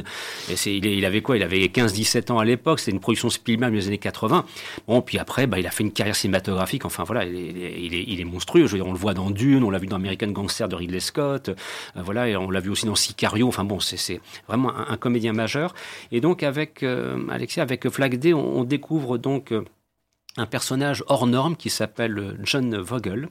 Il, 0.65 1.05
avait 1.05 1.21
quoi? 1.21 1.37
Il 1.37 1.43
avait 1.43 1.59
15-17 1.59 2.31
ans 2.31 2.39
à 2.39 2.43
l'époque. 2.43 2.79
C'était 2.79 2.89
une 2.89 2.99
production 2.99 3.29
Spielberg 3.29 3.71
des 3.71 3.85
années 3.85 3.99
80. 3.99 4.45
Bon, 4.87 5.03
puis 5.03 5.19
après, 5.19 5.45
bah, 5.45 5.59
il 5.59 5.67
a 5.67 5.69
fait 5.69 5.83
une 5.83 5.91
carrière 5.91 6.15
cinématographique. 6.15 6.85
Enfin 6.85 7.03
voilà, 7.03 7.25
il 7.25 8.19
est, 8.19 8.23
monstrueux. 8.23 8.65
On 8.81 8.93
le 8.93 8.97
voit 8.97 9.13
dans 9.13 9.29
Dune, 9.29 9.63
on 9.63 9.69
l'a 9.69 9.77
vu 9.77 9.85
dans 9.85 9.97
American 9.97 10.31
Gangster 10.31 10.67
de 10.67 10.75
Ridley 10.75 10.99
Scott. 10.99 11.49
Euh, 11.49 11.53
voilà, 11.97 12.39
on 12.39 12.49
l'a 12.49 12.61
vu 12.61 12.71
aussi 12.71 12.87
dans 12.87 12.95
Sicario. 12.95 13.47
Enfin 13.47 13.63
bon, 13.63 13.79
c'est, 13.79 14.19
vraiment 14.47 14.75
un, 14.75 14.97
comédien 14.97 15.33
majeur. 15.33 15.75
Et 16.11 16.21
donc 16.21 16.41
avec 16.41 16.81
euh, 16.81 17.27
avec 17.29 17.89
Flag 17.89 18.17
Day, 18.17 18.33
on, 18.33 18.63
découvre 18.63 19.19
donc 19.19 19.51
euh, 19.51 19.63
un 20.39 20.45
personnage 20.45 21.03
hors 21.07 21.27
norme 21.27 21.55
qui 21.55 21.69
s'appelle 21.69 22.37
John 22.43 22.77
Vogel, 22.77 23.29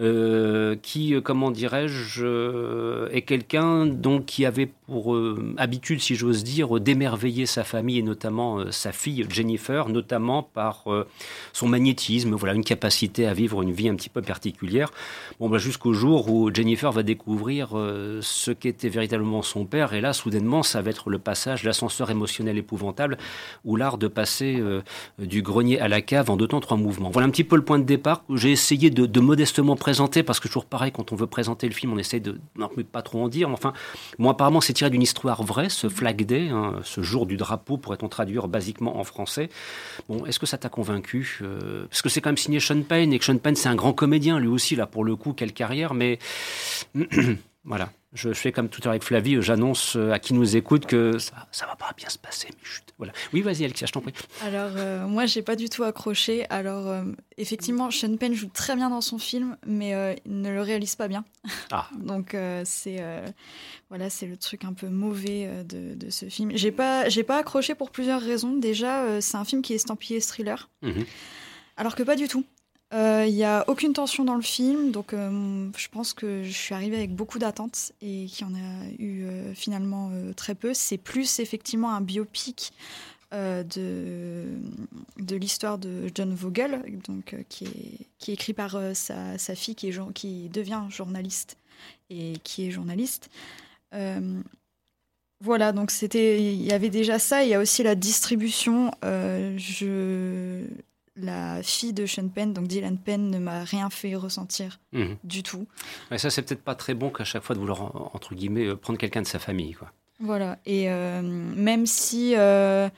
euh, 0.00 0.76
qui, 0.82 1.14
euh, 1.14 1.20
comment 1.20 1.50
dirais-je, 1.50 2.24
euh, 2.24 3.08
est 3.12 3.22
quelqu'un 3.22 3.86
donc 3.86 4.26
qui 4.26 4.44
avait 4.44 4.66
pour 4.66 5.14
habitude, 5.58 6.00
si 6.00 6.14
j'ose 6.14 6.42
dire, 6.42 6.80
d'émerveiller 6.80 7.44
sa 7.44 7.62
famille 7.62 7.98
et 7.98 8.02
notamment 8.02 8.72
sa 8.72 8.90
fille 8.90 9.26
Jennifer, 9.28 9.90
notamment 9.90 10.42
par 10.42 10.86
son 11.52 11.68
magnétisme, 11.68 12.34
voilà, 12.34 12.54
une 12.54 12.64
capacité 12.64 13.26
à 13.26 13.34
vivre 13.34 13.60
une 13.60 13.72
vie 13.72 13.90
un 13.90 13.96
petit 13.96 14.08
peu 14.08 14.22
particulière. 14.22 14.90
Bon, 15.40 15.50
bah, 15.50 15.58
jusqu'au 15.58 15.92
jour 15.92 16.32
où 16.32 16.50
Jennifer 16.54 16.90
va 16.90 17.02
découvrir 17.02 17.72
ce 18.22 18.50
qu'était 18.50 18.88
véritablement 18.88 19.42
son 19.42 19.66
père, 19.66 19.92
et 19.92 20.00
là, 20.00 20.14
soudainement, 20.14 20.62
ça 20.62 20.80
va 20.80 20.88
être 20.88 21.10
le 21.10 21.18
passage, 21.18 21.64
l'ascenseur 21.64 22.10
émotionnel 22.10 22.56
épouvantable, 22.56 23.18
ou 23.66 23.76
l'art 23.76 23.98
de 23.98 24.08
passer 24.08 24.58
du 25.18 25.42
grenier 25.42 25.78
à 25.80 25.88
la 25.88 26.00
cave 26.00 26.30
en 26.30 26.38
deux 26.38 26.47
temps, 26.48 26.60
trois 26.60 26.76
mouvements. 26.76 27.10
Voilà 27.10 27.26
un 27.26 27.30
petit 27.30 27.44
peu 27.44 27.56
le 27.56 27.64
point 27.64 27.78
de 27.78 27.84
départ 27.84 28.24
que 28.26 28.36
j'ai 28.36 28.50
essayé 28.50 28.90
de, 28.90 29.20
modestement 29.20 29.76
présenter, 29.76 30.22
parce 30.22 30.40
que 30.40 30.48
toujours 30.48 30.64
pareil, 30.64 30.92
quand 30.92 31.12
on 31.12 31.16
veut 31.16 31.26
présenter 31.26 31.68
le 31.68 31.74
film, 31.74 31.92
on 31.92 31.98
essaie 31.98 32.20
de 32.20 32.40
non, 32.56 32.70
pas 32.90 33.02
trop 33.02 33.22
en 33.22 33.28
dire. 33.28 33.50
Enfin, 33.50 33.72
moi, 34.18 34.32
apparemment, 34.32 34.60
c'est 34.60 34.72
tiré 34.72 34.90
d'une 34.90 35.02
histoire 35.02 35.42
vraie, 35.42 35.68
ce 35.68 35.88
Flag 35.88 36.24
Day, 36.24 36.48
hein, 36.48 36.76
ce 36.82 37.02
jour 37.02 37.26
du 37.26 37.36
drapeau, 37.36 37.76
pourrait-on 37.76 38.08
traduire 38.08 38.48
basiquement 38.48 38.98
en 38.98 39.04
français. 39.04 39.50
Bon, 40.08 40.24
est-ce 40.26 40.38
que 40.38 40.46
ça 40.46 40.58
t'a 40.58 40.68
convaincu 40.68 41.40
euh, 41.42 41.86
Parce 41.88 42.02
que 42.02 42.08
c'est 42.08 42.20
quand 42.20 42.30
même 42.30 42.36
signé 42.36 42.60
Sean 42.60 42.82
Penn, 42.82 43.12
et 43.12 43.18
que 43.18 43.24
Sean 43.24 43.38
Penn, 43.38 43.54
c'est 43.54 43.68
un 43.68 43.76
grand 43.76 43.92
comédien, 43.92 44.38
lui 44.38 44.48
aussi, 44.48 44.76
là, 44.76 44.86
pour 44.86 45.04
le 45.04 45.16
coup, 45.16 45.32
quelle 45.32 45.52
carrière, 45.52 45.94
mais 45.94 46.18
voilà. 47.64 47.90
Je 48.14 48.32
fais 48.32 48.52
comme 48.52 48.70
tout 48.70 48.80
à 48.80 48.84
l'heure 48.84 48.92
avec 48.92 49.02
Flavie, 49.02 49.42
j'annonce 49.42 49.94
euh, 49.96 50.12
à 50.12 50.18
qui 50.18 50.32
nous 50.32 50.56
écoute 50.56 50.86
que 50.86 51.18
ça, 51.18 51.46
ça 51.52 51.66
va 51.66 51.76
pas 51.76 51.92
bien 51.94 52.08
se 52.08 52.16
passer. 52.16 52.48
Mais 52.50 52.87
voilà. 52.98 53.12
Oui, 53.32 53.42
vas-y, 53.42 53.64
Alexia, 53.64 53.86
je 53.86 53.92
t'en 53.92 54.00
prie. 54.00 54.12
Alors, 54.42 54.72
euh, 54.76 55.06
moi, 55.06 55.26
j'ai 55.26 55.42
pas 55.42 55.56
du 55.56 55.68
tout 55.68 55.84
accroché. 55.84 56.46
Alors, 56.50 56.88
euh, 56.88 57.04
effectivement, 57.36 57.90
Sean 57.90 58.16
Penn 58.16 58.34
joue 58.34 58.48
très 58.48 58.74
bien 58.74 58.90
dans 58.90 59.00
son 59.00 59.18
film, 59.18 59.56
mais 59.66 59.90
il 60.26 60.40
ne 60.40 60.50
le 60.50 60.60
réalise 60.60 60.96
pas 60.96 61.06
bien. 61.08 61.24
Ah. 61.70 61.88
Donc, 61.98 62.36
c'est 62.64 63.00
voilà, 63.88 64.10
c'est 64.10 64.26
le 64.26 64.36
truc 64.36 64.64
un 64.64 64.72
peu 64.72 64.88
mauvais 64.88 65.64
de, 65.64 65.94
de 65.94 66.10
ce 66.10 66.26
film. 66.26 66.50
J'ai 66.54 66.72
pas, 66.72 67.08
j'ai 67.08 67.22
pas 67.22 67.38
accroché 67.38 67.74
pour 67.74 67.90
plusieurs 67.90 68.20
raisons. 68.20 68.56
Déjà, 68.56 69.20
c'est 69.20 69.36
un 69.36 69.44
film 69.44 69.62
qui 69.62 69.72
est 69.72 69.76
estampillé 69.76 70.20
thriller. 70.20 70.68
Mhm. 70.82 71.04
Alors 71.76 71.94
que 71.94 72.02
pas 72.02 72.16
du 72.16 72.26
tout. 72.26 72.44
Il 72.90 72.96
euh, 72.96 73.28
n'y 73.28 73.44
a 73.44 73.68
aucune 73.68 73.92
tension 73.92 74.24
dans 74.24 74.34
le 74.34 74.42
film, 74.42 74.92
donc 74.92 75.12
euh, 75.12 75.68
je 75.76 75.88
pense 75.88 76.14
que 76.14 76.42
je 76.42 76.52
suis 76.52 76.74
arrivée 76.74 76.96
avec 76.96 77.14
beaucoup 77.14 77.38
d'attentes 77.38 77.92
et 78.00 78.24
qu'il 78.24 78.46
y 78.46 78.50
en 78.50 78.54
a 78.54 78.88
eu 78.98 79.24
euh, 79.24 79.52
finalement 79.54 80.10
très 80.36 80.54
peu. 80.54 80.72
C'est 80.72 80.96
plus 80.96 81.38
effectivement 81.38 81.92
un 81.92 82.00
biopic 82.00 82.72
de, 83.30 84.46
de 85.18 85.36
l'histoire 85.36 85.76
de 85.76 86.10
John 86.14 86.32
Vogel, 86.34 86.82
donc, 87.06 87.36
qui, 87.50 87.64
est, 87.64 88.06
qui 88.18 88.30
est 88.30 88.34
écrit 88.34 88.54
par 88.54 88.78
sa, 88.94 89.36
sa, 89.36 89.54
fille 89.54 89.74
qui, 89.74 89.88
est, 89.88 90.12
qui 90.14 90.48
devient 90.48 90.84
journaliste 90.88 91.58
et 92.08 92.38
qui 92.42 92.66
est 92.66 92.70
journaliste. 92.70 93.28
Voilà, 95.40 95.72
donc 95.72 95.90
c'était, 95.90 96.42
il 96.42 96.62
y 96.62 96.72
avait 96.72 96.88
déjà 96.88 97.18
ça. 97.18 97.44
Il 97.44 97.50
y 97.50 97.54
a 97.54 97.60
aussi 97.60 97.82
la 97.82 97.94
distribution. 97.94 98.92
Je, 99.02 100.64
la 101.20 101.62
fille 101.62 101.92
de 101.92 102.06
Sean 102.06 102.28
Penn, 102.28 102.52
donc 102.52 102.66
Dylan 102.68 102.98
Penn, 102.98 103.30
ne 103.30 103.38
m'a 103.38 103.64
rien 103.64 103.90
fait 103.90 104.14
ressentir 104.14 104.78
Mhm. 104.92 105.16
du 105.24 105.42
tout. 105.42 105.66
Ouais, 106.10 106.18
ça, 106.18 106.30
c'est 106.30 106.42
peut-être 106.42 106.62
pas 106.62 106.74
très 106.74 106.94
bon 106.94 107.10
qu'à 107.10 107.24
chaque 107.24 107.42
fois 107.42 107.54
de 107.54 107.60
vouloir, 107.60 108.14
entre 108.14 108.34
guillemets, 108.34 108.66
euh, 108.66 108.76
prendre 108.76 108.98
quelqu'un 108.98 109.22
de 109.22 109.26
sa 109.26 109.38
famille. 109.38 109.74
Quoi. 109.74 109.92
Voilà. 110.20 110.58
Et 110.66 110.90
euh, 110.90 111.22
même 111.22 111.86
si 111.86 112.34
euh, 112.36 112.88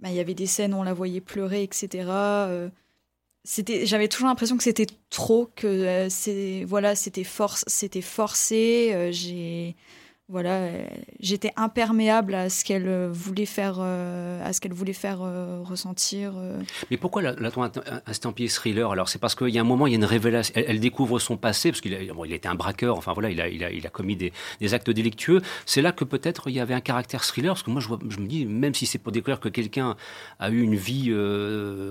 bah, 0.00 0.08
il 0.10 0.14
y 0.14 0.20
avait 0.20 0.34
des 0.34 0.46
scènes 0.46 0.74
où 0.74 0.78
on 0.78 0.82
la 0.82 0.92
voyait 0.94 1.20
pleurer, 1.20 1.62
etc. 1.62 1.88
euh, 2.10 2.68
c'était, 3.44 3.86
j'avais 3.86 4.08
toujours 4.08 4.28
l'impression 4.28 4.56
que 4.56 4.64
c'était 4.64 4.86
trop, 5.08 5.48
que 5.54 6.08
c'est, 6.10 6.64
voilà, 6.64 6.96
c'était 6.96 7.24
force, 7.24 7.64
c'était 7.68 8.02
forcé. 8.02 9.10
j'ai, 9.12 9.76
voilà, 10.28 10.54
euh, 10.54 10.84
j'étais 11.20 11.52
imperméable 11.54 12.34
à 12.34 12.50
ce 12.50 12.64
qu'elle 12.64 12.88
euh, 12.88 13.08
voulait 13.12 13.46
faire, 13.46 13.76
euh, 13.78 14.44
à 14.44 14.52
ce 14.52 14.60
qu'elle 14.60 14.72
voulait 14.72 14.92
faire 14.92 15.20
ressentir. 15.64 16.32
Mais 16.90 16.96
pourquoi 16.96 17.22
la- 17.22 17.34
l'a-t-on 17.34 17.70
estampillé 18.10 18.48
thriller 18.48 18.90
Alors, 18.90 19.08
c'est 19.08 19.20
parce 19.20 19.36
qu'il 19.36 19.50
y 19.50 19.58
a 19.58 19.60
un 19.60 19.64
moment, 19.64 19.86
il 19.86 19.90
y 19.90 19.94
a 19.94 19.98
une 19.98 20.04
révélation. 20.04 20.52
Elle, 20.56 20.80
découvre 20.80 21.20
son 21.20 21.36
passé, 21.36 21.70
parce 21.70 21.80
qu'il 21.80 21.94
a, 21.94 22.12
bon, 22.12 22.24
il 22.24 22.32
était 22.32 22.48
un 22.48 22.56
braqueur, 22.56 22.98
enfin 22.98 23.12
voilà, 23.12 23.30
il 23.30 23.40
a, 23.40 23.48
il 23.48 23.62
a, 23.62 23.70
il 23.70 23.86
a 23.86 23.90
commis 23.90 24.16
des, 24.16 24.32
actes 24.74 24.90
délictueux. 24.90 25.42
C'est 25.64 25.80
là 25.80 25.92
que 25.92 26.04
peut-être 26.04 26.48
il 26.48 26.56
y 26.56 26.60
avait 26.60 26.74
un 26.74 26.80
caractère 26.80 27.22
thriller, 27.22 27.54
parce 27.54 27.62
que 27.62 27.70
moi, 27.70 27.80
je, 27.80 28.20
me 28.20 28.26
dis, 28.26 28.46
même 28.46 28.74
si 28.74 28.86
c'est 28.86 28.98
pour 28.98 29.12
découvrir 29.12 29.38
que 29.38 29.48
quelqu'un 29.48 29.94
a 30.40 30.50
eu 30.50 30.60
une 30.60 30.74
vie, 30.74 31.14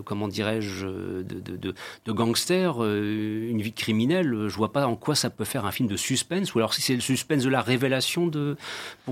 comment 0.04 0.28
dirais-je, 0.28 0.88
de, 0.88 1.74
de, 2.06 2.12
gangster, 2.12 2.84
une 2.84 3.62
vie 3.62 3.74
criminelle, 3.74 4.48
je 4.50 4.56
vois 4.56 4.74
pas 4.74 4.88
en 4.88 4.98
quoi 4.98 5.16
ça 5.16 5.30
peut 5.30 5.46
faire 5.46 5.66
un 5.66 5.72
film 5.72 5.88
de 5.88 5.96
suspense, 5.96 6.54
ou 6.54 6.60
alors 6.60 6.74
si 6.74 6.82
c'est 6.82 6.96
le 6.96 7.02
suspense 7.02 7.44
de 7.44 7.50
la 7.50 7.62
révélation 7.62 8.25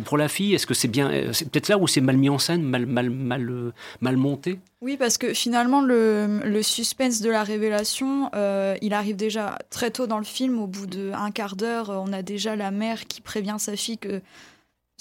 pour, 0.06 0.18
la 0.18 0.28
fille, 0.28 0.54
est-ce 0.54 0.68
que 0.68 0.74
c'est 0.74 0.88
bien, 0.88 1.10
euh, 1.12 1.34
c'est 1.34 1.50
peut-être 1.50 1.70
là 1.70 1.78
où 1.78 1.88
c'est 1.88 2.02
mal 2.02 2.18
mis 2.18 2.30
en 2.30 2.38
scène, 2.38 2.64
mal, 2.64 2.86
mal, 2.86 3.10
mal, 3.10 3.50
euh, 3.50 3.74
mal 4.02 4.18
monté? 4.18 4.60
Oui, 4.82 4.98
parce 4.98 5.18
que 5.18 5.34
finalement, 5.34 5.82
le, 5.82 6.62
suspense 6.62 7.22
de 7.22 7.30
la 7.30 7.44
révélation, 7.44 8.30
euh, 8.36 8.76
il 8.82 8.94
arrive 8.94 9.16
déjà 9.16 9.58
très 9.70 9.92
tôt 9.92 10.08
dans 10.08 10.20
le 10.20 10.26
film. 10.26 10.60
Au 10.60 10.68
bout 10.68 10.88
d'un 10.88 11.32
quart 11.32 11.56
d'heure, 11.56 11.90
on 11.90 12.12
a 12.14 12.22
déjà 12.22 12.56
la 12.56 12.72
mère 12.72 13.06
qui 13.08 13.22
prévient 13.22 13.56
sa 13.60 13.76
fille 13.76 13.98
que 13.98 14.22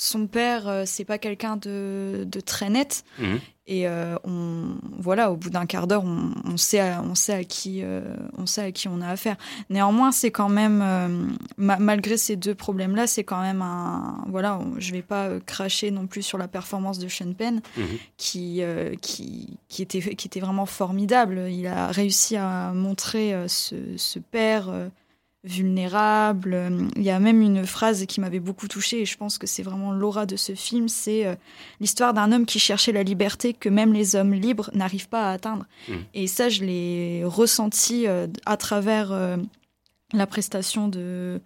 son 0.05 0.26
père, 0.26 0.66
euh, 0.66 0.82
c'est 0.84 1.05
pas 1.05 1.18
quelqu'un 1.18 1.57
de, 1.57 2.24
de 2.26 2.40
très 2.40 2.70
net. 2.70 3.05
Mhm. 3.18 3.38
Et 3.68 3.86
euh, 3.86 4.16
on, 4.24 4.74
voilà, 4.98 5.30
au 5.30 5.36
bout 5.36 5.48
d'un 5.48 5.66
quart 5.66 5.86
d'heure, 5.86 6.03
on, 6.05 6.32
on 6.44 6.57
sait, 6.57 6.80
à, 6.80 7.00
on 7.00 7.14
sait 7.14 7.32
à 7.32 7.44
qui, 7.44 7.80
euh, 7.84 8.03
on 8.36 8.44
sait 8.44 8.61
à 8.62 8.72
qui 8.72 8.88
on 8.88 9.00
a 9.00 9.07
affaire. 9.09 9.36
Néanmoins, 9.70 10.11
c'est 10.11 10.32
quand 10.32 10.48
même, 10.48 10.80
euh, 10.82 11.09
ma- 11.57 11.76
malgré 11.78 12.16
ces 12.16 12.34
deux 12.34 12.57
problèmes-là, 12.57 13.07
c'est 13.07 13.22
quand 13.22 13.40
même 13.40 13.62
un, 13.62 14.24
voilà, 14.28 14.59
on- 14.59 14.80
je 14.80 14.90
vais 14.90 15.00
pas 15.03 15.38
cracher 15.46 15.92
non 15.92 16.09
plus 16.09 16.22
sur 16.22 16.38
la 16.38 16.48
performance 16.48 16.98
de 16.98 17.07
Sean 17.07 17.32
Penn 17.34 17.62
Mhm. 17.76 17.84
qui, 18.16 18.62
qui, 19.00 19.57
qui, 19.68 19.82
était, 19.82 20.00
qui 20.16 20.26
était 20.26 20.40
vraiment 20.40 20.66
formidable. 20.66 21.46
Il 21.48 21.68
a 21.68 21.86
réussi 21.92 22.36
à 22.36 22.72
montrer 22.74 23.32
ce, 23.46 23.76
ce 23.96 24.18
père 24.18 24.68
vulnérable. 25.45 26.55
Euh, 26.55 26.88
Il 26.97 27.03
y 27.03 27.11
a 27.11 27.18
même 27.18 27.43
une 27.43 27.66
phrase 27.66 28.07
qui 28.07 28.20
m'avait 28.20 28.40
beaucoup 28.40 28.68
touchée 28.68 29.01
et 29.01 29.07
je 29.07 29.16
pense 29.16 29.38
que 29.38 29.47
c'est 29.47 29.62
vraiment 29.62 29.93
l'aura 29.93 30.26
de 30.26 30.36
ce 30.36 30.55
film, 30.55 30.88
c'est 30.88 31.26
euh, 31.26 31.34
l'histoire 31.80 32.14
d'un 32.14 32.30
homme 32.32 32.47
qui 32.47 32.59
cherchait 32.59 32.93
la 32.93 33.03
liberté 33.03 33.53
que 33.53 33.68
même 33.68 33.93
les 33.93 34.14
hommes 34.14 34.34
libres 34.34 34.70
n'arrivent 34.72 35.09
pas 35.09 35.30
à 35.30 35.32
atteindre. 35.32 35.66
Mhm. 35.88 36.05
Et 36.14 36.26
ça, 36.26 36.49
je 36.49 36.64
l'ai 36.64 37.22
ressenti 37.24 38.07
euh, 38.07 38.26
à 38.47 38.57
travers 38.57 39.11
euh, 39.12 39.36
la 40.12 40.26
prestation 40.26 40.88
de, 40.88 41.40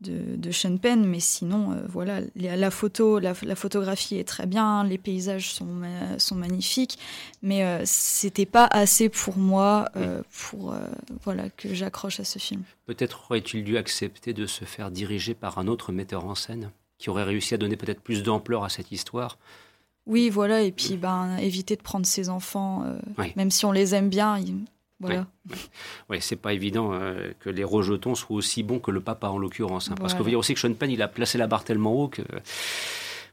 de, 0.00 0.36
de 0.36 0.50
Sean 0.50 0.76
Penn, 0.78 1.04
mais 1.04 1.20
sinon, 1.20 1.72
euh, 1.72 1.76
voilà, 1.88 2.20
la, 2.36 2.56
la 2.56 2.70
photo, 2.70 3.18
la, 3.18 3.34
la 3.42 3.54
photographie 3.54 4.16
est 4.16 4.24
très 4.28 4.46
bien, 4.46 4.82
les 4.84 4.96
paysages 4.98 5.52
sont, 5.52 5.66
ma- 5.66 6.18
sont 6.18 6.34
magnifiques, 6.36 6.98
mais 7.42 7.64
euh, 7.64 7.82
c'était 7.84 8.46
pas 8.46 8.66
assez 8.70 9.08
pour 9.08 9.36
moi 9.36 9.88
euh, 9.96 10.22
pour 10.50 10.72
euh, 10.72 10.78
voilà 11.24 11.50
que 11.50 11.74
j'accroche 11.74 12.18
à 12.20 12.24
ce 12.24 12.38
film. 12.38 12.62
Peut-être 12.86 13.24
aurait-il 13.30 13.62
dû 13.64 13.76
accepter 13.76 14.32
de 14.32 14.46
se 14.46 14.64
faire 14.64 14.90
diriger 14.90 15.34
par 15.34 15.58
un 15.58 15.66
autre 15.68 15.92
metteur 15.92 16.24
en 16.24 16.34
scène 16.34 16.70
qui 16.98 17.10
aurait 17.10 17.24
réussi 17.24 17.54
à 17.54 17.56
donner 17.58 17.76
peut-être 17.76 18.00
plus 18.00 18.22
d'ampleur 18.22 18.64
à 18.64 18.68
cette 18.68 18.92
histoire. 18.92 19.38
Oui, 20.06 20.30
voilà, 20.30 20.62
et 20.62 20.72
puis 20.72 20.96
ben 20.96 21.36
éviter 21.36 21.76
de 21.76 21.82
prendre 21.82 22.06
ses 22.06 22.30
enfants, 22.30 22.84
Oui. 23.18 23.32
même 23.36 23.50
si 23.50 23.64
on 23.66 23.72
les 23.72 23.94
aime 23.94 24.08
bien, 24.08 24.38
ils- 24.38 24.64
voilà. 25.00 25.26
Oui, 26.08 26.18
c'est 26.20 26.36
pas 26.36 26.52
évident 26.52 26.90
euh, 26.92 27.32
que 27.40 27.50
les 27.50 27.64
rejetons 27.64 28.14
soient 28.14 28.36
aussi 28.36 28.62
bons 28.62 28.78
que 28.78 28.90
le 28.90 29.00
papa 29.00 29.28
en 29.28 29.38
l'occurrence. 29.38 29.90
hein, 29.90 29.94
Parce 29.98 30.14
qu'on 30.14 30.22
veut 30.22 30.30
dire 30.30 30.38
aussi 30.38 30.54
que 30.54 30.60
Sean 30.60 30.74
Penn, 30.74 30.90
il 30.90 31.02
a 31.02 31.08
placé 31.08 31.38
la 31.38 31.46
barre 31.46 31.64
tellement 31.64 31.92
haut 31.94 32.08
que 32.08 32.22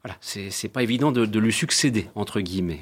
voilà, 0.03 0.15
c'est 0.21 0.51
c'est 0.51 0.69
pas 0.69 0.83
évident 0.83 1.11
de, 1.11 1.25
de 1.25 1.39
lui 1.39 1.51
succéder 1.51 2.07
entre 2.13 2.39
guillemets. 2.39 2.81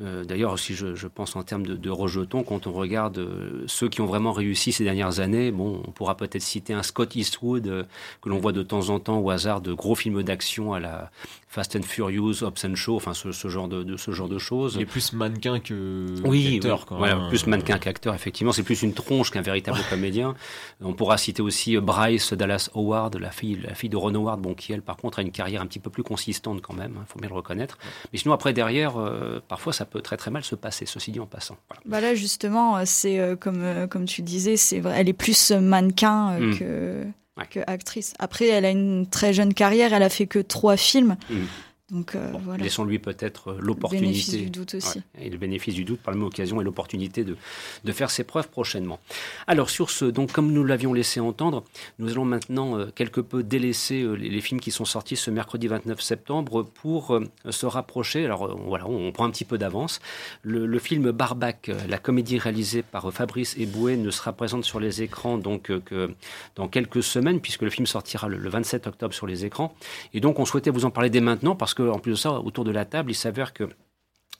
Euh, 0.00 0.24
D'ailleurs, 0.24 0.58
si 0.58 0.74
je, 0.74 0.94
je 0.96 1.06
pense 1.06 1.36
en 1.36 1.42
termes 1.44 1.64
de, 1.64 1.76
de 1.76 1.90
rejetons, 1.90 2.42
quand 2.42 2.66
on 2.66 2.72
regarde 2.72 3.18
euh, 3.18 3.64
ceux 3.68 3.88
qui 3.88 4.00
ont 4.00 4.06
vraiment 4.06 4.32
réussi 4.32 4.72
ces 4.72 4.82
dernières 4.84 5.20
années, 5.20 5.52
bon, 5.52 5.80
on 5.86 5.92
pourra 5.92 6.16
peut-être 6.16 6.42
citer 6.42 6.74
un 6.74 6.82
Scott 6.82 7.14
Eastwood 7.14 7.68
euh, 7.68 7.84
que 8.20 8.28
l'on 8.28 8.38
voit 8.38 8.52
de 8.52 8.62
temps 8.64 8.88
en 8.90 8.98
temps 8.98 9.20
au 9.20 9.30
hasard 9.30 9.60
de 9.60 9.72
gros 9.72 9.94
films 9.94 10.22
d'action 10.24 10.72
à 10.74 10.80
la 10.80 11.10
Fast 11.52 11.74
and 11.74 11.82
Furious, 11.82 12.44
Hobbs 12.44 12.64
and 12.64 12.76
Shaw, 12.76 12.94
enfin 12.94 13.12
ce, 13.12 13.32
ce 13.32 13.48
genre 13.48 13.66
de, 13.66 13.82
de- 13.82 13.96
ce 13.96 14.12
genre 14.12 14.28
de 14.28 14.38
choses. 14.38 14.74
Il 14.76 14.82
est 14.82 14.86
plus 14.86 15.12
mannequin 15.12 15.58
que 15.58 16.06
Oui, 16.24 16.60
qu'acteur, 16.62 16.86
oui. 16.92 17.08
hein. 17.10 17.26
plus 17.28 17.44
mannequin 17.48 17.76
qu'acteur, 17.78 18.14
effectivement. 18.14 18.52
C'est 18.52 18.62
plus 18.62 18.82
une 18.84 18.94
tronche 18.94 19.32
qu'un 19.32 19.40
véritable 19.42 19.80
comédien. 19.90 20.34
On 20.80 20.92
pourra 20.92 21.18
citer 21.18 21.42
aussi 21.42 21.76
euh, 21.76 21.80
Bryce 21.80 22.32
Dallas 22.34 22.70
Howard, 22.76 23.16
la 23.16 23.32
fille, 23.32 23.58
la 23.66 23.74
fille 23.74 23.88
de 23.90 23.96
Ron 23.96 24.14
Howard, 24.14 24.40
bon, 24.40 24.54
qui 24.54 24.72
elle, 24.72 24.82
par 24.82 24.96
contre, 24.96 25.18
a 25.18 25.22
une 25.22 25.32
carrière 25.32 25.60
un 25.60 25.66
petit 25.66 25.80
peu 25.80 25.90
plus 25.90 26.04
consistante 26.04 26.62
quand 26.62 26.74
même, 26.74 26.94
il 27.00 27.06
faut 27.12 27.18
bien 27.18 27.28
le 27.28 27.34
reconnaître. 27.34 27.78
Mais 28.12 28.20
sinon, 28.20 28.32
après, 28.32 28.52
derrière, 28.52 28.96
euh, 29.00 29.40
parfois, 29.48 29.72
ça 29.72 29.84
peut 29.84 30.02
très 30.02 30.16
très 30.16 30.30
mal 30.30 30.44
se 30.44 30.54
passer, 30.54 30.86
ceci 30.86 31.10
dit 31.10 31.18
en 31.18 31.26
passant. 31.26 31.56
Voilà. 31.68 31.82
Bah 31.84 32.00
là 32.00 32.14
justement, 32.14 32.76
euh, 32.76 32.82
c'est 32.86 33.18
euh, 33.18 33.34
comme 33.34 33.62
euh, 33.64 33.88
comme 33.88 34.04
tu 34.04 34.22
disais, 34.22 34.56
c'est 34.56 34.78
vrai, 34.78 34.94
elle 34.98 35.08
est 35.08 35.12
plus 35.14 35.50
euh, 35.50 35.58
mannequin 35.60 36.34
euh, 36.34 36.38
Mm. 36.54 36.58
que 36.60 37.06
Ouais. 37.36 37.46
que 37.48 37.60
actrice. 37.66 38.12
Après, 38.18 38.48
elle 38.48 38.64
a 38.64 38.70
une 38.70 39.06
très 39.08 39.32
jeune 39.32 39.54
carrière, 39.54 39.92
elle 39.94 40.02
a 40.02 40.08
fait 40.08 40.26
que 40.26 40.38
trois 40.40 40.76
films, 40.76 41.16
Mm. 41.30 41.44
Donc 41.90 42.14
euh, 42.14 42.30
Bon, 42.30 42.38
voilà. 42.38 42.62
Laissons-lui 42.62 42.98
peut-être 42.98 43.48
euh, 43.48 43.52
Bénéfice 43.52 43.66
l'opportunité. 43.66 44.36
du 44.38 44.50
doute 44.50 44.74
aussi. 44.74 44.98
Ouais, 44.98 45.26
et 45.26 45.30
le 45.30 45.38
bénéfice 45.38 45.74
du 45.74 45.84
doute 45.84 46.00
par 46.00 46.12
la 46.12 46.18
même 46.18 46.26
occasion 46.26 46.60
et 46.60 46.64
l'opportunité 46.64 47.24
de, 47.24 47.36
de 47.84 47.92
faire 47.92 48.10
ses 48.10 48.24
preuves 48.24 48.48
prochainement. 48.48 49.00
Alors 49.46 49.70
sur 49.70 49.90
ce, 49.90 50.04
donc 50.04 50.32
comme 50.32 50.52
nous 50.52 50.64
l'avions 50.64 50.92
laissé 50.92 51.20
entendre, 51.20 51.64
nous 51.98 52.10
allons 52.10 52.24
maintenant 52.24 52.78
euh, 52.78 52.86
quelque 52.94 53.20
peu 53.20 53.42
délaisser 53.42 54.02
euh, 54.02 54.14
les, 54.14 54.28
les 54.28 54.40
films 54.40 54.60
qui 54.60 54.70
sont 54.70 54.84
sortis 54.84 55.16
ce 55.16 55.30
mercredi 55.30 55.66
29 55.68 56.00
septembre 56.00 56.62
pour 56.62 57.18
se 57.48 57.66
rapprocher. 57.66 58.24
Alors 58.24 58.56
voilà, 58.66 58.86
on 58.86 59.10
prend 59.12 59.24
un 59.24 59.30
petit 59.30 59.44
peu 59.44 59.58
d'avance. 59.58 60.00
Le, 60.42 60.66
le 60.66 60.78
film 60.78 61.10
Barbac, 61.10 61.70
la 61.88 61.98
comédie 61.98 62.38
réalisée 62.38 62.82
par 62.82 63.12
Fabrice 63.12 63.56
Eboué, 63.58 63.96
ne 63.96 64.10
sera 64.10 64.32
présente 64.32 64.64
sur 64.64 64.80
les 64.80 65.02
écrans 65.02 65.38
donc 65.38 65.70
que 65.84 66.14
dans 66.56 66.68
quelques 66.68 67.02
semaines 67.02 67.40
puisque 67.40 67.62
le 67.62 67.70
film 67.70 67.86
sortira 67.86 68.28
le, 68.28 68.36
le 68.38 68.48
27 68.48 68.86
octobre 68.86 69.14
sur 69.14 69.26
les 69.26 69.44
écrans. 69.44 69.74
Et 70.14 70.20
donc 70.20 70.38
on 70.38 70.44
souhaitait 70.44 70.70
vous 70.70 70.84
en 70.84 70.90
parler 70.90 71.10
dès 71.10 71.20
maintenant 71.20 71.54
parce 71.56 71.74
que 71.74 71.79
en 71.88 71.98
plus 71.98 72.12
de 72.12 72.16
ça, 72.16 72.32
autour 72.32 72.64
de 72.64 72.70
la 72.70 72.84
table, 72.84 73.10
il 73.10 73.14
s'avère 73.14 73.52
que 73.52 73.68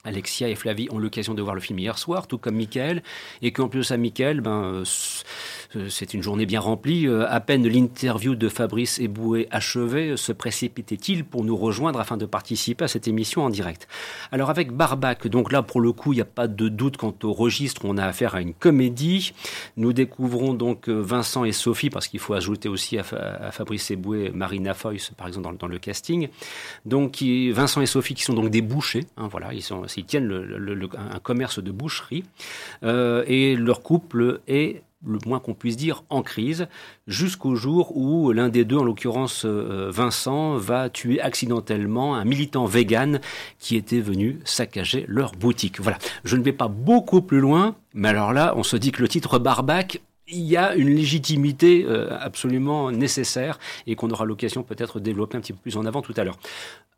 Alexia 0.05 0.49
et 0.49 0.55
Flavie 0.55 0.89
ont 0.91 0.99
l'occasion 0.99 1.35
de 1.35 1.43
voir 1.43 1.55
le 1.55 1.61
film 1.61 1.79
hier 1.79 1.99
soir, 1.99 2.27
tout 2.27 2.39
comme 2.39 2.57
Michael, 2.57 3.03
et 3.43 3.53
qu'en 3.53 3.69
plus 3.69 3.81
de 3.81 3.85
ça, 3.85 3.97
Michael, 3.97 4.41
ben, 4.41 4.83
c'est 5.89 6.15
une 6.15 6.23
journée 6.23 6.47
bien 6.47 6.61
remplie. 6.61 7.07
Euh, 7.07 7.27
À 7.29 7.41
peine 7.41 7.67
l'interview 7.67 8.35
de 8.35 8.49
Fabrice 8.49 8.99
Eboué 8.99 9.47
achevée, 9.51 10.11
euh, 10.11 10.17
se 10.17 10.33
précipitait-il 10.33 11.25
pour 11.25 11.45
nous 11.45 11.57
rejoindre 11.57 12.01
afin 12.01 12.17
de 12.17 12.27
participer 12.27 12.85
à 12.85 12.89
cette 12.89 13.07
émission 13.09 13.43
en 13.45 13.51
direct? 13.51 13.87
Alors 14.33 14.51
avec 14.51 14.73
Barbac, 14.73 15.27
donc 15.29 15.53
là 15.53 15.63
pour 15.63 15.81
le 15.81 15.93
coup, 15.93 16.13
il 16.13 16.17
n'y 16.17 16.23
a 16.23 16.27
pas 16.27 16.49
de 16.49 16.69
doute 16.69 16.97
quant 16.97 17.15
au 17.23 17.33
registre, 17.33 17.83
on 17.85 17.97
a 17.99 18.05
affaire 18.05 18.35
à 18.35 18.41
une 18.41 18.55
comédie. 18.55 19.33
Nous 19.77 19.93
découvrons 19.93 20.55
donc 20.55 20.89
euh, 20.89 21.01
Vincent 21.01 21.45
et 21.45 21.53
Sophie, 21.53 21.91
parce 21.91 22.09
qu'il 22.09 22.21
faut 22.21 22.35
ajouter 22.35 22.69
aussi 22.69 22.99
à, 22.99 23.03
Fa- 23.03 23.17
à 23.41 23.51
Fabrice 23.51 23.91
Eboué 23.91 24.31
Marina 24.35 24.75
Foyce, 24.75 25.11
par 25.17 25.29
exemple, 25.29 25.57
dans, 25.59 25.67
le- 25.67 25.79
casting. 25.79 26.29
Donc 26.85 27.23
Vincent 27.23 27.81
et 27.81 27.87
Sophie 27.87 28.15
qui 28.15 28.23
sont 28.23 28.35
donc 28.35 28.51
des 28.51 28.61
bouchers, 28.63 29.07
hein, 29.17 29.29
voilà, 29.31 29.53
ils, 29.55 29.63
tiennent 30.05 30.31
un 31.15 31.19
commerce 31.21 31.63
de 31.63 31.71
boucherie, 31.71 32.25
Euh, 32.83 33.25
et 33.27 33.57
leur 33.57 33.83
couple 33.83 34.41
est 34.49 34.83
le 35.07 35.19
moins 35.27 35.41
qu'on 35.41 35.55
puisse 35.55 35.77
dire, 35.77 36.05
en 36.11 36.23
crise, 36.23 36.69
jusqu'au 37.07 37.55
jour 37.55 37.97
où 37.97 38.33
l'un 38.33 38.49
des 38.49 38.65
deux, 38.65 38.77
en 38.77 38.85
l'occurrence 38.85 39.45
euh, 39.45 39.91
Vincent, 39.91 40.57
va 40.57 40.91
tuer 40.91 41.21
accidentellement 41.21 42.15
un 42.15 42.25
militant 42.25 42.67
vegan 42.67 43.21
qui 43.59 43.77
était 43.77 44.01
venu 44.01 44.41
saccager 44.45 45.05
leur 45.09 45.33
boutique. 45.33 45.81
Voilà, 45.81 45.99
je 46.25 46.37
ne 46.37 46.43
vais 46.43 46.53
pas 46.53 46.69
beaucoup 46.69 47.23
plus 47.23 47.41
loin, 47.41 47.77
mais 47.95 48.09
alors 48.09 48.33
là, 48.33 48.55
on 48.57 48.63
se 48.63 48.77
dit 48.77 48.93
que 48.93 49.03
le 49.03 49.09
titre 49.09 49.39
Barbac, 49.39 50.01
il 50.29 50.45
y 50.45 50.57
a 50.57 50.75
une 50.75 50.91
légitimité 50.91 51.85
euh, 51.87 52.17
absolument 52.21 52.91
nécessaire 52.91 53.59
et 53.87 53.97
qu'on 53.97 54.11
aura 54.11 54.25
l'occasion 54.25 54.63
peut-être 54.63 55.01
de 55.01 55.05
développer 55.05 55.37
un 55.37 55.41
petit 55.41 55.53
peu 55.53 55.59
plus 55.61 55.77
en 55.77 55.87
avant 55.87 56.03
tout 56.03 56.15
à 56.17 56.25
l'heure. 56.25 56.39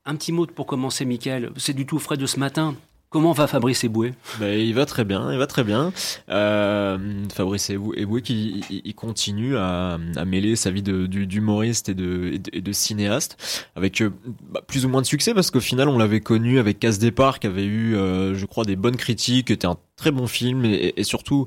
Un 0.04 0.16
petit 0.16 0.32
mot 0.32 0.46
pour 0.46 0.66
commencer, 0.66 1.04
Michael. 1.04 1.52
C'est 1.56 1.72
du 1.72 1.86
tout 1.86 1.98
frais 1.98 2.16
de 2.16 2.26
ce 2.26 2.38
matin. 2.38 2.74
Comment 3.12 3.32
va 3.32 3.46
Fabrice 3.46 3.84
Eboué? 3.84 4.14
Ben, 4.40 4.58
Il 4.58 4.72
va 4.74 4.86
très 4.86 5.04
bien, 5.04 5.30
il 5.30 5.38
va 5.38 5.46
très 5.46 5.64
bien. 5.64 5.92
Euh, 6.30 6.96
Fabrice 7.30 7.68
Eboué 7.68 8.22
qui 8.22 8.64
il, 8.70 8.94
continue 8.94 9.54
à, 9.58 9.98
à, 10.16 10.24
mêler 10.24 10.56
sa 10.56 10.70
vie 10.70 10.82
d'humoriste 10.82 11.90
et 11.90 11.94
de, 11.94 12.40
et 12.54 12.62
de, 12.62 12.72
cinéaste 12.72 13.68
avec 13.76 14.00
euh, 14.00 14.10
bah, 14.50 14.62
plus 14.66 14.86
ou 14.86 14.88
moins 14.88 15.02
de 15.02 15.06
succès 15.06 15.34
parce 15.34 15.50
qu'au 15.50 15.60
final 15.60 15.90
on 15.90 15.98
l'avait 15.98 16.20
connu 16.20 16.58
avec 16.58 16.80
Casse 16.80 16.98
Départ 16.98 17.38
qui 17.38 17.48
avait 17.48 17.66
eu, 17.66 17.96
euh, 17.96 18.34
je 18.34 18.46
crois, 18.46 18.64
des 18.64 18.76
bonnes 18.76 18.96
critiques, 18.96 19.50
était 19.50 19.66
un 19.66 19.76
très 20.02 20.10
bon 20.10 20.26
film 20.26 20.64
et, 20.64 20.94
et 20.96 21.04
surtout, 21.04 21.46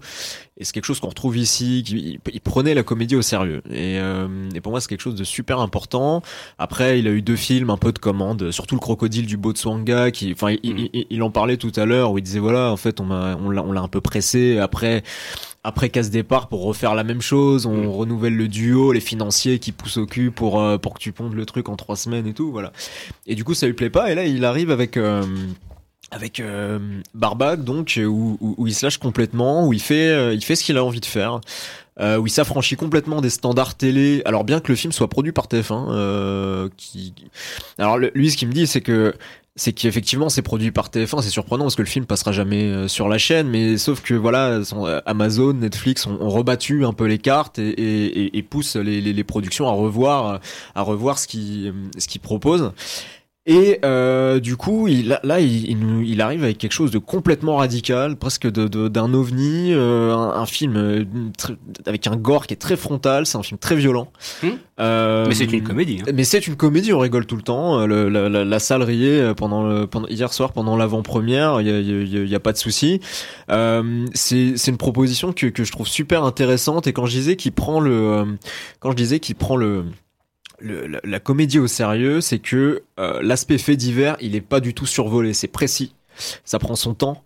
et 0.57 0.63
c'est 0.63 0.71
quelque 0.71 0.85
chose 0.85 1.01
qu'on 1.01 1.09
retrouve 1.09 1.35
ici, 1.35 1.83
qui, 1.85 2.17
il, 2.31 2.39
prenait 2.39 2.73
la 2.73 2.83
comédie 2.83 3.17
au 3.17 3.21
sérieux. 3.21 3.61
Et, 3.69 3.99
euh, 3.99 4.49
et 4.55 4.61
pour 4.61 4.71
moi, 4.71 4.79
c'est 4.79 4.87
quelque 4.87 5.01
chose 5.01 5.15
de 5.15 5.25
super 5.25 5.59
important. 5.59 6.21
Après, 6.57 6.97
il 6.97 7.07
a 7.09 7.11
eu 7.11 7.21
deux 7.21 7.35
films 7.35 7.69
un 7.69 7.77
peu 7.77 7.91
de 7.91 7.99
commande, 7.99 8.51
surtout 8.51 8.75
le 8.75 8.79
crocodile 8.79 9.25
du 9.25 9.35
Botswanga, 9.35 10.11
qui, 10.11 10.31
enfin, 10.31 10.55
il, 10.63 10.73
mm. 10.73 10.87
il, 11.09 11.23
en 11.23 11.29
parlait 11.29 11.57
tout 11.57 11.73
à 11.75 11.83
l'heure 11.83 12.13
où 12.13 12.19
il 12.19 12.21
disait 12.21 12.39
voilà, 12.39 12.71
en 12.71 12.77
fait, 12.77 13.01
on 13.01 13.03
m'a, 13.05 13.35
on 13.35 13.49
l'a, 13.49 13.63
on 13.63 13.73
l'a 13.73 13.81
un 13.81 13.89
peu 13.89 13.99
pressé. 13.99 14.57
Après, 14.57 15.03
après 15.65 15.89
casse 15.89 16.09
départ 16.09 16.47
pour 16.47 16.63
refaire 16.63 16.95
la 16.95 17.03
même 17.03 17.21
chose, 17.21 17.65
on 17.65 17.75
mm. 17.75 17.87
renouvelle 17.87 18.37
le 18.37 18.47
duo, 18.47 18.93
les 18.93 19.01
financiers 19.01 19.59
qui 19.59 19.73
poussent 19.73 19.97
au 19.97 20.05
cul 20.05 20.31
pour 20.31 20.61
euh, 20.61 20.77
pour 20.77 20.93
que 20.93 20.99
tu 20.99 21.11
pondes 21.11 21.33
le 21.33 21.45
truc 21.45 21.67
en 21.67 21.75
trois 21.75 21.97
semaines 21.97 22.27
et 22.27 22.33
tout, 22.33 22.51
voilà. 22.51 22.71
Et 23.27 23.35
du 23.35 23.43
coup, 23.43 23.55
ça 23.55 23.67
lui 23.67 23.73
plaît 23.73 23.89
pas. 23.89 24.09
Et 24.09 24.15
là, 24.15 24.23
il 24.23 24.45
arrive 24.45 24.71
avec 24.71 24.95
euh, 24.95 25.25
avec 26.11 26.39
euh, 26.39 26.79
Barbac 27.13 27.63
donc 27.63 27.99
où, 28.01 28.37
où, 28.39 28.67
il 28.67 28.75
se 28.75 28.85
lâche 28.85 28.97
complètement, 28.97 29.67
où 29.67 29.73
il 29.73 29.81
fait 29.81 30.09
euh, 30.09 30.33
il 30.33 30.43
fait 30.43 30.55
ce 30.55 30.63
qu'il 30.63 30.77
a 30.77 30.83
envie 30.83 30.99
de 30.99 31.05
faire. 31.05 31.41
Euh, 32.01 32.17
où 32.17 32.27
il 32.27 32.29
s'affranchit 32.29 32.75
complètement 32.75 33.21
des 33.21 33.29
standards 33.29 33.75
télé. 33.75 34.21
Alors 34.25 34.43
bien 34.43 34.59
que 34.59 34.69
le 34.69 34.75
film 34.75 34.91
soit 34.91 35.07
produit 35.07 35.31
par 35.31 35.47
TF1, 35.47 35.91
euh, 35.91 36.67
qui, 36.75 37.13
alors 37.77 37.97
lui 37.97 38.29
ce 38.29 38.35
qu'il 38.35 38.49
me 38.49 38.53
dit 38.53 38.67
c'est 38.67 38.81
que 38.81 39.13
c'est 39.55 39.71
qu'effectivement 39.71 40.27
c'est 40.27 40.41
produit 40.41 40.71
par 40.71 40.89
TF1, 40.89 41.21
c'est 41.21 41.29
surprenant 41.29 41.63
parce 41.63 41.75
que 41.75 41.83
le 41.83 41.87
film 41.87 42.05
passera 42.05 42.33
jamais 42.33 42.63
euh, 42.63 42.89
sur 42.89 43.07
la 43.07 43.17
chaîne, 43.17 43.47
mais 43.47 43.77
sauf 43.77 44.01
que 44.01 44.13
voilà, 44.13 44.59
Amazon, 45.05 45.53
Netflix 45.53 46.05
ont, 46.05 46.29
rebattu 46.29 46.83
un 46.83 46.91
peu 46.91 47.05
les 47.05 47.17
cartes 47.17 47.59
et, 47.59 47.69
et, 47.69 48.37
et 48.37 48.43
poussent 48.43 48.75
les, 48.75 48.99
les, 48.99 49.13
les, 49.13 49.23
productions 49.23 49.65
à 49.69 49.71
revoir, 49.71 50.41
à 50.75 50.81
revoir 50.81 51.17
ce 51.17 51.29
qu'ils 51.29 51.73
ce 51.97 52.09
qu'ils 52.09 52.19
proposent. 52.19 52.73
Et 53.47 53.79
euh, 53.85 54.39
du 54.39 54.57
coup, 54.57 54.87
il, 54.87 55.19
là, 55.21 55.39
il, 55.39 56.03
il, 56.03 56.21
arrive 56.21 56.43
avec 56.43 56.57
quelque 56.57 56.71
chose 56.71 56.89
de 56.89 56.97
complètement 56.97 57.57
radical, 57.57 58.15
presque 58.15 58.49
d'un 58.49 58.65
de, 58.65 58.87
d'un 58.87 59.13
ovni, 59.13 59.71
euh, 59.71 60.15
un, 60.15 60.47
film 60.47 60.75
euh, 60.75 61.05
avec 61.85 62.07
un 62.07 62.15
gore 62.15 62.47
qui 62.47 62.55
est 62.55 62.57
très 62.57 62.75
frontal, 62.75 63.27
c'est 63.27 63.37
un 63.37 63.43
film 63.43 63.59
très 63.59 63.75
violent. 63.75 64.11
Hmm. 64.41 64.49
Euh, 64.79 65.25
mais 65.27 65.35
c'est 65.35 65.45
une 65.45 65.61
comédie. 65.61 66.01
Hein. 66.01 66.11
Mais 66.15 66.23
c'est 66.23 66.47
une 66.47 66.55
comédie, 66.55 66.91
on 66.91 66.97
rigole 66.97 67.27
tout 67.27 67.35
le 67.35 67.43
temps. 67.43 67.81
Euh, 67.81 67.85
le, 67.85 68.09
la, 68.09 68.43
la, 68.43 68.59
salle 68.59 68.81
riait 68.81 69.35
pendant, 69.35 69.61
le, 69.61 69.85
pendant 69.85 70.07
hier 70.07 70.33
soir, 70.33 70.51
pendant 70.51 70.75
l'avant-première, 70.75 71.61
il 71.61 71.67
y 71.67 71.71
a, 71.71 71.79
y, 71.79 72.27
y 72.27 72.35
a, 72.35 72.39
pas 72.39 72.51
de 72.51 72.57
souci. 72.57 72.99
Euh, 73.51 74.07
c'est 74.15 74.55
une 74.67 74.77
proposition 74.77 75.33
que, 75.33 75.45
que 75.45 75.63
je 75.63 75.71
trouve 75.71 75.87
super 75.87 76.23
intéressante. 76.23 76.87
Et 76.87 76.93
quand 76.93 77.05
je 77.05 77.11
disais 77.11 77.35
qu'il 77.35 77.51
prend 77.51 77.79
le, 77.79 78.25
quand 78.79 78.89
je 78.89 78.95
disais 78.95 79.19
qu'il 79.19 79.35
prend 79.35 79.55
le 79.55 79.85
la, 80.61 81.19
comédie 81.19 81.59
au 81.59 81.67
sérieux, 81.67 82.21
c'est 82.21 82.39
que 82.39 82.83
euh, 82.99 83.21
l'aspect 83.21 83.57
fait 83.57 83.75
divers, 83.75 84.17
il 84.21 84.35
est 84.35 84.41
pas 84.41 84.59
du 84.59 84.73
tout 84.73 84.85
survolé, 84.85 85.33
c'est 85.33 85.47
précis. 85.47 85.93
Ça 86.43 86.59
prend 86.59 86.75
son 86.75 86.93
temps. 86.93 87.23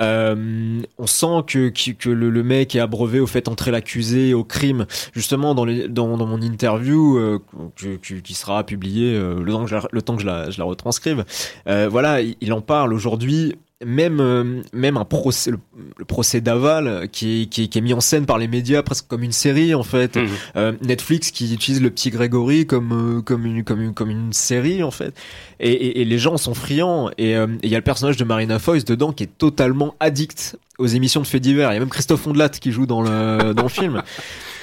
Euh, 0.00 0.80
on 0.98 1.06
sent 1.06 1.44
que, 1.46 1.68
que, 1.68 2.08
le, 2.08 2.42
mec 2.42 2.74
est 2.74 2.80
abreuvé 2.80 3.20
au 3.20 3.26
fait 3.26 3.42
d'entrer 3.42 3.70
l'accusé 3.70 4.34
au 4.34 4.44
crime. 4.44 4.86
Justement, 5.12 5.54
dans, 5.54 5.66
dans, 5.66 6.26
mon 6.26 6.40
interview, 6.40 7.18
euh, 7.18 7.38
qui 7.76 8.34
sera 8.34 8.64
publié 8.64 9.14
euh, 9.14 9.42
le 9.42 10.02
temps 10.02 10.16
que 10.16 10.22
je 10.22 10.26
la, 10.26 10.50
je 10.50 10.58
la, 10.58 10.64
retranscrive, 10.64 11.24
voilà, 11.66 12.20
il 12.22 12.52
en 12.52 12.60
parle 12.60 12.92
aujourd'hui 12.92 13.56
même 13.84 14.20
euh, 14.20 14.62
même 14.72 14.96
un 14.96 15.04
procès 15.04 15.50
le, 15.50 15.58
procès 16.04 16.40
d'aval 16.40 17.08
qui 17.10 17.42
est, 17.42 17.46
qui, 17.46 17.64
est, 17.64 17.68
qui 17.68 17.78
est 17.78 17.80
mis 17.80 17.94
en 17.94 18.00
scène 18.00 18.26
par 18.26 18.36
les 18.36 18.48
médias 18.48 18.82
presque 18.82 19.06
comme 19.08 19.22
une 19.22 19.32
série 19.32 19.74
en 19.74 19.82
fait. 19.82 20.16
Mhm. 20.16 20.28
euh, 20.56 20.72
Netflix 20.82 21.30
qui 21.30 21.52
utilise 21.54 21.80
le 21.80 21.90
petit 21.90 22.10
Grégory 22.10 22.66
comme 22.66 23.18
euh, 23.18 23.22
comme 23.22 23.46
une 23.46 23.64
comme 23.64 23.80
une 23.80 23.94
comme 23.94 24.10
une 24.10 24.32
série 24.32 24.82
en 24.82 24.90
fait. 24.90 25.14
Et, 25.60 25.72
et, 25.72 26.00
et 26.02 26.04
les 26.04 26.18
gens 26.18 26.36
sont 26.36 26.54
friands. 26.54 27.10
Et 27.16 27.32
il 27.32 27.70
y 27.70 27.74
a 27.74 27.78
le 27.78 27.84
personnage 27.84 28.16
de 28.16 28.24
Marina 28.24 28.58
Foïs 28.58 28.84
dedans 28.84 29.12
qui 29.12 29.24
est 29.24 29.38
totalement 29.38 29.94
addict 30.00 30.56
aux 30.78 30.86
émissions 30.86 31.20
de 31.22 31.26
faits 31.26 31.42
divers. 31.42 31.70
Il 31.70 31.74
y 31.74 31.76
a 31.76 31.80
même 31.80 31.88
Christophe 31.88 32.26
Ondelat 32.26 32.50
qui 32.50 32.72
joue 32.72 32.86
dans 32.86 33.02
le 33.02 33.54
dans 33.54 33.62
le 33.62 33.68
film. 33.68 34.02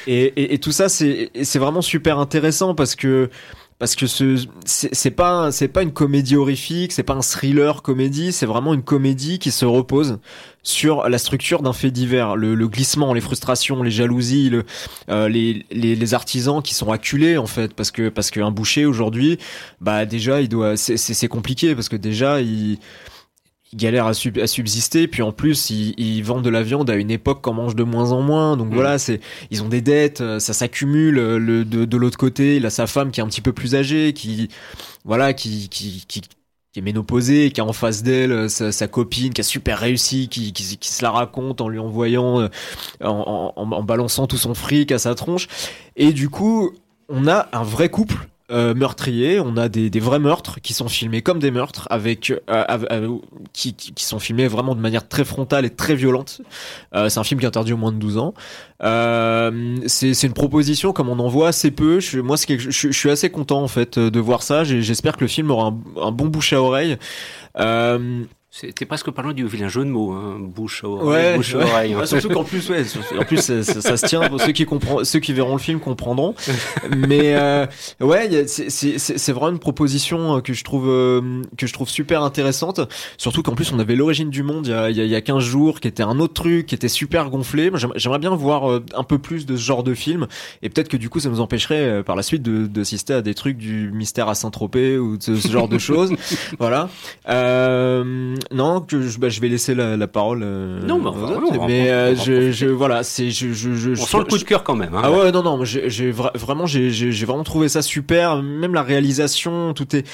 Et, 0.09 0.53
et 0.53 0.57
tout 0.59 0.71
ça 0.71 0.87
c'est 0.87 1.31
c'est 1.43 1.59
vraiment 1.59 1.81
super 1.81 2.17
intéressant 2.17 2.73
parce 2.73 2.95
que 2.95 3.29
parce 3.79 3.95
que 3.95 4.07
ce 4.07 4.43
c'est 4.65 5.11
pas 5.11 5.51
c'est 5.51 5.67
pas 5.67 5.83
une 5.83 5.93
comédie 5.93 6.35
horrifique, 6.35 6.91
c'est 6.91 7.03
pas 7.03 7.13
un 7.13 7.21
thriller 7.21 7.83
comédie, 7.83 8.31
c'est 8.31 8.47
vraiment 8.47 8.73
une 8.73 8.81
comédie 8.81 9.37
qui 9.37 9.51
se 9.51 9.65
repose 9.65 10.17
sur 10.63 11.07
la 11.07 11.17
structure 11.17 11.61
d'un 11.61 11.73
fait 11.73 11.91
divers, 11.91 12.35
le, 12.35 12.55
le, 12.55 12.67
glissement, 12.67 13.13
les 13.13 13.21
frustrations, 13.21 13.83
les 13.83 13.91
jalousies, 13.91 14.49
le, 14.49 14.65
euh, 15.09 15.29
les, 15.29 15.65
les, 15.71 15.95
les, 15.95 16.13
artisans 16.13 16.61
qui 16.61 16.73
sont 16.73 16.91
acculés 16.91 17.37
en 17.37 17.45
fait, 17.45 17.73
parce 17.73 17.91
que 17.91 18.09
parce 18.09 18.31
qu'un 18.31 18.51
boucher 18.51 18.85
aujourd'hui, 18.85 19.37
bah 19.79 20.05
déjà 20.05 20.41
il 20.41 20.49
doit 20.49 20.75
c'est 20.75 21.27
compliqué 21.27 21.75
parce 21.75 21.87
que 21.87 21.95
déjà 21.95 22.41
il 22.41 22.79
ils 23.73 23.77
galèrent 23.77 24.07
à, 24.07 24.13
subsister 24.13 25.07
puis 25.07 25.21
en 25.21 25.31
plus 25.31 25.69
ils, 25.69 26.21
vendent 26.21 26.43
de 26.43 26.49
la 26.49 26.63
viande 26.63 26.89
à 26.89 26.95
une 26.95 27.11
époque 27.11 27.41
qu'on 27.41 27.53
mange 27.53 27.75
de 27.75 27.83
moins 27.83 28.11
en 28.11 28.21
moins 28.21 28.57
donc 28.57 28.69
mm. 28.69 28.73
voilà 28.73 28.97
c'est 28.97 29.19
ils 29.51 29.63
ont 29.63 29.69
des 29.69 29.81
dettes 29.81 30.21
euh, 30.21 30.39
ça 30.39 30.53
s'accumule 30.53 31.17
euh, 31.17 31.37
le 31.37 31.65
de, 31.65 31.85
de 31.85 31.97
l'autre 31.97 32.17
côté 32.17 32.57
il 32.57 32.65
a 32.65 32.69
sa 32.69 32.87
femme 32.87 33.11
qui 33.11 33.19
est 33.19 33.23
un 33.23 33.27
petit 33.27 33.41
peu 33.41 33.53
plus 33.53 33.75
âgée 33.75 34.13
qui 34.13 34.49
voilà 35.03 35.33
qui 35.33 35.69
qui, 35.69 36.05
qui, 36.07 36.21
qui 36.71 36.79
est 36.79 36.81
ménopausée, 36.81 37.51
qui 37.51 37.59
a 37.59 37.65
en 37.65 37.73
face 37.73 38.03
d'elle 38.03 38.31
euh, 38.31 38.47
sa, 38.49 38.87
copine 38.87 39.33
qui 39.33 39.41
a 39.41 39.43
super 39.43 39.79
réussi, 39.79 40.27
qui, 40.27 40.53
qui, 40.53 40.77
qui, 40.77 40.91
se 40.91 41.01
la 41.01 41.09
raconte 41.11 41.59
en 41.61 41.69
lui 41.69 41.79
envoyant, 41.79 42.49
en, 43.03 43.53
en, 43.55 43.71
en 43.71 43.83
balançant 43.83 44.27
tout 44.27 44.37
son 44.37 44.53
fric 44.53 44.91
à 44.91 44.99
sa 44.99 45.15
tronche. 45.15 45.47
Et 45.95 46.13
du 46.13 46.29
coup, 46.29 46.73
on 47.09 47.27
a 47.27 47.47
un 47.53 47.63
vrai 47.63 47.89
couple 47.89 48.27
euh, 48.49 48.73
meurtrier, 48.73 49.41
on 49.41 49.57
a 49.57 49.67
des, 49.67 49.89
des, 49.89 49.99
vrais 49.99 50.19
meurtres 50.19 50.61
qui 50.61 50.73
sont 50.73 50.87
filmés 50.87 51.21
comme 51.21 51.39
des 51.39 51.51
meurtres, 51.51 51.85
avec 51.89 52.31
euh, 52.31 52.39
euh, 52.49 53.17
qui, 53.51 53.73
qui, 53.73 54.05
sont 54.05 54.19
filmés 54.19 54.47
vraiment 54.47 54.73
de 54.73 54.79
manière 54.79 55.07
très 55.07 55.25
frontale 55.25 55.65
et 55.65 55.69
très 55.69 55.95
violente. 55.95 56.41
c'est 56.93 57.17
un 57.17 57.23
film 57.25 57.41
qui 57.41 57.45
est 57.45 57.49
interdit 57.49 57.73
au 57.73 57.77
moins 57.77 57.91
de 57.91 57.97
12 57.97 58.17
ans. 58.17 58.33
c'est 59.87 60.23
une 60.23 60.33
proposition 60.33 60.93
comme 60.93 61.09
on 61.09 61.19
en 61.19 61.27
voit 61.27 61.49
assez 61.49 61.71
peu. 61.71 61.99
Je, 61.99 62.21
moi, 62.21 62.37
je, 62.37 62.57
je, 62.57 62.91
suis 62.91 63.09
assez 63.09 63.29
content 63.29 63.61
en 63.61 63.67
fait 63.67 63.99
de 63.99 64.19
voir 64.21 64.43
ça. 64.43 64.63
J'espère 64.63 65.17
que 65.17 65.25
le 65.25 65.27
film 65.27 65.51
aura 65.51 65.67
un, 65.67 65.77
un 66.01 66.11
bon 66.11 66.27
bouche 66.27 66.53
à 66.53 66.61
oreille. 66.61 66.97
C'était 68.59 68.87
presque 68.87 69.11
pas 69.11 69.21
loin 69.21 69.33
du 69.33 69.45
vilain 69.45 69.67
jeu 69.67 69.85
de 69.85 69.89
mots, 69.91 70.13
hein. 70.13 70.37
bouche 70.39 70.83
à 70.83 70.87
oreille. 70.87 71.37
bouche 71.37 71.53
à 71.53 71.59
oreille 71.59 71.93
hein. 71.93 72.07
surtout 72.07 72.29
qu'en 72.29 72.43
plus, 72.43 72.67
ouais, 72.71 72.83
en 73.15 73.23
plus 73.23 73.37
ça, 73.37 73.63
ça, 73.63 73.97
se 73.97 74.07
tient. 74.07 74.21
Ceux 74.39 74.51
qui 74.51 74.65
comprennent, 74.65 75.05
ceux 75.05 75.19
qui 75.19 75.31
verront 75.31 75.51
le 75.51 75.59
film 75.59 75.79
comprendront. 75.79 76.33
Mais 76.97 77.35
euh, 77.35 77.67
ouais, 77.99 78.47
c'est 78.47 79.31
vraiment 79.31 79.49
une 79.49 79.59
proposition 79.59 80.37
euh, 80.37 80.41
que 80.41 80.53
je 80.53 80.63
trouve 80.63 80.89
euh, 80.89 81.43
que 81.55 81.67
je 81.67 81.73
trouve 81.73 81.87
super 81.87 82.23
intéressante. 82.23 82.79
Surtout 83.17 83.43
qu'en 83.43 83.53
plus 83.53 83.71
on 83.71 83.77
avait 83.77 83.95
l'origine 83.95 84.31
du 84.31 84.41
monde 84.41 84.65
il 84.65 84.71
y, 84.71 84.73
a, 84.73 84.89
il 84.89 85.07
y 85.07 85.15
a 85.15 85.21
15 85.21 85.43
jours, 85.43 85.79
qui 85.79 85.87
était 85.87 86.01
un 86.01 86.19
autre 86.19 86.33
truc, 86.33 86.65
qui 86.65 86.73
était 86.73 86.87
super 86.87 87.29
gonflé. 87.29 87.69
J'aimerais 87.95 88.17
bien 88.17 88.33
voir 88.33 88.71
euh, 88.71 88.83
un 88.95 89.03
peu 89.03 89.19
plus 89.19 89.45
de 89.45 89.55
ce 89.55 89.61
genre 89.61 89.83
de 89.83 89.93
film. 89.93 90.25
Et 90.63 90.69
peut-être 90.69 90.89
que 90.89 90.97
du 90.97 91.09
coup 91.11 91.19
ça 91.19 91.29
nous 91.29 91.41
empêcherait 91.41 92.01
par 92.03 92.15
la 92.15 92.23
suite 92.23 92.41
d'assister 92.41 93.13
à 93.13 93.21
des 93.21 93.35
trucs 93.35 93.57
du 93.57 93.91
mystère 93.91 94.29
à 94.29 94.33
Saint-Tropez 94.33 94.97
ou 94.97 95.17
de 95.17 95.21
ce, 95.21 95.47
genre 95.47 95.67
de 95.67 95.77
choses. 95.77 96.11
voilà. 96.59 96.89
Euh, 97.29 98.35
non, 98.51 98.81
que 98.81 99.01
je, 99.01 99.19
bah, 99.19 99.29
je 99.29 99.41
vais 99.41 99.49
laisser 99.49 99.75
la, 99.75 99.97
la 99.97 100.07
parole. 100.07 100.41
Euh, 100.43 100.79
non, 100.81 100.99
bah, 100.99 101.13
mais 101.67 101.89
euh, 101.89 102.15
je, 102.15 102.51
je, 102.51 102.65
voilà, 102.67 103.03
c'est 103.03 103.29
je, 103.29 103.51
je, 103.51 103.73
je, 103.73 103.91
on 103.91 104.05
sent 104.05 104.17
le 104.19 104.23
coup 104.25 104.37
de 104.37 104.43
cœur 104.43 104.63
quand 104.63 104.75
même. 104.75 104.93
Hein, 104.95 105.01
ah 105.03 105.11
ouais, 105.11 105.31
non, 105.31 105.43
non, 105.43 105.63
j'ai 105.65 106.11
vraiment, 106.11 106.65
j'ai, 106.65 106.91
j'ai 106.91 107.25
vraiment 107.25 107.43
trouvé 107.43 107.67
ça 107.69 107.81
super. 107.81 108.41
Même 108.41 108.73
la 108.73 108.83
réalisation, 108.83 109.73
tout 109.73 109.95
est. 109.95 110.07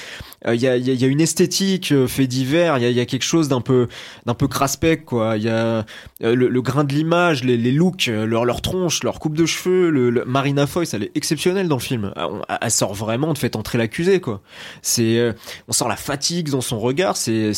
Euh, 0.48 0.56
il 0.56 0.62
y, 0.62 0.68
a, 0.68 0.78
y, 0.78 0.84
y, 0.84 1.06
a, 1.06 1.08
une 1.08 1.22
esthétique 1.22 1.94
fait 2.08 2.28
divers. 2.28 2.78
Il 2.78 2.84
y 2.84 2.86
a, 2.86 2.90
y 2.90 3.00
a 3.00 3.06
quelque 3.06 3.24
chose 3.24 3.48
d'un 3.48 3.62
peu, 3.62 3.88
d'un 4.26 4.34
peu 4.34 4.48
craspec, 4.48 5.06
quoi. 5.06 5.38
Il 5.38 5.44
y 5.44 5.50
a 5.50 5.86
le, 6.20 6.34
le, 6.34 6.62
grain 6.62 6.84
de 6.84 6.94
l'image, 6.94 7.44
les, 7.44 7.58
les 7.58 7.72
looks, 7.72 8.08
leur, 8.08 8.46
leur 8.46 8.62
tronche, 8.62 9.04
leur 9.04 9.20
coupe 9.20 9.38
de 9.38 9.46
cheveux. 9.46 9.90
Le, 9.90 10.24
Marina 10.26 10.68
Foïs, 10.68 10.94
elle 10.94 11.04
est 11.04 11.12
exceptionnelle 11.16 11.68
dans 11.68 11.78
le 11.78 11.82
film. 11.82 12.14
Elle, 12.16 12.58
elle 12.62 12.72
sort 12.72 12.94
vraiment 12.94 13.34
de 13.34 13.38
fait 13.38 13.56
entrer 13.56 13.78
l'accusé, 13.78 14.20
quoi. 14.20 14.42
C'est, 14.82 15.34
on 15.68 15.72
sent 15.72 15.86
la 15.88 15.96
fatigue 15.96 16.50
dans 16.50 16.62
son 16.62 16.80
regard. 16.80 17.16
C'est, 17.16 17.54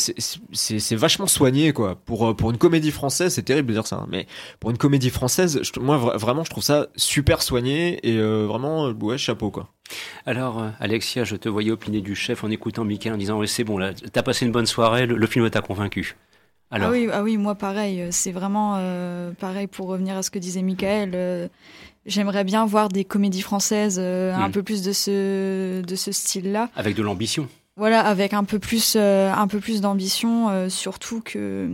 c'est 0.79 0.95
vachement 0.95 1.27
soigné 1.27 1.73
quoi. 1.73 1.95
Pour 1.95 2.27
euh, 2.27 2.33
pour 2.33 2.51
une 2.51 2.57
comédie 2.57 2.91
française, 2.91 3.33
c'est 3.33 3.43
terrible 3.43 3.69
de 3.69 3.73
dire 3.73 3.87
ça, 3.87 3.97
hein, 3.97 4.07
mais 4.09 4.27
pour 4.59 4.71
une 4.71 4.77
comédie 4.77 5.09
française, 5.09 5.59
je, 5.61 5.79
moi 5.79 5.97
vraiment 5.97 6.43
je 6.43 6.49
trouve 6.49 6.63
ça 6.63 6.87
super 6.95 7.41
soigné 7.41 7.99
et 8.07 8.17
euh, 8.17 8.45
vraiment 8.45 8.89
ouais 8.89 9.17
chapeau 9.17 9.51
quoi. 9.51 9.69
Alors 10.25 10.61
euh, 10.61 10.69
Alexia, 10.79 11.23
je 11.23 11.35
te 11.35 11.49
voyais 11.49 11.71
opiner 11.71 12.01
du 12.01 12.15
chef 12.15 12.43
en 12.43 12.49
écoutant 12.49 12.83
Mickey 12.83 13.11
en 13.11 13.17
disant 13.17 13.45
c'est 13.45 13.63
bon 13.63 13.77
là, 13.77 13.93
t'as 13.93 14.23
passé 14.23 14.45
une 14.45 14.51
bonne 14.51 14.65
soirée, 14.65 15.05
le, 15.05 15.27
film 15.27 15.49
t'a 15.49 15.61
convaincu. 15.61 16.15
Alors. 16.71 16.89
Ah 16.89 16.91
oui, 16.91 17.07
ah 17.11 17.23
oui, 17.23 17.37
moi 17.37 17.55
pareil, 17.55 18.07
c'est 18.11 18.31
vraiment 18.31 18.81
pareil 19.39 19.67
pour 19.67 19.87
revenir 19.87 20.17
à 20.17 20.23
ce 20.23 20.31
que 20.31 20.39
disait 20.39 20.63
Michael. 20.63 21.49
J'aimerais 22.05 22.43
bien 22.43 22.65
voir 22.65 22.89
des 22.89 23.03
comédies 23.03 23.41
françaises 23.41 23.99
un 23.99 24.47
hmm. 24.47 24.51
peu 24.51 24.63
plus 24.63 24.81
de 24.83 24.91
ce 24.91 25.81
de 25.81 25.95
ce 25.95 26.11
style-là. 26.11 26.69
Avec 26.75 26.95
de 26.95 27.03
l'ambition. 27.03 27.47
Voilà, 27.77 28.01
avec 28.01 28.33
un 28.33 28.43
peu 28.43 28.59
plus, 28.59 28.95
un 28.95 29.47
peu 29.47 29.59
plus 29.59 29.81
d'ambition, 29.81 30.69
surtout 30.69 31.21
que 31.21 31.69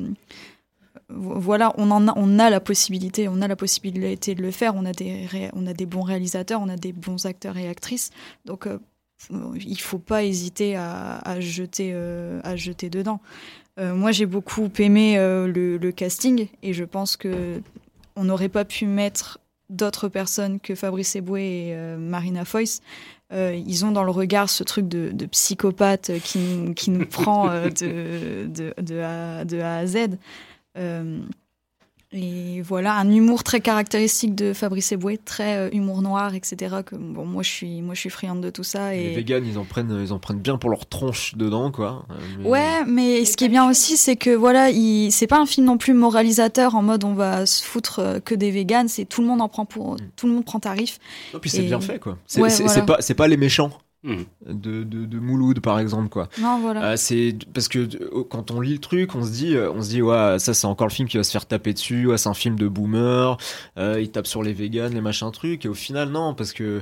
voilà, 1.14 1.74
on 1.78 1.92
en 1.92 2.08
a, 2.08 2.14
on 2.16 2.40
a 2.40 2.50
la 2.50 2.60
possibilité, 2.60 3.28
on 3.28 3.42
a 3.42 3.48
la 3.48 3.56
possibilité 3.56 4.36
de 4.36 4.42
le 4.42 4.52
faire. 4.52 4.76
On 4.76 4.86
a 4.86 4.92
des, 4.92 5.28
on 5.54 5.68
a 5.68 5.74
des 5.74 5.86
bons 5.86 6.02
réalisateurs, 6.02 6.62
on 6.62 6.70
a 6.70 6.76
des 6.76 6.94
bons 6.94 7.26
acteurs 7.26 7.58
et 7.58 7.68
actrices. 7.68 8.12
Donc, 8.46 8.68
euh, 8.68 8.80
il 9.56 9.80
faut 9.80 10.00
pas 10.00 10.24
hésiter 10.24 10.76
à, 10.76 11.40
jeter, 11.40 11.94
euh, 11.94 12.42
jeter 12.56 12.90
dedans. 12.90 13.20
Euh, 13.80 13.94
moi, 13.94 14.12
j'ai 14.12 14.26
beaucoup 14.26 14.70
aimé 14.80 15.18
le, 15.18 15.92
casting 15.92 16.48
et 16.64 16.74
je 16.74 16.84
pense 16.84 17.18
que 17.18 17.62
on 18.16 18.26
n'aurait 18.26 18.50
pas 18.50 18.66
pu 18.66 18.86
mettre 18.86 19.40
d'autres 19.70 20.10
personnes 20.10 20.60
que 20.60 20.76
Fabrice 20.76 21.16
Eboué 21.16 21.70
et 21.70 21.96
Marina 21.98 22.44
Foïs. 23.32 23.64
ils 23.66 23.86
ont 23.86 23.92
dans 23.92 24.04
le 24.04 24.12
regard 24.12 24.50
ce 24.50 24.64
truc 24.64 24.88
de, 24.88 25.26
psychopathe 25.26 26.12
qui, 26.24 26.74
qui 26.76 26.92
nous 26.92 27.06
prend 27.06 27.48
de, 27.48 28.46
de, 28.48 28.74
de, 28.82 29.00
A, 29.00 29.46
de 29.46 29.60
A 29.60 29.78
à 29.78 29.86
Z. 29.86 29.98
Euh, 32.14 32.18
et 32.18 32.62
voilà, 32.62 32.96
un 32.96 33.10
humour 33.10 33.44
très 33.44 33.62
caractéristique 33.62 34.36
de 34.36 34.54
Fabrice 34.54 34.92
Eboué, 34.92 35.18
très 35.18 35.58
euh, 35.58 35.70
humour 35.72 36.02
noir, 36.02 36.34
etc. 36.36 36.78
Que, 36.86 36.96
bon, 36.96 37.26
moi, 37.26 37.44
je 37.44 37.50
suis, 37.50 37.82
moi, 37.82 37.94
je 37.94 38.02
suis 38.02 38.10
friande 38.10 38.42
de 38.42 38.50
tout 38.50 38.64
ça. 38.64 38.96
Et... 38.96 39.10
Les 39.10 39.16
véganes, 39.16 39.46
ils 39.46 39.58
en 39.58 39.66
prennent, 39.66 40.02
ils 40.04 40.14
en 40.14 40.20
prennent 40.20 40.40
bien 40.40 40.58
pour 40.58 40.70
leur 40.70 40.86
tronche 40.86 41.36
dedans, 41.36 41.72
quoi. 41.72 42.06
Euh, 42.12 42.48
ouais, 42.48 42.86
mais 42.86 43.26
ce 43.26 43.38
qui 43.38 43.46
est 43.46 43.50
bien 43.50 43.70
aussi, 43.70 43.98
c'est 43.98 44.16
que 44.16 44.32
voilà, 44.32 44.70
il... 44.70 45.12
c'est 45.12 45.28
pas 45.28 45.40
un 45.40 45.46
film 45.46 45.66
non 45.66 45.78
plus 45.78 45.94
moralisateur 45.94 46.76
en 46.76 46.82
mode 46.82 47.04
on 47.04 47.14
va 47.14 47.46
se 47.46 47.64
foutre 47.64 48.20
que 48.24 48.36
des 48.36 48.52
véganes. 48.52 48.88
C'est 48.88 49.06
tout 49.06 49.22
le 49.22 49.28
monde 49.28 49.42
en 49.42 49.50
prend 49.50 49.66
pour, 49.66 49.94
mm. 49.94 49.98
tout 50.16 50.28
le 50.28 50.34
monde 50.34 50.46
prend 50.46 50.60
tarif. 50.60 51.00
Et 51.34 51.40
puis 51.40 51.50
c'est 51.50 51.64
bien 51.64 51.82
fait, 51.82 52.00
quoi. 52.00 52.18
C'est 52.28 52.86
pas, 52.86 52.98
c'est 53.00 53.16
pas 53.16 53.28
les 53.28 53.38
méchants. 53.38 53.72
Mmh. 54.04 54.24
De, 54.48 54.84
de, 54.84 55.06
de, 55.06 55.20
Mouloud 55.20 55.60
par 55.60 55.78
exemple 55.78 56.10
quoi. 56.10 56.28
Non 56.40 56.60
voilà. 56.60 56.84
Euh, 56.86 56.98
c'est 56.98 57.36
parce 57.54 57.68
que 57.68 57.78
euh, 57.78 58.24
quand 58.28 58.50
on 58.50 58.60
lit 58.60 58.74
le 58.74 58.80
truc, 58.80 59.14
on 59.14 59.24
se 59.24 59.30
dit, 59.30 59.56
euh, 59.56 59.72
on 59.72 59.84
se 59.84 59.90
dit 59.90 60.02
ouais 60.02 60.40
ça 60.40 60.56
c'est 60.56 60.66
encore 60.66 60.88
le 60.88 60.92
film 60.92 61.08
qui 61.08 61.18
va 61.18 61.24
se 61.24 61.32
faire 61.32 61.46
taper 61.46 61.74
dessus, 61.74 62.08
ouais 62.08 62.18
c'est 62.18 62.30
un 62.30 62.34
film 62.34 62.58
de 62.58 62.68
boomer, 62.68 63.38
il 63.78 64.10
tape 64.10 64.26
sur 64.26 64.42
les 64.42 64.54
vegans, 64.54 64.90
les 64.92 65.02
machins 65.02 65.32
trucs 65.32 65.66
et 65.66 65.70
au 65.70 65.76
final 65.76 66.10
non 66.10 66.34
parce 66.34 66.52
que 66.52 66.82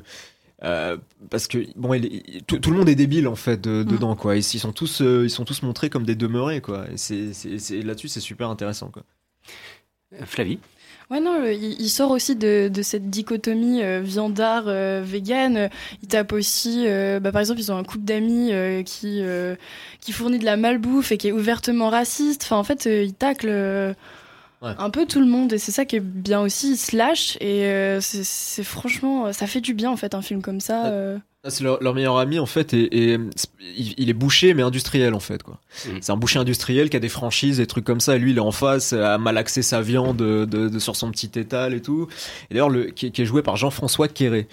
parce 0.61 1.47
que 1.47 1.65
bon 1.75 2.01
tout, 2.47 2.71
le 2.71 2.77
monde 2.77 2.87
est 2.87 2.95
débile 2.95 3.27
en 3.27 3.35
fait 3.35 3.67
mmh. 3.67 3.83
dedans 3.83 4.15
quoi. 4.15 4.37
ils 4.37 4.43
sont 4.43 4.71
tous 4.71 5.01
ils 5.01 5.29
sont 5.29 5.43
tous 5.43 5.61
montrés 5.61 5.89
comme 5.89 6.05
des 6.05 6.15
demeurés 6.15 6.61
quoi. 6.61 6.85
Et 6.89 6.95
c'est 6.95 7.33
là-dessus 7.83 8.07
c'est 8.07 8.21
super 8.21 8.49
intéressant 8.49 8.91
quoi. 8.91 9.03
Flavie? 10.23 10.59
Ouais, 11.09 11.19
non, 11.19 11.43
il, 11.43 11.89
sort 11.89 12.11
aussi 12.11 12.35
de, 12.35 12.69
de 12.71 12.81
cette 12.83 13.09
dichotomie 13.09 13.81
euh, 13.81 13.99
viandard, 13.99 14.65
euh, 14.67 15.01
vegan. 15.03 15.69
Il 16.03 16.07
tape 16.07 16.33
aussi, 16.33 16.83
euh, 16.85 17.19
bah, 17.19 17.31
par 17.31 17.39
exemple, 17.39 17.59
ils 17.59 17.71
ont 17.71 17.77
un 17.77 17.83
couple 17.83 18.03
d'amis 18.03 18.49
euh, 18.51 18.83
qui, 18.83 19.23
qui 20.01 20.11
fournit 20.11 20.37
de 20.37 20.45
la 20.45 20.55
malbouffe 20.55 21.11
et 21.11 21.17
qui 21.17 21.29
est 21.29 21.31
ouvertement 21.31 21.89
raciste. 21.89 22.43
Enfin, 22.43 22.57
en 22.57 22.63
fait, 22.63 22.85
il 22.85 23.13
tacle 23.15 23.95
un 24.61 24.89
peu 24.91 25.07
tout 25.07 25.19
le 25.19 25.25
monde 25.25 25.53
et 25.53 25.57
c'est 25.57 25.71
ça 25.71 25.85
qui 25.85 25.95
est 25.95 25.99
bien 25.99 26.41
aussi. 26.41 26.73
Il 26.73 26.77
se 26.77 26.95
lâche 26.95 27.37
et 27.41 27.97
c'est 28.01 28.63
franchement, 28.63 29.33
ça 29.33 29.47
fait 29.47 29.61
du 29.61 29.73
bien 29.73 29.89
en 29.89 29.97
fait, 29.97 30.13
un 30.13 30.21
film 30.21 30.43
comme 30.43 30.59
ça. 30.59 30.93
C'est 31.47 31.63
leur, 31.63 31.93
meilleur 31.93 32.17
ami 32.17 32.37
en 32.37 32.45
fait 32.45 32.73
et, 32.73 33.17
il 33.77 34.09
est 34.09 34.13
boucher 34.13 34.53
mais 34.53 34.61
industriel 34.61 35.13
en 35.13 35.19
fait 35.19 35.41
quoi. 35.41 35.59
Mmh. 35.85 35.89
C'est 36.01 36.11
un 36.11 36.17
boucher 36.17 36.39
industriel 36.39 36.89
qui 36.89 36.97
a 36.97 36.99
des 36.99 37.09
franchises, 37.09 37.57
des 37.57 37.67
trucs 37.67 37.85
comme 37.85 38.01
ça. 38.01 38.15
Et 38.15 38.19
lui 38.19 38.31
il 38.31 38.37
est 38.37 38.41
en 38.41 38.51
face, 38.51 38.93
a 38.93 39.17
mal 39.17 39.37
axé 39.37 39.61
sa 39.61 39.81
viande 39.81 40.17
de, 40.17 40.45
de, 40.45 40.79
sur 40.79 40.95
son 40.95 41.11
petit 41.11 41.31
étal 41.39 41.73
et 41.73 41.81
tout. 41.81 42.07
Et 42.49 42.55
d'ailleurs 42.55 42.69
le 42.69 42.85
qui, 42.85 43.11
qui, 43.11 43.21
est 43.21 43.25
joué 43.25 43.41
par 43.41 43.55
Jean-François 43.55 44.09
Quéré. 44.09 44.47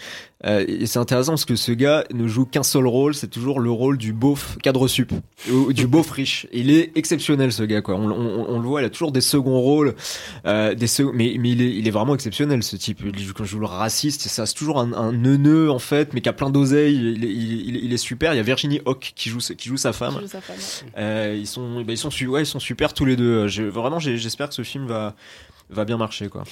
Euh, 0.45 0.64
et 0.68 0.87
c'est 0.87 0.99
intéressant 0.99 1.32
parce 1.32 1.47
que 1.47 1.57
ce 1.57 1.72
gars 1.72 2.05
ne 2.12 2.28
joue 2.28 2.45
qu'un 2.45 2.62
seul 2.62 2.87
rôle, 2.87 3.14
c'est 3.14 3.28
toujours 3.28 3.59
le 3.59 3.70
rôle 3.70 3.97
du 3.97 4.12
beauf 4.12 4.59
cadre 4.62 4.87
sup, 4.87 5.12
ou 5.51 5.72
du 5.72 5.87
beauf 5.89 6.11
riche. 6.11 6.47
Il 6.53 6.70
est 6.70 6.93
exceptionnel 6.95 7.53
ce 7.53 7.62
gars, 7.62 7.80
quoi. 7.80 7.95
On, 7.95 8.11
on, 8.11 8.47
on 8.49 8.61
le 8.61 8.66
voit, 8.66 8.82
il 8.82 8.84
a 8.84 8.91
toujours 8.91 9.12
des 9.12 9.22
seconds 9.22 9.61
rôles, 9.61 9.95
euh, 10.47 10.74
des 10.74 10.87
mais, 11.14 11.37
mais 11.39 11.51
il, 11.51 11.62
est, 11.62 11.74
il 11.74 11.89
est 11.89 11.91
vraiment 11.91 12.14
exceptionnel 12.14 12.62
ce 12.62 12.76
type. 12.76 13.03
Quand 13.34 13.45
je 13.45 13.51
joue 13.51 13.61
le 13.61 13.66
raciste, 13.66 14.22
ça 14.22 14.45
c'est 14.45 14.55
toujours 14.55 14.78
un, 14.78 14.93
un 14.93 15.12
neuneu 15.12 15.70
en 15.70 15.78
fait, 15.78 16.12
mais 16.12 16.20
qui 16.20 16.28
a 16.28 16.34
plein 16.34 16.51
d'oseilles. 16.51 16.76
Il, 16.77 17.24
il, 17.24 17.77
il, 17.85 17.93
est 17.93 17.97
super. 17.97 18.35
Il 18.35 18.37
y 18.37 18.41
a 18.41 18.43
Virginie 18.43 18.81
Hock 18.85 19.12
qui 19.14 19.29
joue, 19.29 19.39
qui 19.39 19.68
joue 19.68 19.77
sa 19.77 19.93
femme. 19.93 20.20
Joue 20.20 20.27
sa 20.27 20.41
femme 20.41 20.57
euh, 20.97 21.37
ils 21.39 21.47
sont, 21.47 21.83
bah, 21.83 21.93
ils 21.93 21.99
sont, 21.99 22.11
ouais, 22.27 22.43
ils 22.43 22.47
sont 22.47 22.61
super 22.61 22.95
tous 22.95 23.05
les 23.05 23.16
deux. 23.16 23.49
Je, 23.49 23.62
vraiment, 23.62 23.99
j'espère 23.99 24.49
que 24.49 24.55
ce 24.55 24.62
film 24.62 24.87
va 24.87 25.14
va 25.70 25.85
bien 25.85 25.97
marcher. 25.97 26.29
Quoi. 26.29 26.45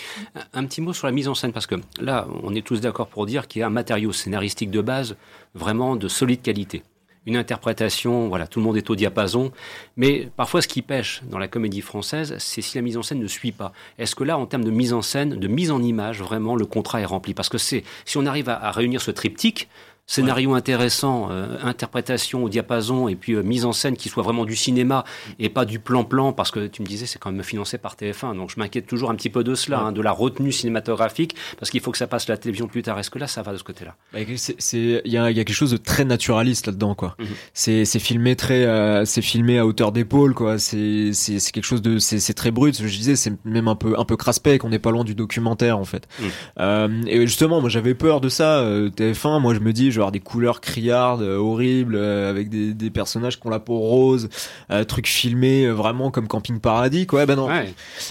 Un 0.53 0.64
petit 0.64 0.81
mot 0.81 0.93
sur 0.93 1.07
la 1.07 1.12
mise 1.12 1.29
en 1.29 1.35
scène, 1.35 1.53
parce 1.53 1.66
que 1.66 1.77
là, 2.01 2.27
on 2.43 2.55
est 2.55 2.66
tous 2.66 2.81
d'accord 2.81 3.09
pour 3.09 3.27
dire 3.27 3.47
qu'il 3.47 3.61
y 3.61 3.62
a 3.62 3.66
un 3.66 3.70
matériau 3.70 4.12
scénaristique 4.12 4.70
de 4.70 4.81
base 4.81 5.16
vraiment 5.55 5.97
de 5.97 6.09
solide 6.09 6.43
qualité. 6.43 6.83
Une 7.27 7.37
interprétation, 7.37 8.29
voilà, 8.29 8.47
tout 8.47 8.59
le 8.59 8.66
monde 8.66 8.77
est 8.77 8.91
au 8.91 8.97
diapason, 8.97 9.51
mais 9.97 10.29
parfois 10.37 10.61
ce 10.61 10.68
qui 10.68 10.83
pêche 10.83 11.22
dans 11.25 11.39
la 11.39 11.49
comédie 11.49 11.81
française, 11.81 12.35
c'est 12.39 12.61
si 12.61 12.77
la 12.77 12.83
mise 12.83 12.99
en 12.99 13.03
scène 13.03 13.18
ne 13.18 13.27
suit 13.27 13.53
pas. 13.53 13.72
Est-ce 13.99 14.14
que 14.14 14.25
là, 14.25 14.37
en 14.37 14.45
termes 14.45 14.64
de 14.64 14.70
mise 14.70 14.93
en 14.93 15.01
scène, 15.01 15.31
de 15.31 15.49
mise 15.49 15.70
en 15.70 15.83
image, 15.83 16.20
vraiment 16.20 16.55
le 16.55 16.66
contrat 16.66 17.01
est 17.01 17.07
rempli? 17.07 17.33
Parce 17.33 17.49
que 17.49 17.57
c'est 17.57 17.83
si 18.05 18.18
on 18.18 18.27
arrive 18.27 18.51
à 18.51 18.70
réunir 18.72 19.01
ce 19.01 19.11
triptyque, 19.11 19.70
scénario 20.07 20.55
intéressant, 20.55 21.28
euh, 21.30 21.57
interprétation 21.62 22.44
au 22.44 22.48
diapason 22.48 23.09
et 23.09 23.16
puis 23.16 23.32
euh, 23.32 23.42
mise 23.42 23.64
en 23.64 23.72
scène 23.72 23.96
qui 23.96 24.11
soit 24.11 24.22
vraiment 24.22 24.44
du 24.44 24.55
cinéma 24.55 25.05
et 25.38 25.48
pas 25.48 25.64
du 25.64 25.78
plan-plan 25.78 26.32
parce 26.32 26.50
que 26.50 26.66
tu 26.66 26.82
me 26.82 26.86
disais 26.86 27.07
c'est 27.07 27.18
quand 27.18 27.32
même 27.32 27.42
financé 27.42 27.78
par 27.78 27.96
TF1 27.96 28.36
donc 28.36 28.50
je 28.50 28.61
m'inquiète 28.61 28.86
toujours 28.86 29.11
un 29.11 29.14
petit 29.14 29.30
peu 29.30 29.42
de 29.42 29.55
cela, 29.55 29.80
hein, 29.80 29.92
de 29.92 30.02
la 30.02 30.12
retenue 30.12 30.52
cinématographique 30.52 31.36
parce 31.59 31.70
qu'il 31.70 31.80
faut 31.80 31.90
que 31.90 31.96
ça 31.96 32.07
passe 32.07 32.28
la 32.28 32.36
télévision 32.36 32.68
plus 32.68 32.82
tard. 32.82 32.98
Est-ce 32.98 33.11
que 33.11 33.18
là 33.18 33.26
ça 33.26 33.42
va 33.42 33.52
de 33.52 33.57
ce 33.57 33.64
côté-là? 33.64 33.96
Bah, 34.12 34.18
Il 34.20 35.00
y, 35.07 35.16
a, 35.16 35.32
quelque 35.32 35.52
chose 35.52 35.70
de 35.70 35.76
très 35.78 36.05
naturaliste 36.05 36.66
là-dedans 36.66 36.94
quoi. 36.94 37.16
Mhm. 37.18 37.26
C'est 37.55 37.98
filmé 37.98 38.36
très, 38.36 38.66
euh, 38.66 39.07
c'est 39.07 39.22
filmé 39.22 39.59
à 39.59 39.66
hauteur 39.66 39.90
d'épaule 39.90 40.34
quoi. 40.34 40.59
C'est 40.59 41.12
quelque 41.52 41.64
chose 41.64 41.82
de, 41.82 41.98
c'est 41.98 42.34
très 42.34 42.50
brut. 42.50 42.76
Je 42.76 42.96
disais 42.96 43.16
c'est 43.16 43.32
même 43.46 43.68
un 43.68 43.76
peu 43.76 43.98
un 43.98 44.05
peu 44.05 44.16
craspec. 44.16 44.64
On 44.64 44.68
n'est 44.68 44.78
pas 44.78 44.90
loin 44.90 45.05
du 45.05 45.14
documentaire 45.14 45.78
en 45.78 45.84
fait. 45.84 46.07
Mhm. 46.20 47.05
et 47.07 47.26
justement 47.26 47.62
moi 47.62 47.70
j'avais 47.70 47.94
peur 47.94 48.20
de 48.20 48.28
ça. 48.28 48.62
TF1 48.96 49.40
moi 49.40 49.55
je 49.55 49.61
me 49.61 49.72
dis 49.72 49.93
genre 49.95 50.12
des 50.12 50.20
couleurs 50.20 50.61
criardes 50.61 51.22
euh, 51.22 51.36
horribles 51.36 51.97
euh, 51.97 52.28
avec 52.28 52.49
des, 52.49 52.74
des, 52.74 52.90
personnages 52.90 53.40
qui 53.40 53.47
ont 53.47 53.51
la 53.51 53.61
peau 53.61 53.78
rose 53.78 54.28
euh, 54.70 54.84
trucs 54.84 55.07
filmés 55.07 55.68
vraiment 55.68 56.11
comme 56.11 56.28
Camping 56.28 56.61
Paradis 56.61 57.07
quoi. 57.07 57.24
Ben 57.26 57.36
non. 57.36 57.49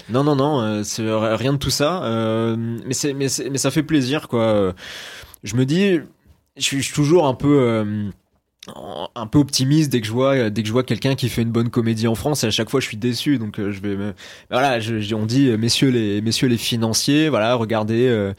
Non 0.08 0.24
non 0.24 0.36
non 0.36 0.82
c'est 0.84 1.04
rien 1.06 1.52
de 1.52 1.58
tout 1.58 1.70
ça 1.70 2.02
mais 2.56 2.94
c'est 2.94 3.14
mais, 3.14 3.26
mais 3.50 3.58
ça 3.58 3.70
fait 3.70 3.82
plaisir 3.82 4.28
quoi. 4.28 4.74
Je 5.42 5.56
me 5.56 5.64
dis 5.64 6.00
je 6.56 6.62
suis, 6.62 6.92
toujours 6.92 7.26
un 7.26 7.34
peu 7.34 8.10
un 9.14 9.26
peu 9.26 9.38
optimiste 9.38 9.90
dès 9.90 10.00
que 10.00 10.06
je 10.06 10.12
vois 10.12 10.50
dès 10.50 10.62
que 10.62 10.68
je 10.68 10.72
vois 10.72 10.84
quelqu'un 10.84 11.14
qui 11.14 11.28
fait 11.28 11.42
une 11.42 11.52
bonne 11.52 11.70
comédie 11.70 12.06
en 12.06 12.14
France 12.14 12.44
et 12.44 12.46
à 12.46 12.50
chaque 12.50 12.70
fois 12.70 12.80
je 12.80 12.86
suis 12.86 12.96
déçu 12.96 13.38
donc 13.38 13.56
je 13.58 13.80
vais 13.80 13.96
me... 13.96 14.14
voilà 14.50 14.80
je, 14.80 15.14
on 15.14 15.26
dit 15.26 15.50
messieurs 15.58 15.90
les 15.90 16.20
messieurs 16.22 16.48
les 16.48 16.56
financiers 16.56 17.28
voilà 17.28 17.54
regardez 17.54 18.32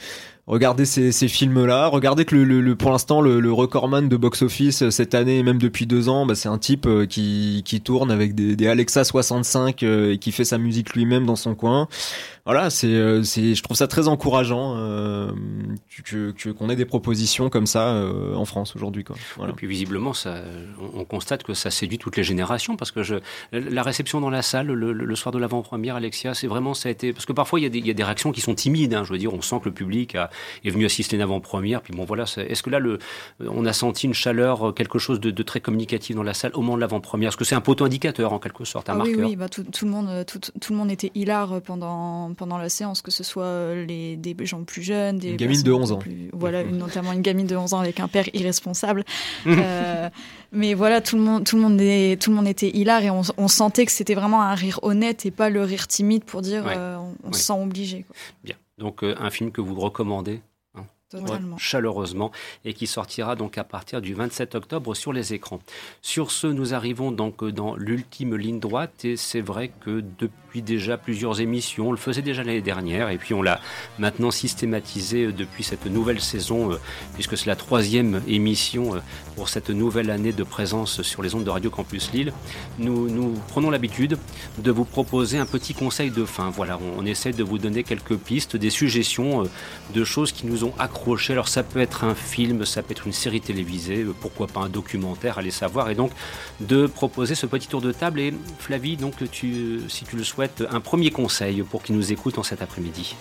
regardez 0.48 0.86
ces, 0.86 1.12
ces 1.12 1.28
films-là, 1.28 1.88
regardez 1.88 2.26
que 2.26 2.36
le, 2.36 2.62
le, 2.62 2.76
pour 2.76 2.92
l'instant 2.92 3.22
le, 3.22 3.40
le 3.40 3.52
recordman 3.52 4.08
de 4.08 4.18
box-office 4.18 4.84
euh, 4.84 4.92
cette 4.92 5.16
année 5.16 5.40
et 5.40 5.44
même 5.44 5.58
depuis 5.58 5.88
deux 5.88 6.10
ans, 6.10 6.26
bah, 6.26 6.36
c'est 6.36 6.50
un 6.50 6.58
type 6.58 6.86
euh, 6.86 7.06
qui, 7.06 7.64
qui 7.66 7.82
tourne 7.82 8.12
avec 8.12 8.36
des, 8.36 8.56
des 8.56 8.68
Alexa 8.68 9.04
65 9.04 9.84
euh, 9.84 10.14
et 10.14 10.18
qui 10.18 10.32
fait 10.32 10.46
sa 10.46 10.58
musique 10.58 10.94
lui-même 10.94 11.26
dans 11.26 11.36
son 11.36 11.56
coin 11.56 11.88
voilà, 12.46 12.70
c'est, 12.70 12.94
euh, 12.94 13.24
c'est, 13.24 13.56
je 13.56 13.64
trouve 13.64 13.76
ça 13.76 13.88
très 13.88 14.08
encourageant 14.08 14.76
euh, 14.78 15.32
que, 16.04 16.30
que, 16.30 16.50
qu'on 16.50 16.70
ait 16.70 16.76
des 16.76 16.86
propositions 16.86 17.50
comme 17.50 17.66
ça 17.66 17.88
euh, 17.88 18.36
en 18.36 18.46
France 18.46 18.76
aujourd'hui. 18.76 19.04
Quoi. 19.04 19.16
Voilà. 19.36 19.52
Et 19.52 19.56
puis 19.56 19.66
visiblement, 19.66 20.14
ça, 20.14 20.44
on 20.94 21.06
constate 21.06 21.42
que 21.42 21.56
ça 21.56 21.72
séduit 21.72 21.98
toutes 21.98 22.18
les 22.18 22.24
générations 22.24 22.78
parce 22.78 22.92
que 22.92 23.02
je, 23.02 23.16
la 23.52 23.82
réception 23.82 24.22
dans 24.22 24.30
la 24.30 24.44
salle 24.44 24.68
le, 24.68 24.94
le 24.94 25.16
soir 25.16 25.32
de 25.32 25.40
l'avant-première, 25.40 25.96
Alexia, 25.96 26.36
c'est 26.36 26.46
vraiment 26.46 26.76
ça 26.76 26.90
a 26.90 26.92
été 26.92 27.14
parce 27.14 27.26
que 27.26 27.34
parfois 27.34 27.60
il 27.60 27.64
y 27.64 27.66
a 27.66 27.70
des, 27.70 27.80
il 27.80 27.88
y 27.88 27.90
a 27.90 27.96
des 27.96 28.04
réactions 28.04 28.32
qui 28.32 28.42
sont 28.42 28.54
timides. 28.54 28.94
Hein, 28.94 29.04
je 29.04 29.12
veux 29.12 29.18
dire, 29.18 29.34
on 29.34 29.42
sent 29.42 29.62
que 29.62 29.70
le 29.70 29.74
public 29.74 30.14
a, 30.14 30.30
est 30.64 30.70
venu 30.70 30.86
assister 30.86 31.16
une 31.16 31.24
avant-première. 31.24 31.82
Puis 31.82 31.96
bon, 31.96 32.06
voilà, 32.06 32.26
est-ce 32.38 32.62
que 32.62 32.70
là, 32.70 32.78
le, 32.78 33.00
on 33.40 33.66
a 33.66 33.74
senti 33.74 34.06
une 34.06 34.14
chaleur, 34.14 34.76
quelque 34.76 35.00
chose 35.00 35.20
de, 35.20 35.32
de 35.32 35.44
très 35.44 35.62
communicatif 35.62 36.16
dans 36.16 36.22
la 36.22 36.36
salle 36.36 36.52
au 36.54 36.62
moment 36.62 36.76
de 36.76 36.82
l'avant-première? 36.82 37.30
Est-ce 37.30 37.38
que 37.38 37.44
c'est 37.44 37.56
un 37.56 37.62
poteau 37.62 37.86
indicateur 37.86 38.34
en 38.34 38.38
quelque 38.38 38.66
sorte, 38.66 38.88
un 38.88 38.94
ah 38.94 38.98
marqueur? 38.98 39.18
Oui, 39.18 39.26
oui, 39.30 39.36
bah, 39.36 39.50
tout, 39.50 39.64
tout, 39.64 39.86
le 39.86 39.92
monde, 39.92 40.26
tout, 40.28 40.38
tout 40.38 40.74
le 40.74 40.78
monde 40.78 40.92
était 40.92 41.12
hilar 41.16 41.60
pendant 41.64 42.35
pendant 42.36 42.58
la 42.58 42.70
séance, 42.70 43.02
que 43.02 43.12
ce 43.12 43.24
soit 43.24 43.44
euh, 43.44 43.86
les, 43.86 44.16
des 44.16 44.36
gens 44.46 44.64
plus 44.64 44.82
jeunes, 44.82 45.18
des 45.18 45.32
une 45.32 45.38
gamine 45.38 45.64
de 45.64 45.72
11 45.72 45.92
ans. 45.94 46.00
voilà, 46.34 46.62
une, 46.62 46.78
notamment 46.78 47.14
une 47.14 47.22
gamine 47.22 47.48
de 47.48 47.56
11 47.56 47.74
ans 47.74 47.80
avec 47.80 48.00
un 48.00 48.08
père 48.08 48.28
irresponsable. 48.34 49.04
euh, 49.48 50.10
mais 50.52 50.74
voilà, 50.74 51.02
tout 51.02 51.18
le 51.18 51.22
monde, 51.22 51.46
tout 51.46 51.56
le 51.56 51.62
monde, 51.62 51.80
est, 51.82 52.22
tout 52.22 52.30
le 52.30 52.36
monde 52.36 52.48
était 52.48 52.70
hilar 52.70 53.04
et 53.04 53.10
on, 53.10 53.48
sentait 53.48 53.86
que 53.86 53.92
c'était 53.92 54.16
vraiment 54.16 54.42
un 54.42 54.56
rire 54.56 54.80
honnête 54.84 55.26
et 55.26 55.32
pas 55.32 55.50
le 55.50 55.64
rire 55.64 55.88
timide 55.88 56.24
pour 56.24 56.42
dire 56.42 56.66
euh, 56.68 56.98
on, 57.24 57.34
se 57.34 57.42
sent 57.42 57.54
obligé. 57.54 58.04
Quoi. 58.04 58.16
Bien. 58.44 58.56
Donc 58.78 59.04
euh, 59.04 59.16
un 59.20 59.30
film 59.30 59.52
que 59.52 59.62
vous 59.62 59.76
recommandez 59.76 60.42
hein 60.76 60.86
chaleureusement 61.58 62.32
et 62.66 62.74
qui 62.74 62.88
sortira 62.88 63.36
donc 63.36 63.58
à 63.58 63.64
partir 63.64 64.02
du 64.02 64.14
27 64.14 64.56
octobre 64.56 64.96
sur 64.96 65.14
les 65.14 65.34
écrans. 65.34 65.60
Sur 66.02 66.32
ce, 66.32 66.48
nous 66.48 66.74
arrivons 66.74 67.12
donc 67.12 67.44
dans 67.46 67.76
l'ultime 67.76 68.36
ligne 68.36 68.60
droite 68.60 69.06
et 69.06 69.16
c'est 69.16 69.42
vrai 69.42 69.72
que 69.82 70.04
depuis 70.20 70.45
déjà 70.62 70.98
plusieurs 70.98 71.40
émissions, 71.42 71.90
on 71.90 71.92
le 71.92 71.98
faisait 71.98 72.22
déjà 72.22 72.44
l'année 72.44 72.62
dernière 72.62 73.10
et 73.10 73.18
puis 73.18 73.34
on 73.34 73.42
l'a 73.42 73.60
maintenant 74.00 74.32
systématisé 74.32 75.32
depuis 75.32 75.64
cette 75.64 75.86
nouvelle 75.86 76.20
saison 76.20 76.72
euh, 76.72 76.80
puisque 77.14 77.38
c'est 77.38 77.48
la 77.48 77.56
troisième 77.56 78.22
émission 78.28 78.96
euh, 78.96 79.00
pour 79.36 79.50
cette 79.50 79.70
nouvelle 79.70 80.10
année 80.10 80.34
de 80.34 80.44
présence 80.44 81.02
sur 81.02 81.22
les 81.22 81.36
ondes 81.36 81.44
de 81.44 81.50
Radio 81.50 81.70
Campus 81.70 82.12
Lille. 82.12 82.34
Nous, 82.80 83.36
prenons 83.48 83.70
l'habitude 83.70 84.18
de 84.58 84.72
vous 84.72 84.86
proposer 84.86 85.38
un 85.38 85.46
petit 85.46 85.74
conseil 85.74 86.10
de 86.10 86.26
fin. 86.26 86.50
Voilà, 86.50 86.80
on, 86.82 87.06
on 87.06 87.06
essaie 87.06 87.32
de 87.34 87.44
vous 87.44 87.58
donner 87.58 87.84
quelques 87.84 88.18
pistes, 88.18 88.56
des 88.56 88.70
suggestions 88.70 89.44
euh, 89.44 89.50
de 89.94 90.04
choses 90.04 90.32
qui 90.32 90.48
nous 90.48 90.64
ont 90.64 90.74
accroché. 90.80 91.34
Alors 91.34 91.48
ça 91.48 91.64
peut 91.64 91.80
être 91.80 92.04
un 92.04 92.16
film, 92.16 92.66
ça 92.66 92.82
peut 92.82 92.92
être 92.92 93.06
une 93.06 93.14
série 93.14 93.42
télévisée, 93.42 94.04
euh, 94.04 94.14
pourquoi 94.20 94.48
pas 94.48 94.62
un 94.62 94.70
documentaire, 94.70 95.38
allez 95.38 95.52
savoir. 95.52 95.90
Et 95.90 95.96
donc 95.96 96.12
de 96.62 96.88
proposer 96.88 97.36
ce 97.36 97.46
petit 97.46 97.68
tour 97.68 97.82
de 97.82 97.92
table. 97.92 98.20
Et 98.20 98.34
Flavie, 98.60 98.98
donc 98.98 99.14
si 99.32 100.06
tu 100.06 100.16
le 100.16 100.24
souhaites, 100.24 100.45
un 100.70 100.80
premier 100.80 101.12
conseil 101.12 101.64
pour 101.64 101.84
qui 101.84 101.94
nous 101.94 102.12
écoutent 102.12 102.38
en 102.38 102.44
cet 102.44 102.62
après-midi. 102.62 103.16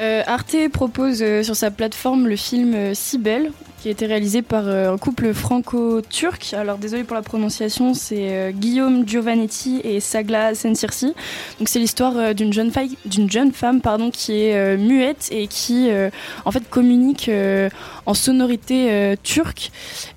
Euh, 0.00 0.22
Arte 0.26 0.56
propose 0.72 1.22
euh, 1.22 1.42
sur 1.42 1.56
sa 1.56 1.70
plateforme 1.70 2.26
le 2.26 2.36
film 2.36 2.74
euh, 2.74 2.94
Cybelle, 2.94 3.50
qui 3.80 3.88
a 3.88 3.90
été 3.90 4.06
réalisé 4.06 4.42
par 4.42 4.66
euh, 4.66 4.92
un 4.92 4.98
couple 4.98 5.32
franco-turc. 5.32 6.54
Alors 6.54 6.78
désolé 6.78 7.04
pour 7.04 7.14
la 7.14 7.22
prononciation, 7.22 7.94
c'est 7.94 8.34
euh, 8.34 8.50
Guillaume 8.50 9.06
Giovanetti 9.06 9.80
et 9.84 10.00
Sagla 10.00 10.54
Sensirsi. 10.54 11.14
Donc 11.58 11.68
c'est 11.68 11.78
l'histoire 11.78 12.16
euh, 12.16 12.32
d'une 12.32 12.52
jeune, 12.52 12.72
d'une 13.04 13.30
jeune 13.30 13.52
femme 13.52 13.80
pardon, 13.80 14.10
qui 14.10 14.32
est 14.32 14.76
muette 14.76 15.28
et 15.30 15.46
qui 15.46 15.88
en 16.44 16.50
fait 16.50 16.68
communique 16.68 17.30
en 18.06 18.14
sonorité 18.14 19.16
turque. 19.22 19.70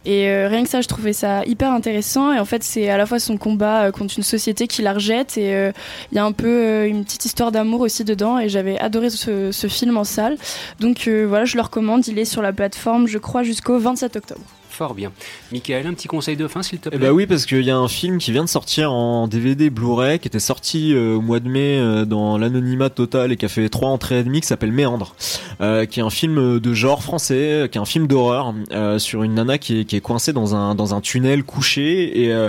Et 0.06 0.46
rien 0.48 0.64
que 0.64 0.70
ça, 0.70 0.82
je 0.82 0.88
trouvais 0.88 1.14
ça 1.14 1.44
hyper 1.46 1.72
intéressant. 1.72 2.34
Et 2.34 2.40
en 2.40 2.46
fait, 2.46 2.64
c'est 2.64 2.90
à 2.90 2.98
la 2.98 3.06
fois 3.06 3.20
son 3.20 3.38
combat 3.38 3.92
contre 3.92 4.16
une 4.18 4.24
société 4.24 4.68
qui 4.68 4.82
la 4.82 4.94
rejette 4.94 5.38
et 5.38 5.72
il 6.12 6.16
y 6.16 6.20
a 6.20 6.26
un 6.26 6.32
peu 6.32 6.86
une 6.86 7.04
petite 7.04 7.26
histoire 7.26 7.52
d'amour 7.52 7.82
aussi 7.82 8.04
dedans. 8.04 8.40
Et 8.40 8.50
j'avais 8.50 8.80
adoré 8.80 9.10
ce, 9.10 9.68
film 9.68 9.98
en 9.98 10.04
salle. 10.04 10.38
Donc 10.80 11.08
voilà, 11.08 11.46
je 11.46 11.56
le 11.56 11.62
recommande. 11.62 12.08
Il 12.08 12.20
est 12.20 12.26
sur 12.26 12.42
la 12.42 12.54
plateforme, 12.54 13.08
je 13.08 13.18
crois, 13.18 13.44
jusqu'au 13.50 13.80
27 13.80 14.16
octobre. 14.16 14.46
Fort 14.80 14.94
bien. 14.94 15.12
Michael, 15.52 15.88
un 15.88 15.94
petit 15.94 16.08
conseil 16.08 16.38
de 16.38 16.48
fin, 16.48 16.64
s'il 16.64 16.80
te 16.80 16.88
Eh 16.88 16.92
plaît. 16.98 17.08
bah 17.08 17.12
oui, 17.12 17.28
parce 17.28 17.46
qu'il 17.46 17.64
y 17.66 17.70
a 17.70 17.76
un 17.78 17.90
film 17.90 18.18
qui 18.18 18.32
vient 18.32 18.46
de 18.46 18.50
sortir 18.50 18.94
en 18.94 19.28
DVD 19.28 19.70
Blu-ray, 19.70 20.20
qui 20.20 20.30
était 20.30 20.40
sorti 20.40 20.94
euh, 20.94 21.16
au 21.18 21.22
mois 21.22 21.42
de 21.42 21.50
mai 21.50 21.78
euh, 21.78 22.06
dans 22.06 22.38
l'anonymat 22.38 22.90
total 22.90 23.34
et 23.34 23.36
qui 23.36 23.44
a 23.44 23.50
fait 23.50 23.68
trois 23.68 23.90
entrées 23.90 24.20
et 24.20 24.24
demie, 24.24 24.40
qui 24.40 24.48
s'appelle 24.48 24.72
Méandre, 24.72 25.16
euh, 25.60 25.86
qui 25.86 26.00
est 26.00 26.04
un 26.04 26.10
film 26.10 26.62
de 26.62 26.74
genre 26.74 27.04
français, 27.04 27.68
qui 27.70 27.78
est 27.78 27.82
un 27.82 27.84
film 27.84 28.08
d'horreur 28.08 28.54
sur 29.00 29.24
une 29.24 29.34
nana 29.34 29.58
qui 29.58 29.82
est, 29.82 29.84
qui 29.84 29.98
est 29.98 30.00
coincée 30.00 30.32
dans 30.32 30.56
un 30.56 30.76
dans 30.76 30.96
un 30.96 31.02
tunnel 31.02 31.44
couché 31.44 32.24
et 32.28 32.48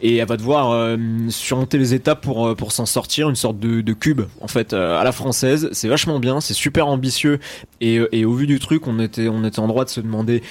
et 0.00 0.16
elle 0.16 0.26
va 0.26 0.36
devoir 0.36 0.96
surmonter 1.28 1.78
les 1.78 1.94
étapes 1.94 2.22
pour 2.22 2.56
pour 2.56 2.72
s'en 2.72 2.86
sortir, 2.86 3.28
une 3.30 3.36
sorte 3.36 3.60
de, 3.60 3.82
de 3.82 3.92
cube 3.92 4.22
en 4.40 4.48
fait 4.48 4.72
à 4.72 5.04
la 5.04 5.12
française. 5.12 5.68
C'est 5.70 5.86
vachement 5.88 6.18
bien, 6.18 6.40
c'est 6.40 6.54
super 6.54 6.88
ambitieux 6.88 7.38
et, 7.80 8.00
et 8.10 8.24
au 8.24 8.32
vu 8.32 8.48
du 8.48 8.58
truc, 8.58 8.88
on 8.88 8.98
était 8.98 9.28
on 9.28 9.44
était 9.44 9.60
en 9.60 9.68
droit 9.68 9.84
de 9.84 9.90
se 9.90 10.00
demander 10.00 10.42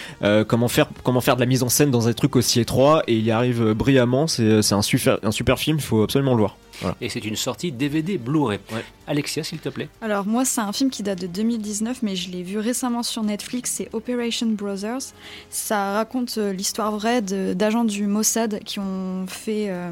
comment 0.48 0.70
faire 0.70 0.88
comment 1.04 1.17
faire 1.22 1.36
de 1.36 1.42
la 1.42 1.46
mise 1.46 1.64
en 1.64 1.70
scène 1.70 1.92
dans 1.92 2.08
un 2.08 2.14
truc 2.14 2.36
aussi 2.36 2.60
étroit 2.60 3.04
et 3.08 3.16
il 3.16 3.24
y 3.24 3.32
arrive 3.32 3.62
euh, 3.62 3.74
brillamment 3.74 4.28
c'est 4.28 4.62
c'est 4.62 4.76
un 4.76 4.82
super 4.82 5.20
un 5.24 5.32
super 5.32 5.60
film 5.60 5.78
il 5.78 5.84
faut 5.84 6.04
absolument 6.04 6.34
le 6.36 6.42
voir 6.42 6.58
Et 7.02 7.10
c'est 7.10 7.26
une 7.26 7.36
sortie 7.36 7.72
DVD 7.72 8.20
Blu-ray. 8.20 8.60
Ouais. 8.72 8.86
Alexia, 9.08 9.44
s'il 9.44 9.58
te 9.58 9.70
plaît. 9.70 9.90
Alors 10.02 10.28
moi, 10.28 10.46
c'est 10.46 10.62
un 10.62 10.72
film 10.72 10.92
qui 10.92 11.02
date 11.02 11.20
de 11.22 11.26
2019, 11.26 12.04
mais 12.04 12.16
je 12.16 12.30
l'ai 12.30 12.44
vu 12.44 12.60
récemment 12.60 13.02
sur 13.02 13.24
Netflix, 13.24 13.72
c'est 13.78 13.90
Operation 13.94 14.46
Brothers. 14.48 15.02
Ça 15.50 15.94
raconte 15.94 16.38
euh, 16.38 16.54
l'histoire 16.54 16.92
vraie 16.92 17.24
d'agents 17.24 17.84
du 17.86 18.06
Mossad 18.06 18.60
qui 18.64 18.78
ont 18.80 19.26
fait, 19.28 19.68
euh, 19.70 19.90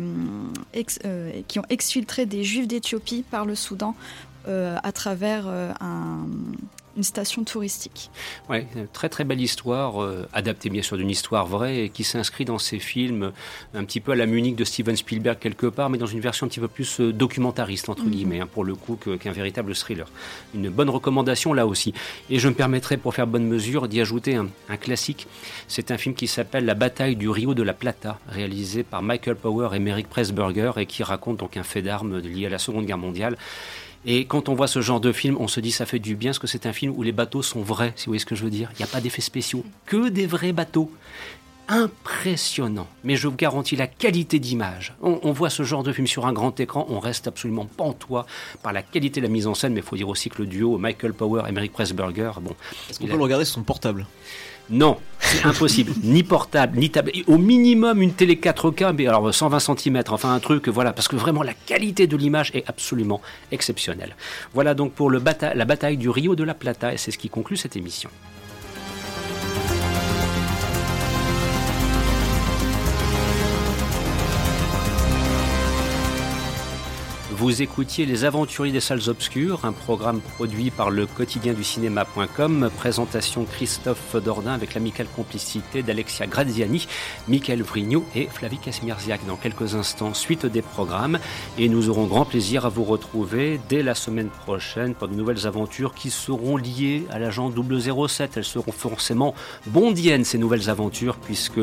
ex- 0.75 0.99
euh, 1.05 1.31
qui 1.47 1.57
ont 1.57 1.65
exfiltré 1.69 2.27
des 2.27 2.43
juifs 2.43 2.67
d'Éthiopie 2.67 3.23
par 3.31 3.45
le 3.45 3.55
Soudan 3.55 3.95
euh, 4.47 4.77
à 4.83 4.91
travers 4.91 5.45
euh, 5.47 5.71
un- 5.81 6.27
une 6.95 7.03
station 7.03 7.43
touristique. 7.43 8.09
Une 8.49 8.87
très 8.93 9.09
très 9.09 9.23
belle 9.23 9.41
histoire, 9.41 10.01
euh, 10.01 10.27
adaptée 10.33 10.69
bien 10.69 10.81
sûr 10.81 10.97
d'une 10.97 11.09
histoire 11.09 11.45
vraie 11.45 11.85
et 11.85 11.89
qui 11.89 12.03
s'inscrit 12.03 12.45
dans 12.45 12.57
ces 12.59 12.79
films 12.79 13.31
un 13.73 13.83
petit 13.83 13.99
peu 13.99 14.13
à 14.13 14.15
la 14.15 14.25
Munich 14.25 14.55
de 14.55 14.63
Steven 14.63 14.95
Spielberg 14.95 15.37
quelque 15.39 15.67
part, 15.67 15.89
mais 15.89 15.97
dans 15.97 16.05
une 16.05 16.19
version 16.21 16.45
un 16.45 16.49
petit 16.49 16.59
peu 16.59 16.67
plus 16.67 16.99
euh, 17.01 17.11
documentariste 17.11 17.89
entre 17.89 18.03
Mhm. 18.03 18.09
guillemets, 18.11 18.39
hein, 18.41 18.47
pour 18.51 18.63
le 18.63 18.75
coup, 18.75 18.95
qu'un 18.95 19.31
véritable 19.31 19.75
thriller. 19.75 20.07
Une 20.53 20.69
bonne 20.69 20.89
recommandation 20.89 21.53
là 21.53 21.67
aussi. 21.67 21.93
Et 22.29 22.39
je 22.39 22.47
me 22.47 22.53
permettrai 22.53 22.97
pour 22.97 23.13
faire 23.13 23.27
bonne 23.27 23.45
mesure 23.47 23.87
d'y 23.87 23.99
ajouter 24.01 24.35
un, 24.35 24.47
un 24.69 24.77
classique. 24.77 25.27
C'est 25.67 25.91
un 25.91 25.97
film 25.97 26.15
qui 26.15 26.27
s'appelle 26.27 26.65
La 26.65 26.75
bataille 26.75 27.15
du 27.15 27.29
Rio 27.29 27.53
de 27.53 27.63
la 27.63 27.73
Plata, 27.73 28.19
réalisé 28.29 28.83
par 28.83 29.01
Michael 29.01 29.35
Power 29.35 29.69
et 29.73 29.79
Merrick 29.79 30.07
Pressburger 30.09 30.71
et 30.77 30.85
qui 30.85 31.03
raconte 31.03 31.37
donc 31.37 31.57
un 31.57 31.63
fait 31.63 31.81
d'armes 31.81 32.19
lié 32.19 32.45
à 32.45 32.49
la 32.49 32.57
Seconde 32.59 32.85
Guerre 32.85 32.97
mondiale. 32.97 33.37
Et 34.05 34.25
quand 34.25 34.49
on 34.49 34.53
voit 34.53 34.67
ce 34.67 34.81
genre 34.81 34.99
de 34.99 35.11
film, 35.11 35.35
on 35.39 35.47
se 35.47 35.59
dit 35.59 35.71
ça 35.71 35.85
fait 35.85 35.99
du 35.99 36.15
bien 36.15 36.29
parce 36.29 36.39
que 36.39 36.47
c'est 36.47 36.65
un 36.65 36.73
film 36.73 36.93
où 36.95 37.01
les 37.01 37.11
bateaux 37.11 37.41
sont 37.41 37.61
vrais, 37.61 37.93
si 37.95 38.05
vous 38.05 38.11
voyez 38.11 38.19
ce 38.19 38.25
que 38.25 38.35
je 38.35 38.43
veux 38.43 38.49
dire. 38.49 38.69
Il 38.73 38.77
n'y 38.77 38.83
a 38.83 38.91
pas 38.91 39.01
d'effets 39.01 39.21
spéciaux, 39.21 39.65
que 39.85 40.09
des 40.09 40.27
vrais 40.27 40.53
bateaux. 40.53 40.91
Impressionnant, 41.67 42.87
mais 43.03 43.15
je 43.15 43.27
vous 43.27 43.35
garantis 43.35 43.75
la 43.75 43.87
qualité 43.87 44.37
d'image. 44.37 44.93
On, 45.01 45.31
voit 45.31 45.49
ce 45.49 45.63
genre 45.63 45.81
de 45.81 45.91
film 45.91 46.05
sur 46.05 46.27
un 46.27 46.33
grand 46.33 46.59
écran, 46.59 46.85
on 46.89 46.99
reste 46.99 47.25
absolument 47.25 47.65
pantois 47.65 48.27
par 48.61 48.71
la 48.71 48.83
qualité 48.83 49.19
de 49.19 49.25
la 49.25 49.31
mise 49.31 49.47
en 49.47 49.55
scène, 49.55 49.73
mais 49.73 49.79
il 49.79 49.85
faut 49.85 49.95
dire 49.95 50.07
aussi 50.07 50.29
que 50.29 50.43
le 50.43 50.47
duo 50.47 50.77
Michael 50.77 51.15
Power 51.15 51.41
et 51.49 51.51
Merrick 51.51 51.73
Pressburger, 51.73 52.33
bon, 52.39 52.55
est-ce 52.87 52.99
qu'on 52.99 53.07
peut 53.07 53.17
le 53.17 53.23
regarder 53.23 53.45
sur 53.45 53.55
son 53.55 53.63
portable? 53.63 54.05
Non, 54.69 54.97
c'est 55.19 55.45
impossible. 55.45 55.91
ni 56.03 56.23
portable, 56.23 56.77
ni 56.79 56.89
table. 56.89 57.11
Au 57.27 57.37
minimum, 57.37 58.01
une 58.01 58.13
télé 58.13 58.35
4K, 58.35 58.93
mais 58.97 59.07
alors 59.07 59.33
120 59.33 59.59
cm, 59.59 60.03
enfin 60.09 60.33
un 60.33 60.39
truc, 60.39 60.67
voilà, 60.67 60.91
parce 60.93 61.07
que 61.07 61.15
vraiment 61.15 61.43
la 61.43 61.53
qualité 61.53 62.07
de 62.07 62.17
l'image 62.17 62.51
est 62.53 62.63
absolument 62.67 63.21
exceptionnelle. 63.51 64.15
Voilà 64.53 64.73
donc 64.73 64.93
pour 64.93 65.09
le 65.09 65.19
bata- 65.19 65.53
la 65.53 65.65
bataille 65.65 65.97
du 65.97 66.09
Rio 66.09 66.35
de 66.35 66.43
la 66.43 66.53
Plata, 66.53 66.93
et 66.93 66.97
c'est 66.97 67.11
ce 67.11 67.17
qui 67.17 67.29
conclut 67.29 67.57
cette 67.57 67.75
émission. 67.75 68.09
Vous 77.37 77.61
écoutiez 77.61 78.05
Les 78.05 78.23
Aventuriers 78.23 78.71
des 78.71 78.79
Salles 78.79 79.09
Obscures, 79.09 79.65
un 79.65 79.73
programme 79.73 80.21
produit 80.21 80.71
par 80.71 80.89
le 80.89 81.05
quotidien 81.05 81.51
du 81.51 81.65
cinéma.com, 81.65 82.69
présentation 82.77 83.43
Christophe 83.43 84.15
Dordain 84.15 84.53
avec 84.53 84.73
l'amicale 84.73 85.07
complicité 85.13 85.83
d'Alexia 85.83 86.27
Graziani, 86.27 86.87
Michael 87.27 87.61
Vrigno 87.61 88.05
et 88.15 88.27
Flavie 88.27 88.57
Casmirziak. 88.57 89.25
Dans 89.27 89.35
quelques 89.35 89.75
instants, 89.75 90.13
suite 90.13 90.45
des 90.45 90.61
programmes, 90.61 91.19
et 91.57 91.67
nous 91.67 91.89
aurons 91.89 92.05
grand 92.05 92.23
plaisir 92.23 92.65
à 92.65 92.69
vous 92.69 92.85
retrouver 92.85 93.59
dès 93.67 93.83
la 93.83 93.95
semaine 93.95 94.29
prochaine 94.29 94.95
pour 94.95 95.09
de 95.09 95.13
nouvelles 95.13 95.45
aventures 95.45 95.93
qui 95.93 96.11
seront 96.11 96.55
liées 96.55 97.05
à 97.11 97.19
l'agent 97.19 97.51
007. 97.51 98.37
Elles 98.37 98.45
seront 98.45 98.71
forcément 98.71 99.35
bondiennes, 99.67 100.23
ces 100.23 100.37
nouvelles 100.37 100.69
aventures, 100.69 101.17
puisque 101.17 101.59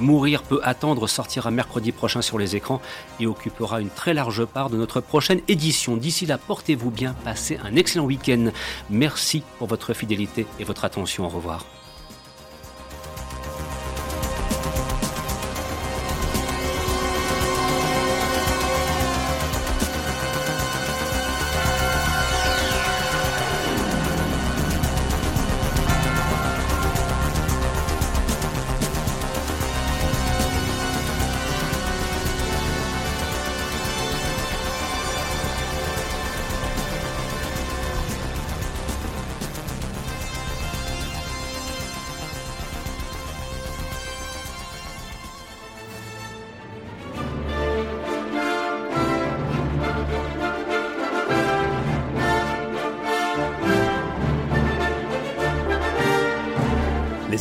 Mourir 0.00 0.42
peut 0.42 0.60
attendre 0.62 1.06
sortira 1.06 1.50
mercredi 1.50 1.92
prochain 1.92 2.20
sur 2.20 2.38
les 2.38 2.56
écrans 2.56 2.82
et 3.20 3.26
occupera 3.26 3.80
une 3.80 3.88
très 3.88 4.12
large 4.12 4.44
part 4.44 4.68
de 4.68 4.76
notre 4.76 5.00
prochaine 5.14 5.42
édition. 5.46 5.96
D'ici 5.96 6.26
là, 6.26 6.38
portez-vous 6.38 6.90
bien, 6.90 7.14
passez 7.22 7.56
un 7.62 7.76
excellent 7.76 8.04
week-end. 8.04 8.50
Merci 8.90 9.44
pour 9.58 9.68
votre 9.68 9.94
fidélité 9.94 10.44
et 10.58 10.64
votre 10.64 10.84
attention. 10.84 11.24
Au 11.24 11.28
revoir. 11.28 11.64